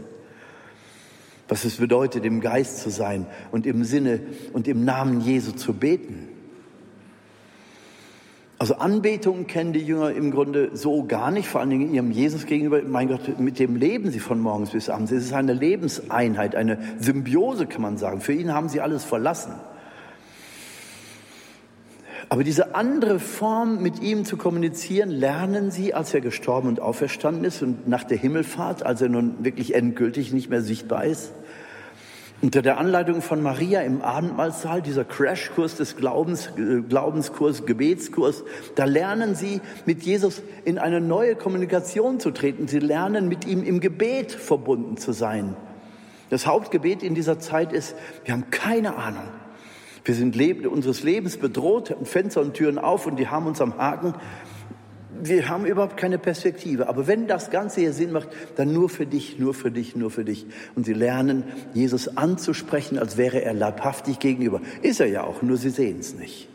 was 1.48 1.66
es 1.66 1.78
bedeutet, 1.78 2.26
im 2.26 2.42
Geist 2.42 2.80
zu 2.80 2.90
sein 2.90 3.26
und 3.52 3.66
im 3.66 3.84
Sinne 3.84 4.22
und 4.54 4.68
im 4.68 4.86
Namen 4.86 5.22
Jesu 5.22 5.52
zu 5.52 5.74
beten. 5.74 6.30
Also 8.60 8.76
Anbetung 8.76 9.48
kennen 9.48 9.72
die 9.72 9.80
Jünger 9.80 10.12
im 10.12 10.32
Grunde 10.32 10.72
so 10.74 11.06
gar 11.06 11.32
nicht, 11.32 11.48
vor 11.48 11.62
allen 11.62 11.70
Dingen 11.70 11.94
ihrem 11.94 12.12
Jesus 12.12 12.46
gegenüber. 12.46 12.82
Mein 12.84 13.08
Gott, 13.08 13.40
mit 13.40 13.58
dem 13.58 13.78
leben 13.78 14.12
sie 14.12 14.20
von 14.20 14.42
morgens 14.42 14.72
bis 14.72 14.90
abends. 14.90 15.14
Es 15.14 15.24
ist 15.24 15.34
eine 15.34 15.54
Lebenseinheit, 15.54 16.56
eine 16.56 16.78
Symbiose, 17.00 17.68
kann 17.68 17.82
man 17.82 17.98
sagen. 17.98 18.20
Für 18.20 18.34
ihn 18.34 18.54
haben 18.54 18.68
sie 18.68 18.82
alles 18.82 19.06
verlassen. 19.06 19.54
Aber 22.32 22.44
diese 22.44 22.76
andere 22.76 23.20
Form, 23.20 23.82
mit 23.82 24.02
ihm 24.04 24.24
zu 24.24 24.38
kommunizieren, 24.38 25.10
lernen 25.10 25.72
sie, 25.72 25.96
als 25.96 26.14
er 26.14 26.22
gestorben 26.22 26.68
und 26.68 26.80
auferstanden 26.80 27.44
ist 27.44 27.64
und 27.64 27.88
nach 27.88 28.04
der 28.04 28.18
Himmelfahrt, 28.18 28.86
als 28.86 29.02
er 29.02 29.10
nun 29.10 29.44
wirklich 29.44 29.74
endgültig 29.74 30.32
nicht 30.32 30.48
mehr 30.48 30.62
sichtbar 30.62 31.06
ist. 31.06 31.32
Unter 32.42 32.62
der 32.62 32.78
Anleitung 32.78 33.22
von 33.22 33.42
Maria 33.42 33.82
im 33.82 34.02
Abendmahlsaal, 34.02 34.84
dieser 34.84 35.04
Crashkurs 35.04 35.76
des 35.76 35.98
Glaubens, 35.98 36.52
äh, 36.56 36.82
Glaubenskurs, 36.88 37.66
Gebetskurs, 37.66 38.44
da 38.76 38.86
lernen 38.86 39.36
sie 39.36 39.60
mit 39.86 40.04
Jesus 40.04 40.42
in 40.64 40.78
eine 40.78 41.02
neue 41.02 41.36
Kommunikation 41.36 42.20
zu 42.20 42.32
treten. 42.32 42.68
Sie 42.68 42.80
lernen 42.80 43.28
mit 43.28 43.46
ihm 43.46 43.64
im 43.64 43.82
Gebet 43.82 44.32
verbunden 44.32 44.98
zu 44.98 45.12
sein. 45.12 45.58
Das 46.30 46.46
Hauptgebet 46.46 47.02
in 47.02 47.16
dieser 47.16 47.40
Zeit 47.40 47.74
ist, 47.74 47.96
wir 48.24 48.34
haben 48.34 48.52
keine 48.52 48.96
Ahnung. 48.96 49.28
Wir 50.04 50.16
sind 50.16 50.36
unseres 50.66 51.04
Lebens 51.04 51.38
bedroht, 51.38 51.96
Fenster 52.04 52.42
und 52.42 52.54
Türen 52.54 52.78
auf 52.78 53.06
und 53.06 53.18
die 53.18 53.28
haben 53.28 53.48
uns 53.48 53.62
am 53.62 53.78
Haken 53.78 54.14
wir 55.22 55.50
haben 55.50 55.66
überhaupt 55.66 55.98
keine 55.98 56.18
Perspektive. 56.18 56.88
Aber 56.88 57.08
wenn 57.08 57.28
das 57.28 57.50
Ganze 57.50 57.82
hier 57.82 57.94
Sinn 57.94 58.12
macht, 58.12 58.30
dann 58.56 58.74
nur 58.74 58.90
für 58.90 59.06
dich, 59.06 59.40
nur 59.40 59.54
für 59.54 59.72
dich, 59.72 59.96
nur 59.96 60.12
für 60.12 60.24
dich. 60.24 60.46
Und 60.76 60.86
sie 60.86 60.94
lernen, 60.94 61.44
Jesus 61.74 62.18
anzusprechen, 62.18 62.98
als 62.98 63.18
wäre 63.18 63.42
er 63.42 63.54
leibhaftig 63.54 64.20
gegenüber. 64.20 64.62
Ist 64.82 65.00
er 65.00 65.08
ja 65.08 65.24
auch, 65.24 65.42
nur 65.42 65.58
sie 65.58 65.70
sehen 65.70 66.00
es 66.00 66.16
nicht. 66.16 66.48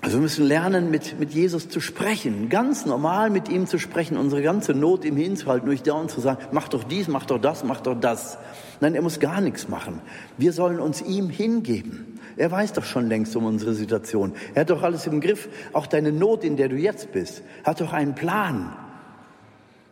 Also 0.00 0.16
wir 0.16 0.22
müssen 0.22 0.44
lernen, 0.44 0.90
mit, 0.90 1.20
mit 1.20 1.30
Jesus 1.30 1.68
zu 1.68 1.78
sprechen, 1.78 2.48
ganz 2.48 2.86
normal 2.86 3.30
mit 3.30 3.48
ihm 3.48 3.68
zu 3.68 3.78
sprechen, 3.78 4.16
unsere 4.16 4.42
ganze 4.42 4.74
Not 4.74 5.04
ihm 5.04 5.16
hinzuhalten, 5.16 5.66
durch 5.66 5.84
dauernd 5.84 6.10
zu 6.10 6.20
sagen, 6.20 6.44
mach 6.50 6.66
doch 6.66 6.82
dies, 6.82 7.06
mach 7.06 7.24
doch 7.24 7.38
das, 7.38 7.62
mach 7.62 7.80
doch 7.80 7.98
das. 7.98 8.36
Nein, 8.82 8.96
er 8.96 9.02
muss 9.02 9.20
gar 9.20 9.40
nichts 9.40 9.68
machen. 9.68 10.00
Wir 10.38 10.52
sollen 10.52 10.80
uns 10.80 11.02
ihm 11.02 11.30
hingeben. 11.30 12.18
Er 12.36 12.50
weiß 12.50 12.72
doch 12.72 12.82
schon 12.82 13.06
längst 13.06 13.36
um 13.36 13.44
unsere 13.44 13.74
Situation. 13.74 14.32
Er 14.54 14.62
hat 14.62 14.70
doch 14.70 14.82
alles 14.82 15.06
im 15.06 15.20
Griff. 15.20 15.48
Auch 15.72 15.86
deine 15.86 16.10
Not, 16.10 16.42
in 16.42 16.56
der 16.56 16.68
du 16.68 16.74
jetzt 16.74 17.12
bist, 17.12 17.44
hat 17.62 17.80
doch 17.80 17.92
einen 17.92 18.16
Plan. 18.16 18.72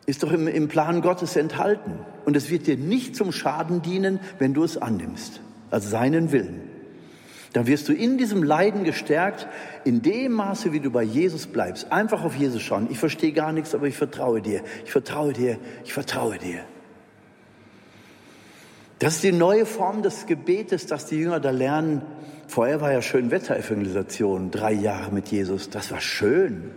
Ist 0.06 0.24
doch 0.24 0.32
im, 0.32 0.48
im 0.48 0.66
Plan 0.66 1.02
Gottes 1.02 1.36
enthalten. 1.36 2.00
Und 2.24 2.36
es 2.36 2.50
wird 2.50 2.66
dir 2.66 2.76
nicht 2.76 3.14
zum 3.14 3.30
Schaden 3.30 3.80
dienen, 3.80 4.18
wenn 4.40 4.54
du 4.54 4.64
es 4.64 4.76
annimmst. 4.76 5.40
Also 5.70 5.88
seinen 5.88 6.32
Willen. 6.32 6.60
Dann 7.52 7.68
wirst 7.68 7.88
du 7.88 7.92
in 7.92 8.18
diesem 8.18 8.42
Leiden 8.42 8.82
gestärkt, 8.82 9.46
in 9.84 10.02
dem 10.02 10.32
Maße, 10.32 10.72
wie 10.72 10.80
du 10.80 10.90
bei 10.90 11.04
Jesus 11.04 11.46
bleibst. 11.46 11.92
Einfach 11.92 12.24
auf 12.24 12.34
Jesus 12.34 12.60
schauen. 12.60 12.88
Ich 12.90 12.98
verstehe 12.98 13.30
gar 13.30 13.52
nichts, 13.52 13.72
aber 13.72 13.86
ich 13.86 13.96
vertraue 13.96 14.42
dir. 14.42 14.62
Ich 14.84 14.90
vertraue 14.90 15.32
dir. 15.32 15.58
Ich 15.84 15.92
vertraue 15.92 16.38
dir. 16.38 16.64
Das 19.00 19.14
ist 19.14 19.24
die 19.24 19.32
neue 19.32 19.64
Form 19.64 20.02
des 20.02 20.26
Gebetes, 20.26 20.84
das 20.84 21.06
die 21.06 21.16
Jünger 21.16 21.40
da 21.40 21.50
lernen. 21.50 22.02
Vorher 22.46 22.82
war 22.82 22.92
ja 22.92 23.00
schön 23.00 23.30
Wetterevangelisation, 23.30 24.50
drei 24.50 24.72
Jahre 24.72 25.10
mit 25.10 25.28
Jesus. 25.28 25.70
Das 25.70 25.90
war 25.90 26.02
schön. 26.02 26.70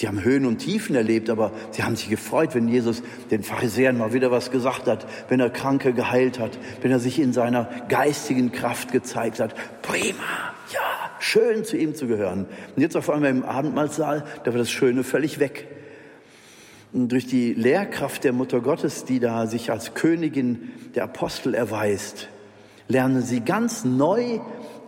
Die 0.00 0.08
haben 0.08 0.24
Höhen 0.24 0.46
und 0.46 0.58
Tiefen 0.58 0.96
erlebt, 0.96 1.30
aber 1.30 1.52
sie 1.70 1.84
haben 1.84 1.94
sich 1.94 2.10
gefreut, 2.10 2.56
wenn 2.56 2.66
Jesus 2.66 3.04
den 3.30 3.44
Pharisäern 3.44 3.96
mal 3.96 4.12
wieder 4.12 4.32
was 4.32 4.50
gesagt 4.50 4.88
hat, 4.88 5.06
wenn 5.28 5.38
er 5.38 5.48
Kranke 5.48 5.92
geheilt 5.92 6.40
hat, 6.40 6.58
wenn 6.80 6.90
er 6.90 6.98
sich 6.98 7.20
in 7.20 7.32
seiner 7.32 7.70
geistigen 7.88 8.50
Kraft 8.50 8.90
gezeigt 8.90 9.38
hat. 9.38 9.54
Prima, 9.82 10.24
ja, 10.72 10.80
schön 11.20 11.64
zu 11.64 11.76
ihm 11.76 11.94
zu 11.94 12.08
gehören. 12.08 12.46
Und 12.74 12.82
jetzt 12.82 12.96
auf 12.96 13.08
einmal 13.08 13.30
im 13.30 13.44
Abendmahlsaal, 13.44 14.24
da 14.42 14.50
war 14.50 14.58
das 14.58 14.72
Schöne 14.72 15.04
völlig 15.04 15.38
weg 15.38 15.68
durch 16.92 17.26
die 17.26 17.54
Lehrkraft 17.54 18.24
der 18.24 18.32
Mutter 18.32 18.60
Gottes, 18.60 19.04
die 19.04 19.18
da 19.18 19.46
sich 19.46 19.70
als 19.70 19.94
Königin 19.94 20.70
der 20.94 21.04
Apostel 21.04 21.54
erweist, 21.54 22.28
lernen 22.88 23.22
sie 23.22 23.40
ganz 23.40 23.84
neu 23.84 24.40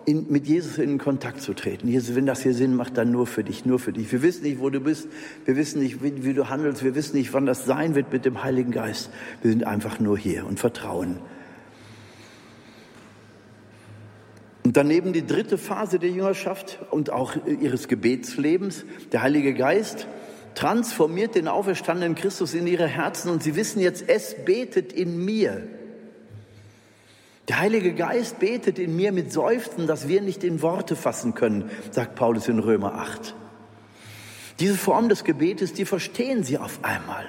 in, 0.04 0.26
mit 0.30 0.46
Jesus 0.46 0.76
in 0.76 0.98
Kontakt 0.98 1.40
zu 1.40 1.54
treten. 1.54 1.88
Jesus, 1.88 2.14
wenn 2.14 2.26
das 2.26 2.42
hier 2.42 2.52
Sinn 2.52 2.74
macht, 2.74 2.98
dann 2.98 3.10
nur 3.10 3.26
für 3.26 3.42
dich, 3.42 3.64
nur 3.64 3.78
für 3.78 3.92
dich. 3.92 4.12
Wir 4.12 4.20
wissen 4.20 4.42
nicht, 4.42 4.60
wo 4.60 4.68
du 4.68 4.80
bist. 4.80 5.08
Wir 5.46 5.56
wissen 5.56 5.80
nicht, 5.80 6.02
wie, 6.02 6.24
wie 6.24 6.34
du 6.34 6.50
handelst. 6.50 6.84
Wir 6.84 6.94
wissen 6.94 7.16
nicht, 7.16 7.32
wann 7.32 7.46
das 7.46 7.64
sein 7.64 7.94
wird 7.94 8.12
mit 8.12 8.26
dem 8.26 8.42
Heiligen 8.44 8.70
Geist. 8.70 9.10
Wir 9.40 9.50
sind 9.50 9.66
einfach 9.66 10.00
nur 10.00 10.18
hier 10.18 10.46
und 10.46 10.60
vertrauen. 10.60 11.20
Und 14.64 14.76
daneben 14.76 15.12
die 15.12 15.26
dritte 15.26 15.56
Phase 15.56 15.98
der 15.98 16.10
Jüngerschaft 16.10 16.80
und 16.90 17.10
auch 17.10 17.34
ihres 17.46 17.88
Gebetslebens, 17.88 18.84
der 19.12 19.22
Heilige 19.22 19.54
Geist 19.54 20.06
transformiert 20.54 21.34
den 21.34 21.48
auferstandenen 21.48 22.14
Christus 22.14 22.54
in 22.54 22.66
ihre 22.66 22.86
Herzen 22.86 23.30
und 23.30 23.42
sie 23.42 23.56
wissen 23.56 23.80
jetzt, 23.80 24.08
es 24.08 24.36
betet 24.44 24.92
in 24.92 25.24
mir. 25.24 25.66
Der 27.48 27.60
Heilige 27.60 27.94
Geist 27.94 28.38
betet 28.38 28.78
in 28.78 28.96
mir 28.96 29.12
mit 29.12 29.32
Seufzen, 29.32 29.86
das 29.86 30.08
wir 30.08 30.22
nicht 30.22 30.44
in 30.44 30.62
Worte 30.62 30.96
fassen 30.96 31.34
können, 31.34 31.70
sagt 31.90 32.14
Paulus 32.14 32.48
in 32.48 32.58
Römer 32.58 32.94
8. 32.94 33.34
Diese 34.60 34.76
Form 34.76 35.08
des 35.08 35.24
Gebetes, 35.24 35.72
die 35.72 35.84
verstehen 35.84 36.44
sie 36.44 36.58
auf 36.58 36.78
einmal. 36.82 37.26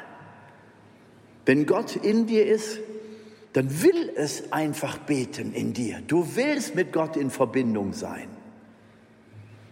Wenn 1.45 1.65
Gott 1.65 1.95
in 1.95 2.27
dir 2.27 2.45
ist, 2.45 2.79
dann 3.53 3.81
will 3.83 4.11
es 4.15 4.51
einfach 4.51 4.97
beten 4.97 5.53
in 5.53 5.73
dir. 5.73 6.01
Du 6.07 6.35
willst 6.35 6.75
mit 6.75 6.91
Gott 6.91 7.17
in 7.17 7.29
Verbindung 7.29 7.93
sein. 7.93 8.27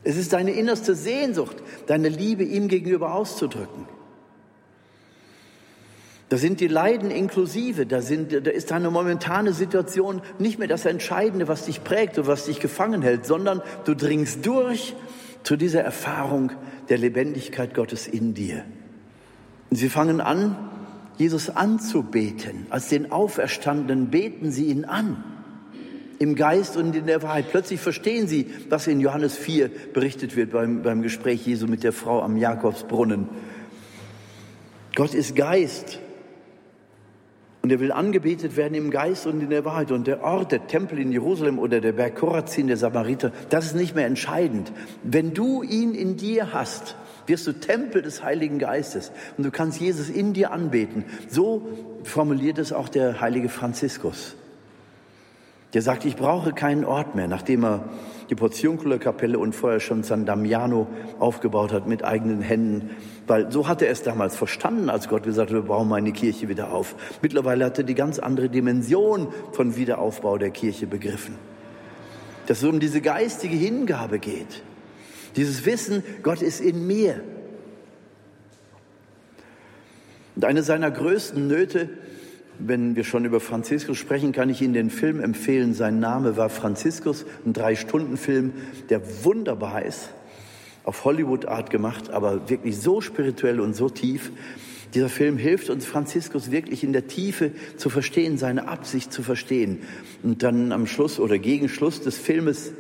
Es 0.04 0.18
ist 0.18 0.34
deine 0.34 0.52
innerste 0.52 0.96
Sehnsucht, 0.96 1.58
deine 1.88 2.10
Liebe 2.10 2.44
ihm 2.44 2.68
gegenüber 2.68 3.14
auszudrücken. 3.14 3.88
Da 6.30 6.38
sind 6.38 6.60
die 6.62 6.68
Leiden 6.68 7.12
inklusive, 7.12 7.86
da, 7.86 8.02
sind, 8.02 8.34
da 8.34 8.50
ist 8.50 8.72
deine 8.72 8.90
momentane 8.90 9.54
Situation 9.54 10.22
nicht 10.40 10.58
mehr 10.58 10.68
das 10.68 10.86
Entscheidende, 10.86 11.48
was 11.48 11.66
dich 11.66 11.84
prägt 11.84 12.18
und 12.18 12.28
was 12.28 12.46
dich 12.46 12.60
gefangen 12.60 13.02
hält, 13.02 13.26
sondern 13.26 13.62
du 13.86 13.96
dringst 13.96 14.46
durch 14.46 14.96
zu 15.44 15.56
dieser 15.56 15.82
Erfahrung 15.82 16.52
der 16.90 16.98
Lebendigkeit 16.98 17.76
Gottes 17.76 18.08
in 18.08 18.34
dir. 18.34 18.66
Und 19.70 19.78
sie 19.78 19.90
fangen 19.90 20.22
an, 20.22 20.58
Jesus 21.18 21.50
anzubeten. 21.50 22.66
Als 22.72 22.88
den 22.90 23.12
Auferstandenen 23.12 24.10
beten 24.10 24.52
sie 24.52 24.66
ihn 24.66 24.86
an 24.86 25.24
im 26.20 26.36
Geist 26.36 26.78
und 26.78 26.96
in 26.96 27.06
der 27.06 27.22
Wahrheit. 27.22 27.46
Plötzlich 27.52 27.80
verstehen 27.80 28.28
sie, 28.28 28.48
was 28.70 28.88
in 28.88 29.00
Johannes 29.00 29.38
4 29.38 29.70
berichtet 29.94 30.36
wird 30.36 30.52
beim, 30.52 30.82
beim 30.82 31.02
Gespräch 31.02 31.46
Jesu 31.46 31.68
mit 31.68 31.84
der 31.84 31.94
Frau 31.94 32.22
am 32.22 32.38
Jakobsbrunnen. 32.38 33.30
Gott 34.96 35.14
ist 35.14 35.36
Geist. 35.36 36.00
Und 37.64 37.72
er 37.72 37.80
will 37.80 37.94
angebetet 37.94 38.58
werden 38.58 38.74
im 38.74 38.92
Geist 38.92 39.26
und 39.26 39.40
in 39.40 39.50
der 39.50 39.64
Wahrheit. 39.64 39.92
Und 39.92 40.06
der 40.06 40.22
Ort, 40.22 40.52
der 40.52 40.68
Tempel 40.68 41.00
in 41.00 41.14
Jerusalem 41.14 41.60
oder 41.60 41.80
der 41.80 41.94
Berg 41.94 42.16
Korazin 42.16 42.68
der 42.68 42.76
Samariter, 42.76 43.32
das 43.50 43.68
ist 43.68 43.76
nicht 43.76 43.96
mehr 43.96 44.06
entscheidend. 44.06 44.74
Wenn 45.02 45.34
du 45.34 45.64
ihn 45.64 45.96
in 45.96 46.18
dir 46.18 46.52
hast, 46.52 46.98
wirst 47.26 47.48
du 47.48 47.54
Tempel 47.54 48.02
des 48.02 48.22
Heiligen 48.22 48.60
Geistes 48.60 49.14
und 49.38 49.46
du 49.46 49.52
kannst 49.52 49.80
Jesus 49.80 50.10
in 50.10 50.34
dir 50.34 50.52
anbeten. 50.52 51.06
So 51.30 51.70
formuliert 52.04 52.58
es 52.58 52.74
auch 52.74 52.90
der 52.90 53.22
heilige 53.22 53.48
Franziskus. 53.48 54.36
Der 55.74 55.82
sagt, 55.82 56.06
ich 56.06 56.16
brauche 56.16 56.54
keinen 56.54 56.86
Ort 56.86 57.16
mehr, 57.16 57.28
nachdem 57.28 57.64
er 57.66 57.90
die 58.30 58.36
Portionkullerkapelle 58.36 59.40
und 59.40 59.54
vorher 59.54 59.80
schon 59.80 60.04
San 60.04 60.26
Damiano 60.26 60.88
aufgebaut 61.20 61.72
hat 61.74 61.88
mit 61.88 62.04
eigenen 62.04 62.42
Händen. 62.42 62.92
Weil 63.26 63.52
so 63.52 63.68
hatte 63.68 63.86
er 63.86 63.92
es 63.92 64.04
damals 64.04 64.36
verstanden, 64.36 64.90
als 64.90 65.08
Gott 65.08 65.24
gesagt 65.24 65.50
hat, 65.50 65.56
wir 65.56 65.64
bauen 65.64 65.90
meine 65.90 66.12
Kirche 66.12 66.48
wieder 66.48 66.72
auf. 66.72 66.96
Mittlerweile 67.22 67.66
hat 67.66 67.78
er 67.80 67.84
die 67.84 67.96
ganz 67.96 68.20
andere 68.20 68.50
Dimension 68.50 69.28
von 69.52 69.76
Wiederaufbau 69.76 70.38
der 70.38 70.52
Kirche 70.52 70.86
begriffen. 70.86 71.36
Dass 72.46 72.62
es 72.62 72.70
um 72.70 72.80
diese 72.80 73.02
geistige 73.02 73.56
Hingabe 73.56 74.20
geht. 74.20 74.64
Dieses 75.36 75.66
Wissen, 75.66 76.04
Gott 76.22 76.42
ist 76.42 76.62
in 76.62 76.86
mir. 76.86 77.22
Und 80.36 80.46
eine 80.46 80.64
seiner 80.64 80.92
größten 80.92 81.48
Nöte 81.48 81.90
wenn 82.68 82.96
wir 82.96 83.04
schon 83.04 83.26
über 83.26 83.40
Franziskus 83.40 83.98
sprechen, 83.98 84.32
kann 84.32 84.50
ich 84.50 84.62
Ihnen 84.62 84.74
den 84.74 84.90
Film 84.90 85.20
empfehlen. 85.20 85.74
Sein 85.74 86.00
Name 86.00 86.38
war 86.38 86.50
Franziskus, 86.50 87.26
ein 87.46 87.54
Drei-Stunden-Film, 87.54 88.54
der 88.90 89.02
wunderbar 89.24 89.84
ist, 89.84 90.10
auf 90.84 91.06
Hollywood-Art 91.06 91.70
gemacht, 91.70 92.10
aber 92.10 92.50
wirklich 92.50 92.78
so 92.78 93.02
spirituell 93.02 93.60
und 93.60 93.76
so 93.76 93.90
tief. 93.90 94.32
Dieser 94.94 95.10
Film 95.10 95.38
hilft 95.38 95.70
uns, 95.70 95.86
Franziskus 95.86 96.52
wirklich 96.52 96.84
in 96.84 96.94
der 96.94 97.08
Tiefe 97.08 97.52
zu 97.78 97.90
verstehen, 97.90 98.38
seine 98.38 98.68
Absicht 98.68 99.12
zu 99.12 99.24
verstehen. 99.24 99.80
Und 100.22 100.44
dann 100.44 100.72
am 100.72 100.86
Schluss 100.86 101.20
oder 101.20 101.40
gegen 101.40 101.68
Schluss 101.68 102.02
des 102.02 102.18
Filmes, 102.18 102.74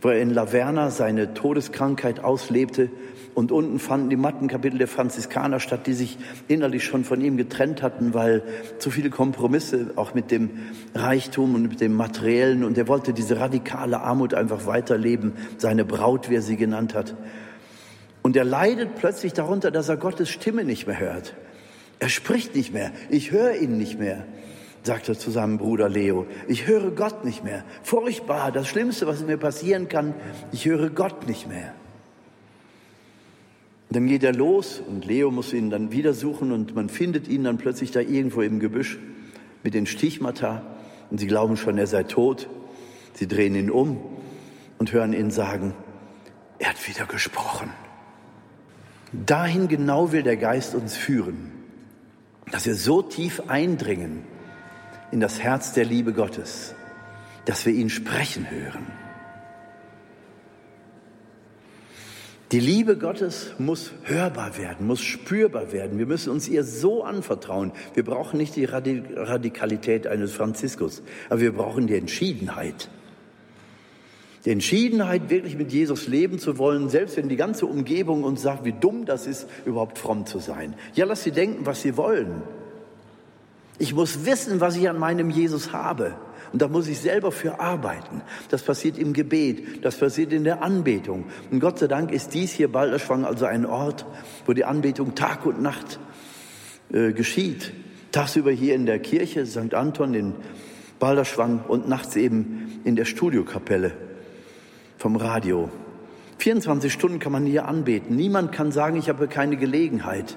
wo 0.00 0.08
er 0.08 0.20
in 0.20 0.30
Laverna 0.30 0.90
seine 0.90 1.34
Todeskrankheit 1.34 2.20
auslebte, 2.20 2.90
und 3.38 3.52
unten 3.52 3.78
fanden 3.78 4.10
die 4.10 4.16
Mattenkapitel 4.16 4.78
der 4.78 4.88
Franziskaner 4.88 5.60
statt, 5.60 5.86
die 5.86 5.92
sich 5.92 6.18
innerlich 6.48 6.82
schon 6.82 7.04
von 7.04 7.20
ihm 7.20 7.36
getrennt 7.36 7.84
hatten, 7.84 8.12
weil 8.12 8.42
zu 8.80 8.90
viele 8.90 9.10
Kompromisse 9.10 9.92
auch 9.94 10.12
mit 10.12 10.32
dem 10.32 10.50
Reichtum 10.92 11.54
und 11.54 11.62
mit 11.62 11.80
dem 11.80 11.94
Materiellen. 11.94 12.64
Und 12.64 12.76
er 12.76 12.88
wollte 12.88 13.12
diese 13.12 13.38
radikale 13.38 14.00
Armut 14.00 14.34
einfach 14.34 14.66
weiterleben, 14.66 15.34
seine 15.56 15.84
Braut, 15.84 16.28
wie 16.28 16.34
er 16.34 16.42
sie 16.42 16.56
genannt 16.56 16.94
hat. 16.94 17.14
Und 18.22 18.34
er 18.34 18.42
leidet 18.42 18.96
plötzlich 18.96 19.34
darunter, 19.34 19.70
dass 19.70 19.88
er 19.88 19.98
Gottes 19.98 20.30
Stimme 20.30 20.64
nicht 20.64 20.88
mehr 20.88 20.98
hört. 20.98 21.36
Er 22.00 22.08
spricht 22.08 22.56
nicht 22.56 22.72
mehr. 22.72 22.90
Ich 23.08 23.30
höre 23.30 23.54
ihn 23.54 23.78
nicht 23.78 24.00
mehr, 24.00 24.24
sagt 24.82 25.08
er 25.08 25.16
zu 25.16 25.30
seinem 25.30 25.58
Bruder 25.58 25.88
Leo. 25.88 26.26
Ich 26.48 26.66
höre 26.66 26.90
Gott 26.90 27.24
nicht 27.24 27.44
mehr. 27.44 27.62
Furchtbar, 27.84 28.50
das 28.50 28.66
Schlimmste, 28.66 29.06
was 29.06 29.24
mir 29.24 29.36
passieren 29.36 29.88
kann, 29.88 30.14
ich 30.50 30.66
höre 30.66 30.90
Gott 30.90 31.28
nicht 31.28 31.48
mehr. 31.48 31.72
Und 33.88 33.96
dann 33.96 34.06
geht 34.06 34.22
er 34.22 34.34
los 34.34 34.82
und 34.86 35.06
Leo 35.06 35.30
muss 35.30 35.54
ihn 35.54 35.70
dann 35.70 35.92
wieder 35.92 36.12
suchen 36.12 36.52
und 36.52 36.74
man 36.74 36.90
findet 36.90 37.26
ihn 37.26 37.44
dann 37.44 37.56
plötzlich 37.56 37.90
da 37.90 38.00
irgendwo 38.00 38.42
im 38.42 38.60
Gebüsch 38.60 38.98
mit 39.62 39.72
den 39.72 39.86
Stichmata 39.86 40.62
und 41.10 41.18
sie 41.18 41.26
glauben 41.26 41.56
schon, 41.56 41.78
er 41.78 41.86
sei 41.86 42.02
tot. 42.02 42.48
Sie 43.14 43.26
drehen 43.26 43.54
ihn 43.54 43.70
um 43.70 43.98
und 44.76 44.92
hören 44.92 45.14
ihn 45.14 45.30
sagen, 45.30 45.72
er 46.58 46.70
hat 46.70 46.88
wieder 46.88 47.06
gesprochen. 47.06 47.70
Dahin 49.12 49.68
genau 49.68 50.12
will 50.12 50.22
der 50.22 50.36
Geist 50.36 50.74
uns 50.74 50.94
führen, 50.94 51.50
dass 52.52 52.66
wir 52.66 52.74
so 52.74 53.00
tief 53.00 53.42
eindringen 53.48 54.22
in 55.12 55.20
das 55.20 55.40
Herz 55.40 55.72
der 55.72 55.86
Liebe 55.86 56.12
Gottes, 56.12 56.74
dass 57.46 57.64
wir 57.64 57.72
ihn 57.72 57.88
sprechen 57.88 58.50
hören. 58.50 58.86
Die 62.50 62.60
Liebe 62.60 62.96
Gottes 62.96 63.52
muss 63.58 63.92
hörbar 64.04 64.56
werden, 64.56 64.86
muss 64.86 65.02
spürbar 65.02 65.70
werden. 65.70 65.98
Wir 65.98 66.06
müssen 66.06 66.30
uns 66.30 66.48
ihr 66.48 66.64
so 66.64 67.04
anvertrauen. 67.04 67.72
Wir 67.92 68.04
brauchen 68.04 68.38
nicht 68.38 68.56
die 68.56 68.64
Radikalität 68.64 70.06
eines 70.06 70.32
Franziskus, 70.32 71.02
aber 71.28 71.40
wir 71.40 71.52
brauchen 71.52 71.86
die 71.86 71.96
Entschiedenheit. 71.96 72.88
Die 74.46 74.50
Entschiedenheit, 74.50 75.28
wirklich 75.28 75.58
mit 75.58 75.72
Jesus 75.72 76.08
leben 76.08 76.38
zu 76.38 76.56
wollen, 76.56 76.88
selbst 76.88 77.18
wenn 77.18 77.28
die 77.28 77.36
ganze 77.36 77.66
Umgebung 77.66 78.24
uns 78.24 78.40
sagt, 78.40 78.64
wie 78.64 78.72
dumm 78.72 79.04
das 79.04 79.26
ist, 79.26 79.46
überhaupt 79.66 79.98
fromm 79.98 80.24
zu 80.24 80.38
sein. 80.38 80.72
Ja, 80.94 81.04
lass 81.04 81.24
sie 81.24 81.32
denken, 81.32 81.66
was 81.66 81.82
sie 81.82 81.98
wollen. 81.98 82.42
Ich 83.78 83.94
muss 83.94 84.24
wissen, 84.24 84.60
was 84.60 84.74
ich 84.76 84.88
an 84.88 84.98
meinem 84.98 85.28
Jesus 85.28 85.74
habe. 85.74 86.14
Und 86.52 86.62
da 86.62 86.68
muss 86.68 86.88
ich 86.88 86.98
selber 86.98 87.32
für 87.32 87.60
arbeiten. 87.60 88.22
Das 88.50 88.62
passiert 88.62 88.98
im 88.98 89.12
Gebet, 89.12 89.84
das 89.84 89.96
passiert 89.96 90.32
in 90.32 90.44
der 90.44 90.62
Anbetung. 90.62 91.24
Und 91.50 91.60
Gott 91.60 91.78
sei 91.78 91.86
Dank 91.86 92.10
ist 92.10 92.34
dies 92.34 92.52
hier 92.52 92.70
Balderschwang 92.70 93.24
also 93.24 93.44
ein 93.46 93.66
Ort, 93.66 94.06
wo 94.46 94.52
die 94.52 94.64
Anbetung 94.64 95.14
Tag 95.14 95.46
und 95.46 95.60
Nacht 95.60 95.98
äh, 96.92 97.12
geschieht. 97.12 97.72
Tagsüber 98.12 98.50
hier 98.50 98.74
in 98.74 98.86
der 98.86 98.98
Kirche 98.98 99.44
St. 99.44 99.74
Anton 99.74 100.14
in 100.14 100.34
Balderschwang 100.98 101.64
und 101.68 101.88
nachts 101.88 102.16
eben 102.16 102.80
in 102.84 102.96
der 102.96 103.04
Studiokapelle 103.04 103.92
vom 104.96 105.16
Radio. 105.16 105.70
24 106.38 106.92
Stunden 106.92 107.18
kann 107.18 107.32
man 107.32 107.44
hier 107.44 107.66
anbeten. 107.66 108.16
Niemand 108.16 108.52
kann 108.52 108.72
sagen, 108.72 108.96
ich 108.96 109.08
habe 109.08 109.28
keine 109.28 109.56
Gelegenheit. 109.56 110.36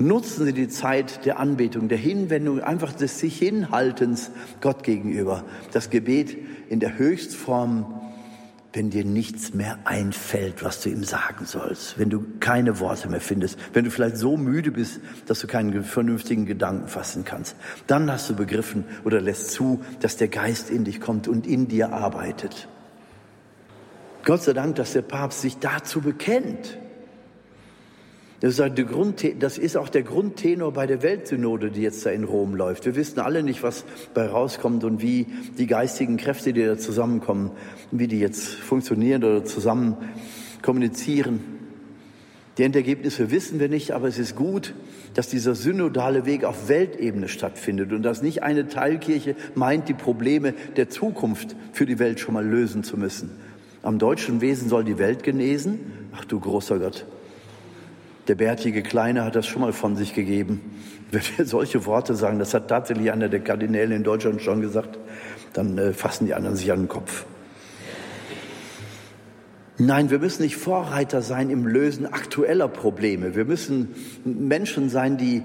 Nutzen 0.00 0.46
Sie 0.46 0.54
die 0.54 0.68
Zeit 0.68 1.26
der 1.26 1.38
Anbetung, 1.38 1.88
der 1.88 1.98
Hinwendung, 1.98 2.60
einfach 2.60 2.94
des 2.94 3.18
sich 3.18 3.38
Hinhaltens 3.38 4.30
Gott 4.62 4.82
gegenüber. 4.82 5.44
Das 5.72 5.90
Gebet 5.90 6.38
in 6.70 6.80
der 6.80 6.96
Höchstform, 6.96 8.00
wenn 8.72 8.88
dir 8.88 9.04
nichts 9.04 9.52
mehr 9.52 9.78
einfällt, 9.84 10.64
was 10.64 10.80
du 10.80 10.88
ihm 10.88 11.04
sagen 11.04 11.44
sollst, 11.44 11.98
wenn 11.98 12.08
du 12.08 12.24
keine 12.40 12.80
Worte 12.80 13.10
mehr 13.10 13.20
findest, 13.20 13.58
wenn 13.74 13.84
du 13.84 13.90
vielleicht 13.90 14.16
so 14.16 14.38
müde 14.38 14.70
bist, 14.70 15.00
dass 15.26 15.40
du 15.40 15.46
keinen 15.46 15.84
vernünftigen 15.84 16.46
Gedanken 16.46 16.88
fassen 16.88 17.26
kannst, 17.26 17.54
dann 17.86 18.10
hast 18.10 18.30
du 18.30 18.34
begriffen 18.34 18.86
oder 19.04 19.20
lässt 19.20 19.50
zu, 19.50 19.84
dass 20.00 20.16
der 20.16 20.28
Geist 20.28 20.70
in 20.70 20.84
dich 20.84 21.02
kommt 21.02 21.28
und 21.28 21.46
in 21.46 21.68
dir 21.68 21.92
arbeitet. 21.92 22.68
Gott 24.24 24.44
sei 24.44 24.54
Dank, 24.54 24.76
dass 24.76 24.94
der 24.94 25.02
Papst 25.02 25.42
sich 25.42 25.58
dazu 25.58 26.00
bekennt. 26.00 26.78
Das 28.40 28.58
ist, 29.58 29.76
auch 29.76 29.90
der 29.90 30.02
Grundtenor 30.02 30.72
bei 30.72 30.86
der 30.86 31.02
Weltsynode, 31.02 31.70
die 31.70 31.82
jetzt 31.82 32.06
da 32.06 32.10
in 32.10 32.24
Rom 32.24 32.54
läuft. 32.54 32.86
Wir 32.86 32.96
wissen 32.96 33.20
alle 33.20 33.42
nicht, 33.42 33.62
was 33.62 33.84
bei 34.14 34.26
rauskommt 34.26 34.82
und 34.84 35.02
wie 35.02 35.26
die 35.58 35.66
geistigen 35.66 36.16
Kräfte, 36.16 36.54
die 36.54 36.64
da 36.64 36.78
zusammenkommen, 36.78 37.50
wie 37.90 38.06
die 38.06 38.18
jetzt 38.18 38.48
funktionieren 38.48 39.24
oder 39.24 39.44
zusammen 39.44 39.96
kommunizieren. 40.62 41.40
Die 42.56 42.62
Endergebnisse 42.62 43.30
wissen 43.30 43.60
wir 43.60 43.68
nicht, 43.68 43.92
aber 43.92 44.08
es 44.08 44.18
ist 44.18 44.36
gut, 44.36 44.74
dass 45.12 45.28
dieser 45.28 45.54
synodale 45.54 46.24
Weg 46.24 46.44
auf 46.44 46.68
Weltebene 46.68 47.28
stattfindet 47.28 47.92
und 47.92 48.02
dass 48.02 48.22
nicht 48.22 48.42
eine 48.42 48.68
Teilkirche 48.68 49.36
meint, 49.54 49.88
die 49.88 49.94
Probleme 49.94 50.54
der 50.76 50.88
Zukunft 50.88 51.56
für 51.72 51.84
die 51.84 51.98
Welt 51.98 52.20
schon 52.20 52.34
mal 52.34 52.46
lösen 52.46 52.84
zu 52.84 52.96
müssen. 52.96 53.30
Am 53.82 53.98
deutschen 53.98 54.40
Wesen 54.40 54.70
soll 54.70 54.84
die 54.84 54.98
Welt 54.98 55.22
genesen. 55.22 55.78
Ach 56.14 56.24
du 56.24 56.40
großer 56.40 56.78
Gott. 56.78 57.06
Der 58.30 58.36
bärtige 58.36 58.84
Kleine 58.84 59.24
hat 59.24 59.34
das 59.34 59.48
schon 59.48 59.60
mal 59.60 59.72
von 59.72 59.96
sich 59.96 60.14
gegeben. 60.14 60.60
Wenn 61.10 61.22
wir 61.36 61.44
solche 61.44 61.84
Worte 61.84 62.14
sagen, 62.14 62.38
das 62.38 62.54
hat 62.54 62.68
tatsächlich 62.68 63.10
einer 63.10 63.28
der 63.28 63.40
Kardinäle 63.40 63.92
in 63.96 64.04
Deutschland 64.04 64.40
schon 64.40 64.60
gesagt, 64.60 65.00
dann 65.52 65.76
äh, 65.76 65.92
fassen 65.92 66.26
die 66.26 66.34
anderen 66.34 66.54
sich 66.54 66.70
an 66.70 66.82
den 66.82 66.88
Kopf. 66.88 67.24
Nein, 69.78 70.10
wir 70.10 70.20
müssen 70.20 70.42
nicht 70.42 70.56
Vorreiter 70.56 71.22
sein 71.22 71.50
im 71.50 71.66
Lösen 71.66 72.06
aktueller 72.06 72.68
Probleme. 72.68 73.34
Wir 73.34 73.46
müssen 73.46 73.96
Menschen 74.24 74.90
sein, 74.90 75.18
die 75.18 75.42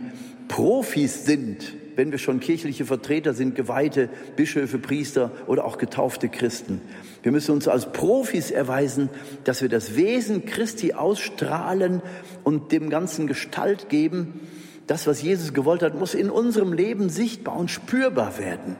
Profis 0.47 1.25
sind, 1.25 1.73
wenn 1.95 2.11
wir 2.11 2.17
schon 2.17 2.39
kirchliche 2.39 2.85
Vertreter 2.85 3.33
sind, 3.33 3.55
Geweihte, 3.55 4.09
Bischöfe, 4.35 4.77
Priester 4.79 5.31
oder 5.47 5.65
auch 5.65 5.77
getaufte 5.77 6.29
Christen. 6.29 6.81
Wir 7.23 7.31
müssen 7.31 7.51
uns 7.51 7.67
als 7.67 7.91
Profis 7.91 8.51
erweisen, 8.51 9.09
dass 9.43 9.61
wir 9.61 9.69
das 9.69 9.95
Wesen 9.95 10.45
Christi 10.45 10.93
ausstrahlen 10.93 12.01
und 12.43 12.71
dem 12.71 12.89
Ganzen 12.89 13.27
Gestalt 13.27 13.89
geben. 13.89 14.39
Das, 14.87 15.07
was 15.07 15.21
Jesus 15.21 15.53
gewollt 15.53 15.81
hat, 15.81 15.97
muss 15.97 16.13
in 16.13 16.29
unserem 16.29 16.73
Leben 16.73 17.09
sichtbar 17.09 17.57
und 17.57 17.71
spürbar 17.71 18.37
werden. 18.37 18.75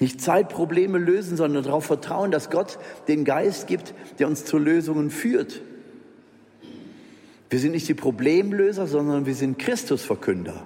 Nicht 0.00 0.20
Zeitprobleme 0.20 0.98
lösen, 0.98 1.36
sondern 1.36 1.62
darauf 1.62 1.84
vertrauen, 1.86 2.30
dass 2.30 2.50
Gott 2.50 2.78
den 3.06 3.24
Geist 3.24 3.68
gibt, 3.68 3.94
der 4.18 4.26
uns 4.26 4.44
zu 4.44 4.58
Lösungen 4.58 5.10
führt. 5.10 5.60
Wir 7.48 7.60
sind 7.60 7.72
nicht 7.72 7.86
die 7.88 7.94
Problemlöser, 7.94 8.88
sondern 8.88 9.26
wir 9.26 9.34
sind 9.34 9.60
Christusverkünder. 9.60 10.64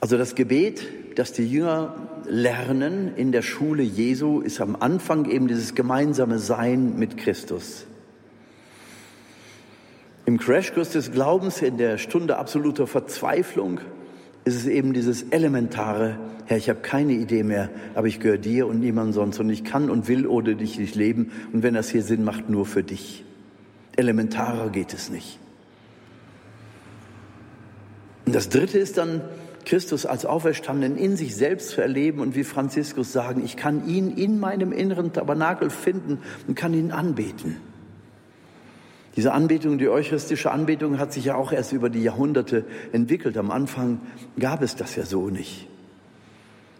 Also 0.00 0.16
das 0.16 0.34
Gebet, 0.34 0.86
das 1.16 1.32
die 1.32 1.46
Jünger 1.46 1.94
lernen 2.26 3.12
in 3.16 3.32
der 3.32 3.42
Schule 3.42 3.82
Jesu, 3.82 4.40
ist 4.40 4.60
am 4.60 4.76
Anfang 4.76 5.30
eben 5.30 5.46
dieses 5.46 5.74
gemeinsame 5.74 6.38
Sein 6.38 6.98
mit 6.98 7.18
Christus. 7.18 7.86
Im 10.24 10.38
Crashkurs 10.38 10.90
des 10.90 11.12
Glaubens, 11.12 11.60
in 11.60 11.76
der 11.76 11.98
Stunde 11.98 12.38
absoluter 12.38 12.86
Verzweiflung, 12.86 13.80
ist 14.44 14.54
es 14.54 14.66
eben 14.66 14.94
dieses 14.94 15.24
elementare, 15.24 16.18
Herr, 16.46 16.56
ich 16.56 16.70
habe 16.70 16.80
keine 16.80 17.12
Idee 17.12 17.42
mehr, 17.42 17.68
aber 17.94 18.06
ich 18.06 18.20
gehöre 18.20 18.38
dir 18.38 18.66
und 18.66 18.80
niemand 18.80 19.12
sonst 19.12 19.38
und 19.38 19.50
ich 19.50 19.64
kann 19.64 19.90
und 19.90 20.08
will 20.08 20.26
ohne 20.26 20.56
dich 20.56 20.78
nicht 20.78 20.94
leben 20.94 21.30
und 21.52 21.62
wenn 21.62 21.74
das 21.74 21.90
hier 21.90 22.02
Sinn 22.02 22.24
macht, 22.24 22.48
nur 22.48 22.64
für 22.64 22.82
dich. 22.82 23.24
Elementarer 23.96 24.70
geht 24.70 24.94
es 24.94 25.10
nicht. 25.10 25.38
Und 28.24 28.34
das 28.34 28.48
Dritte 28.48 28.78
ist 28.78 28.96
dann 28.96 29.22
Christus 29.64 30.06
als 30.06 30.26
Auferstandenen 30.26 30.98
in 30.98 31.16
sich 31.16 31.36
selbst 31.36 31.70
zu 31.70 31.80
erleben 31.80 32.20
und 32.20 32.34
wie 32.34 32.44
Franziskus 32.44 33.12
sagen, 33.12 33.42
ich 33.44 33.56
kann 33.56 33.86
ihn 33.86 34.16
in 34.16 34.40
meinem 34.40 34.72
inneren 34.72 35.12
Tabernakel 35.12 35.70
finden 35.70 36.18
und 36.46 36.54
kann 36.54 36.74
ihn 36.74 36.92
anbeten. 36.92 37.56
Diese 39.16 39.32
Anbetung, 39.32 39.78
die 39.78 39.88
eucharistische 39.88 40.50
Anbetung 40.50 40.98
hat 40.98 41.12
sich 41.12 41.26
ja 41.26 41.34
auch 41.34 41.52
erst 41.52 41.72
über 41.72 41.90
die 41.90 42.02
Jahrhunderte 42.02 42.64
entwickelt. 42.92 43.36
Am 43.36 43.50
Anfang 43.50 44.00
gab 44.38 44.62
es 44.62 44.76
das 44.76 44.96
ja 44.96 45.04
so 45.04 45.28
nicht. 45.28 45.66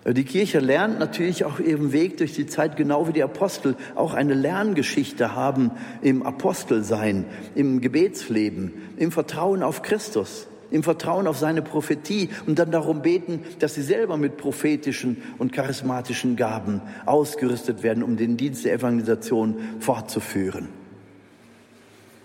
Die 0.06 0.24
Kirche 0.24 0.60
lernt 0.60 0.98
natürlich 0.98 1.44
auch 1.44 1.60
ihren 1.60 1.92
Weg 1.92 2.16
durch 2.16 2.32
die 2.32 2.46
Zeit, 2.46 2.76
genau 2.76 3.06
wie 3.06 3.12
die 3.12 3.22
Apostel 3.22 3.76
auch 3.94 4.14
eine 4.14 4.32
Lerngeschichte 4.32 5.34
haben 5.34 5.72
im 6.00 6.22
Apostelsein, 6.22 7.26
im 7.54 7.82
Gebetsleben, 7.82 8.72
im 8.96 9.12
Vertrauen 9.12 9.62
auf 9.62 9.82
Christus 9.82 10.46
im 10.70 10.82
Vertrauen 10.82 11.26
auf 11.26 11.38
seine 11.38 11.62
Prophetie 11.62 12.28
und 12.46 12.58
dann 12.58 12.70
darum 12.70 13.02
beten, 13.02 13.42
dass 13.58 13.74
sie 13.74 13.82
selber 13.82 14.16
mit 14.16 14.36
prophetischen 14.36 15.22
und 15.38 15.52
charismatischen 15.52 16.36
Gaben 16.36 16.80
ausgerüstet 17.06 17.82
werden, 17.82 18.02
um 18.02 18.16
den 18.16 18.36
Dienst 18.36 18.64
der 18.64 18.74
Evangelisation 18.74 19.56
fortzuführen. 19.80 20.68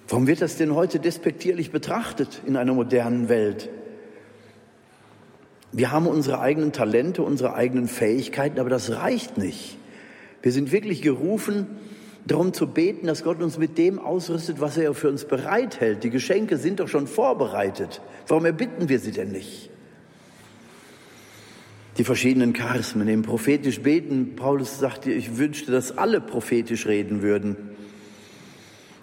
Warum 0.07 0.27
wird 0.27 0.41
das 0.41 0.57
denn 0.57 0.75
heute 0.75 0.99
despektierlich 0.99 1.71
betrachtet 1.71 2.41
in 2.45 2.57
einer 2.57 2.73
modernen 2.73 3.27
Welt? 3.27 3.69
Wir 5.71 5.91
haben 5.91 6.07
unsere 6.07 6.39
eigenen 6.39 6.71
Talente, 6.71 7.23
unsere 7.23 7.55
eigenen 7.55 7.87
Fähigkeiten, 7.87 8.59
aber 8.59 8.69
das 8.69 8.91
reicht 8.91 9.37
nicht. 9.37 9.77
Wir 10.41 10.51
sind 10.51 10.71
wirklich 10.71 11.01
gerufen, 11.01 11.67
darum 12.25 12.53
zu 12.53 12.67
beten, 12.67 13.07
dass 13.07 13.23
Gott 13.23 13.41
uns 13.41 13.57
mit 13.57 13.77
dem 13.77 13.99
ausrüstet, 13.99 14.59
was 14.59 14.77
er 14.77 14.93
für 14.93 15.09
uns 15.09 15.25
bereithält. 15.25 16.03
Die 16.03 16.09
Geschenke 16.09 16.57
sind 16.57 16.79
doch 16.79 16.87
schon 16.87 17.07
vorbereitet. 17.07 18.01
Warum 18.27 18.45
erbitten 18.45 18.89
wir 18.89 18.99
sie 18.99 19.11
denn 19.11 19.31
nicht? 19.31 19.69
Die 21.97 22.03
verschiedenen 22.03 22.53
Charismen, 22.53 23.07
im 23.07 23.21
prophetisch 23.21 23.79
beten, 23.81 24.35
Paulus 24.35 24.79
sagte, 24.79 25.11
ich 25.11 25.37
wünschte, 25.37 25.71
dass 25.71 25.97
alle 25.97 26.19
prophetisch 26.19 26.87
reden 26.87 27.21
würden. 27.21 27.55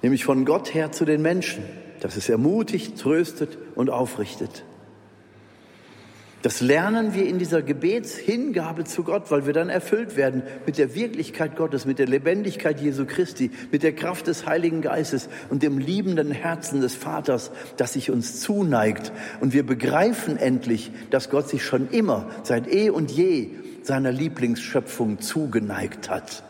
Nämlich 0.02 0.24
von 0.24 0.44
Gott 0.44 0.74
her 0.74 0.92
zu 0.92 1.04
den 1.04 1.22
Menschen, 1.22 1.62
dass 2.00 2.16
es 2.16 2.28
ermutigt, 2.28 2.98
tröstet 2.98 3.56
und 3.76 3.88
aufrichtet. 3.88 4.64
Das 6.42 6.60
lernen 6.60 7.14
wir 7.14 7.26
in 7.26 7.38
dieser 7.38 7.62
Gebetshingabe 7.62 8.82
zu 8.84 9.04
Gott, 9.04 9.30
weil 9.30 9.46
wir 9.46 9.52
dann 9.52 9.68
erfüllt 9.68 10.16
werden 10.16 10.42
mit 10.66 10.76
der 10.76 10.96
Wirklichkeit 10.96 11.54
Gottes, 11.54 11.84
mit 11.84 12.00
der 12.00 12.08
Lebendigkeit 12.08 12.80
Jesu 12.80 13.06
Christi, 13.06 13.52
mit 13.70 13.84
der 13.84 13.94
Kraft 13.94 14.26
des 14.26 14.44
Heiligen 14.44 14.82
Geistes 14.82 15.28
und 15.50 15.62
dem 15.62 15.78
liebenden 15.78 16.32
Herzen 16.32 16.80
des 16.80 16.96
Vaters, 16.96 17.52
das 17.76 17.92
sich 17.92 18.10
uns 18.10 18.40
zuneigt. 18.40 19.12
Und 19.40 19.52
wir 19.52 19.64
begreifen 19.64 20.36
endlich, 20.36 20.90
dass 21.10 21.30
Gott 21.30 21.48
sich 21.48 21.64
schon 21.64 21.88
immer, 21.90 22.28
seit 22.42 22.66
eh 22.72 22.90
und 22.90 23.12
je, 23.12 23.50
seiner 23.84 24.10
Lieblingsschöpfung 24.10 25.20
zugeneigt 25.20 26.10
hat. 26.10 26.42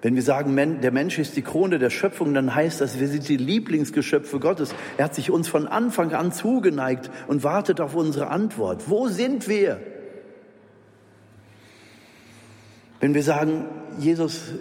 Wenn 0.00 0.14
wir 0.14 0.22
sagen, 0.22 0.54
der 0.80 0.92
Mensch 0.92 1.18
ist 1.18 1.36
die 1.36 1.42
Krone 1.42 1.80
der 1.80 1.90
Schöpfung, 1.90 2.32
dann 2.32 2.54
heißt 2.54 2.80
das, 2.80 3.00
wir 3.00 3.08
sind 3.08 3.28
die 3.28 3.36
Lieblingsgeschöpfe 3.36 4.38
Gottes. 4.38 4.72
Er 4.96 5.06
hat 5.06 5.14
sich 5.14 5.30
uns 5.30 5.48
von 5.48 5.66
Anfang 5.66 6.12
an 6.12 6.30
zugeneigt 6.30 7.10
und 7.26 7.42
wartet 7.42 7.80
auf 7.80 7.96
unsere 7.96 8.28
Antwort. 8.28 8.88
Wo 8.88 9.08
sind 9.08 9.48
wir? 9.48 9.80
Wenn 13.00 13.14
wir 13.14 13.24
sagen, 13.24 13.64
Jesus 13.98 14.52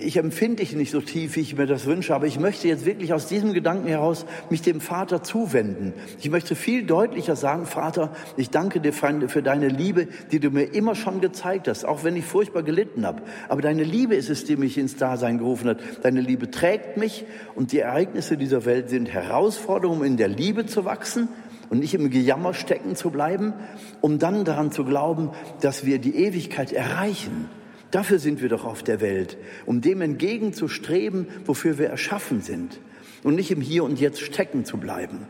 ich 0.00 0.16
empfinde 0.16 0.56
dich 0.56 0.74
nicht 0.74 0.90
so 0.90 1.00
tief, 1.00 1.36
wie 1.36 1.40
ich 1.40 1.56
mir 1.56 1.66
das 1.66 1.86
wünsche, 1.86 2.14
aber 2.14 2.26
ich 2.26 2.38
möchte 2.38 2.68
jetzt 2.68 2.86
wirklich 2.86 3.12
aus 3.12 3.26
diesem 3.26 3.52
Gedanken 3.52 3.86
heraus 3.86 4.26
mich 4.48 4.62
dem 4.62 4.80
Vater 4.80 5.22
zuwenden. 5.22 5.92
Ich 6.18 6.30
möchte 6.30 6.54
viel 6.54 6.84
deutlicher 6.84 7.36
sagen, 7.36 7.66
Vater, 7.66 8.12
ich 8.36 8.50
danke 8.50 8.80
dir 8.80 8.92
für 8.92 9.42
deine 9.42 9.68
Liebe, 9.68 10.08
die 10.32 10.40
du 10.40 10.50
mir 10.50 10.64
immer 10.64 10.94
schon 10.94 11.20
gezeigt 11.20 11.68
hast, 11.68 11.84
auch 11.84 12.04
wenn 12.04 12.16
ich 12.16 12.24
furchtbar 12.24 12.62
gelitten 12.62 13.06
habe. 13.06 13.22
Aber 13.48 13.62
deine 13.62 13.84
Liebe 13.84 14.14
ist 14.14 14.30
es, 14.30 14.44
die 14.44 14.56
mich 14.56 14.78
ins 14.78 14.96
Dasein 14.96 15.38
gerufen 15.38 15.68
hat. 15.68 15.78
Deine 16.02 16.20
Liebe 16.20 16.50
trägt 16.50 16.96
mich 16.96 17.24
und 17.54 17.72
die 17.72 17.80
Ereignisse 17.80 18.36
dieser 18.36 18.64
Welt 18.64 18.90
sind 18.90 19.06
Herausforderungen, 19.06 20.00
um 20.00 20.04
in 20.04 20.16
der 20.16 20.28
Liebe 20.28 20.66
zu 20.66 20.84
wachsen 20.84 21.28
und 21.68 21.80
nicht 21.80 21.94
im 21.94 22.10
Gejammer 22.10 22.54
stecken 22.54 22.96
zu 22.96 23.10
bleiben, 23.10 23.54
um 24.00 24.18
dann 24.18 24.44
daran 24.44 24.72
zu 24.72 24.84
glauben, 24.84 25.30
dass 25.60 25.84
wir 25.84 25.98
die 25.98 26.16
Ewigkeit 26.16 26.72
erreichen. 26.72 27.48
Dafür 27.90 28.18
sind 28.18 28.40
wir 28.40 28.48
doch 28.48 28.64
auf 28.64 28.82
der 28.82 29.00
Welt, 29.00 29.36
um 29.66 29.80
dem 29.80 30.00
entgegenzustreben, 30.00 31.26
wofür 31.44 31.78
wir 31.78 31.88
erschaffen 31.88 32.40
sind 32.40 32.80
und 33.22 33.34
nicht 33.34 33.50
im 33.50 33.60
Hier 33.60 33.84
und 33.84 33.98
Jetzt 33.98 34.20
stecken 34.20 34.64
zu 34.64 34.76
bleiben. 34.76 35.26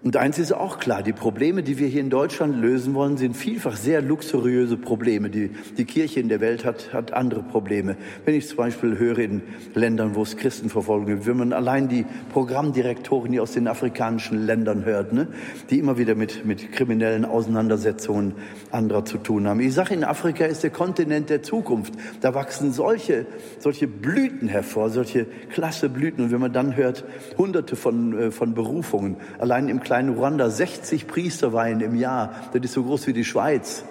Und 0.00 0.16
eins 0.16 0.38
ist 0.38 0.52
auch 0.52 0.78
klar, 0.78 1.02
die 1.02 1.12
Probleme, 1.12 1.64
die 1.64 1.78
wir 1.78 1.88
hier 1.88 2.00
in 2.00 2.08
Deutschland 2.08 2.54
lösen 2.60 2.94
wollen, 2.94 3.16
sind 3.16 3.36
vielfach 3.36 3.76
sehr 3.76 4.00
luxuriöse 4.00 4.76
Probleme. 4.76 5.28
Die, 5.28 5.50
die 5.76 5.84
Kirche 5.86 6.20
in 6.20 6.28
der 6.28 6.40
Welt 6.40 6.64
hat, 6.64 6.92
hat 6.92 7.12
andere 7.12 7.42
Probleme. 7.42 7.96
Wenn 8.24 8.36
ich 8.36 8.46
zum 8.46 8.58
Beispiel 8.58 8.96
höre 8.96 9.18
in 9.18 9.42
Ländern, 9.74 10.14
wo 10.14 10.22
es 10.22 10.36
Christenverfolgung 10.36 11.06
gibt, 11.06 11.26
wenn 11.26 11.38
man 11.38 11.52
allein 11.52 11.88
die 11.88 12.06
Programmdirektoren 12.32 13.32
hier 13.32 13.42
aus 13.42 13.52
den 13.52 13.66
afrikanischen 13.66 14.46
Ländern 14.46 14.84
hört, 14.84 15.12
ne, 15.12 15.26
die 15.68 15.80
immer 15.80 15.98
wieder 15.98 16.14
mit, 16.14 16.46
mit 16.46 16.70
kriminellen 16.70 17.24
Auseinandersetzungen 17.24 18.34
anderer 18.70 19.04
zu 19.04 19.18
tun 19.18 19.48
haben. 19.48 19.58
Ich 19.58 19.74
sage, 19.74 19.94
in 19.94 20.04
Afrika 20.04 20.44
ist 20.44 20.62
der 20.62 20.70
Kontinent 20.70 21.28
der 21.28 21.42
Zukunft. 21.42 21.94
Da 22.20 22.34
wachsen 22.34 22.72
solche, 22.72 23.26
solche 23.58 23.88
Blüten 23.88 24.46
hervor, 24.46 24.90
solche 24.90 25.26
klasse 25.52 25.88
Blüten. 25.88 26.22
Und 26.22 26.30
wenn 26.30 26.40
man 26.40 26.52
dann 26.52 26.76
hört, 26.76 27.04
hunderte 27.36 27.74
von, 27.74 28.16
äh, 28.16 28.30
von 28.30 28.54
Berufungen, 28.54 29.16
allein 29.40 29.68
im 29.68 29.80
kleinen 29.88 30.10
Ruanda 30.10 30.50
60 30.50 31.06
Priesterweihen 31.06 31.80
im 31.80 31.94
Jahr. 31.94 32.34
Das 32.52 32.62
ist 32.62 32.74
so 32.74 32.82
groß 32.82 33.06
wie 33.06 33.14
die 33.14 33.24
Schweiz. 33.24 33.84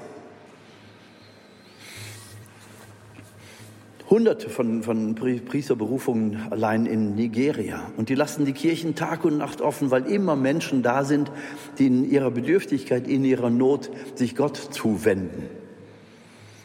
Hunderte 4.07 4.47
von, 4.47 4.83
von 4.83 5.15
Priesterberufungen 5.15 6.51
allein 6.51 6.85
in 6.85 7.15
Nigeria. 7.15 7.81
Und 7.97 8.09
die 8.09 8.13
lassen 8.13 8.45
die 8.45 8.53
Kirchen 8.53 8.93
Tag 8.93 9.25
und 9.25 9.39
Nacht 9.39 9.59
offen, 9.59 9.89
weil 9.89 10.05
immer 10.05 10.35
Menschen 10.35 10.83
da 10.83 11.03
sind, 11.03 11.31
die 11.79 11.87
in 11.87 12.07
ihrer 12.07 12.29
Bedürftigkeit, 12.29 13.07
in 13.07 13.25
ihrer 13.25 13.49
Not 13.49 13.89
sich 14.13 14.35
Gott 14.35 14.55
zuwenden. 14.55 15.49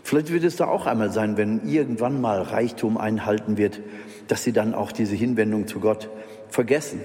Vielleicht 0.05 0.31
wird 0.31 0.45
es 0.45 0.57
da 0.57 0.67
auch 0.67 0.85
einmal 0.85 1.11
sein, 1.11 1.39
wenn 1.39 1.67
irgendwann 1.67 2.21
mal 2.21 2.43
Reichtum 2.43 2.99
einhalten 2.99 3.57
wird, 3.57 3.81
dass 4.29 4.45
sie 4.45 4.53
dann 4.53 4.75
auch 4.75 4.93
diese 4.93 5.15
Hinwendung 5.15 5.67
zu 5.67 5.81
Gott 5.81 6.11
vergessen 6.51 7.01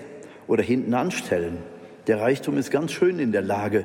oder 0.46 0.62
hinten 0.62 0.94
anstellen. 0.94 1.60
Der 2.08 2.22
Reichtum 2.22 2.58
ist 2.58 2.72
ganz 2.72 2.94
schön 2.94 3.20
in 3.20 3.34
der 3.34 3.42
Lage, 3.42 3.84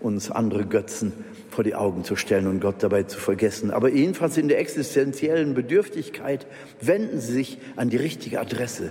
uns 0.00 0.30
andere 0.30 0.66
Götzen 0.66 1.12
vor 1.50 1.64
die 1.64 1.74
Augen 1.74 2.04
zu 2.04 2.16
stellen 2.16 2.46
und 2.46 2.60
Gott 2.60 2.82
dabei 2.82 3.04
zu 3.04 3.18
vergessen. 3.18 3.70
Aber 3.70 3.88
jedenfalls 3.88 4.36
in 4.36 4.48
der 4.48 4.58
existenziellen 4.60 5.54
Bedürftigkeit 5.54 6.46
wenden 6.82 7.20
Sie 7.20 7.32
sich 7.32 7.58
an 7.76 7.88
die 7.88 7.96
richtige 7.96 8.40
Adresse. 8.40 8.90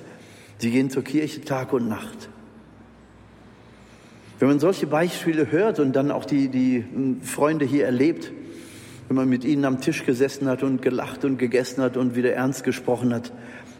Sie 0.58 0.72
gehen 0.72 0.90
zur 0.90 1.04
Kirche 1.04 1.42
Tag 1.42 1.74
und 1.74 1.88
Nacht. 1.88 2.30
Wenn 4.40 4.48
man 4.48 4.60
solche 4.60 4.88
Beispiele 4.88 5.52
hört 5.52 5.80
und 5.80 5.94
dann 5.94 6.10
auch 6.10 6.26
die, 6.26 6.50
die 6.50 6.84
Freunde 7.22 7.66
hier 7.66 7.86
erlebt, 7.86 8.32
wenn 9.08 9.16
man 9.16 9.30
mit 9.30 9.44
ihnen 9.44 9.66
am 9.66 9.82
Tisch 9.82 10.06
gesessen 10.06 10.48
hat 10.48 10.64
und 10.64 10.82
gelacht 10.82 11.26
und 11.26 11.38
gegessen 11.38 11.84
hat 11.84 11.98
und 11.98 12.16
wieder 12.16 12.34
ernst 12.34 12.64
gesprochen 12.64 13.14
hat, 13.14 13.32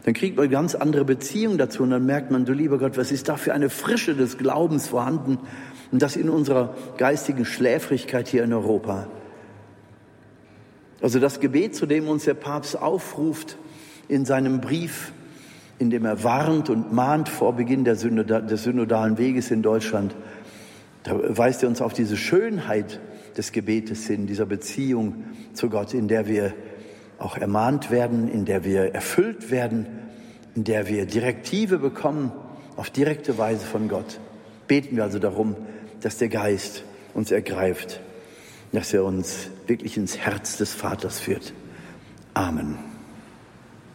dann 0.04 0.14
kriegt 0.14 0.36
man 0.36 0.44
eine 0.44 0.52
ganz 0.52 0.74
andere 0.74 1.04
Beziehung 1.04 1.58
dazu 1.58 1.82
und 1.82 1.90
dann 1.90 2.04
merkt 2.04 2.30
man, 2.30 2.44
du 2.44 2.52
lieber 2.52 2.78
Gott, 2.78 2.96
was 2.96 3.12
ist 3.12 3.28
da 3.28 3.36
für 3.36 3.54
eine 3.54 3.70
Frische 3.70 4.14
des 4.14 4.36
Glaubens 4.36 4.88
vorhanden 4.88 5.38
und 5.92 6.02
das 6.02 6.16
in 6.16 6.28
unserer 6.28 6.74
geistigen 6.96 7.44
Schläfrigkeit 7.44 8.26
hier 8.26 8.42
in 8.42 8.52
Europa. 8.52 9.06
Also 11.00 11.18
das 11.18 11.40
Gebet, 11.40 11.74
zu 11.74 11.86
dem 11.86 12.08
uns 12.08 12.24
der 12.24 12.34
Papst 12.34 12.80
aufruft 12.80 13.58
in 14.08 14.24
seinem 14.24 14.60
Brief, 14.60 15.12
in 15.78 15.90
dem 15.90 16.04
er 16.04 16.22
warnt 16.24 16.70
und 16.70 16.92
mahnt 16.92 17.28
vor 17.28 17.54
Beginn 17.54 17.84
des 17.84 18.00
synodalen 18.00 19.18
Weges 19.18 19.50
in 19.50 19.62
Deutschland, 19.62 20.14
da 21.04 21.18
weist 21.36 21.62
er 21.62 21.68
uns 21.68 21.80
auf 21.80 21.92
diese 21.92 22.16
Schönheit 22.16 23.00
des 23.36 23.52
Gebetes 23.52 24.06
hin, 24.06 24.26
dieser 24.26 24.46
Beziehung 24.46 25.24
zu 25.54 25.68
Gott, 25.68 25.94
in 25.94 26.06
der 26.06 26.28
wir 26.28 26.54
auch 27.22 27.36
ermahnt 27.36 27.90
werden, 27.90 28.28
in 28.28 28.44
der 28.44 28.64
wir 28.64 28.94
erfüllt 28.94 29.50
werden, 29.50 29.86
in 30.54 30.64
der 30.64 30.88
wir 30.88 31.06
Direktive 31.06 31.78
bekommen, 31.78 32.32
auf 32.76 32.90
direkte 32.90 33.38
Weise 33.38 33.64
von 33.64 33.88
Gott. 33.88 34.18
Beten 34.66 34.96
wir 34.96 35.04
also 35.04 35.18
darum, 35.18 35.56
dass 36.00 36.18
der 36.18 36.28
Geist 36.28 36.84
uns 37.14 37.30
ergreift, 37.30 38.00
dass 38.72 38.92
er 38.92 39.04
uns 39.04 39.50
wirklich 39.66 39.96
ins 39.96 40.18
Herz 40.18 40.56
des 40.56 40.72
Vaters 40.72 41.20
führt. 41.20 41.52
Amen. 42.34 42.91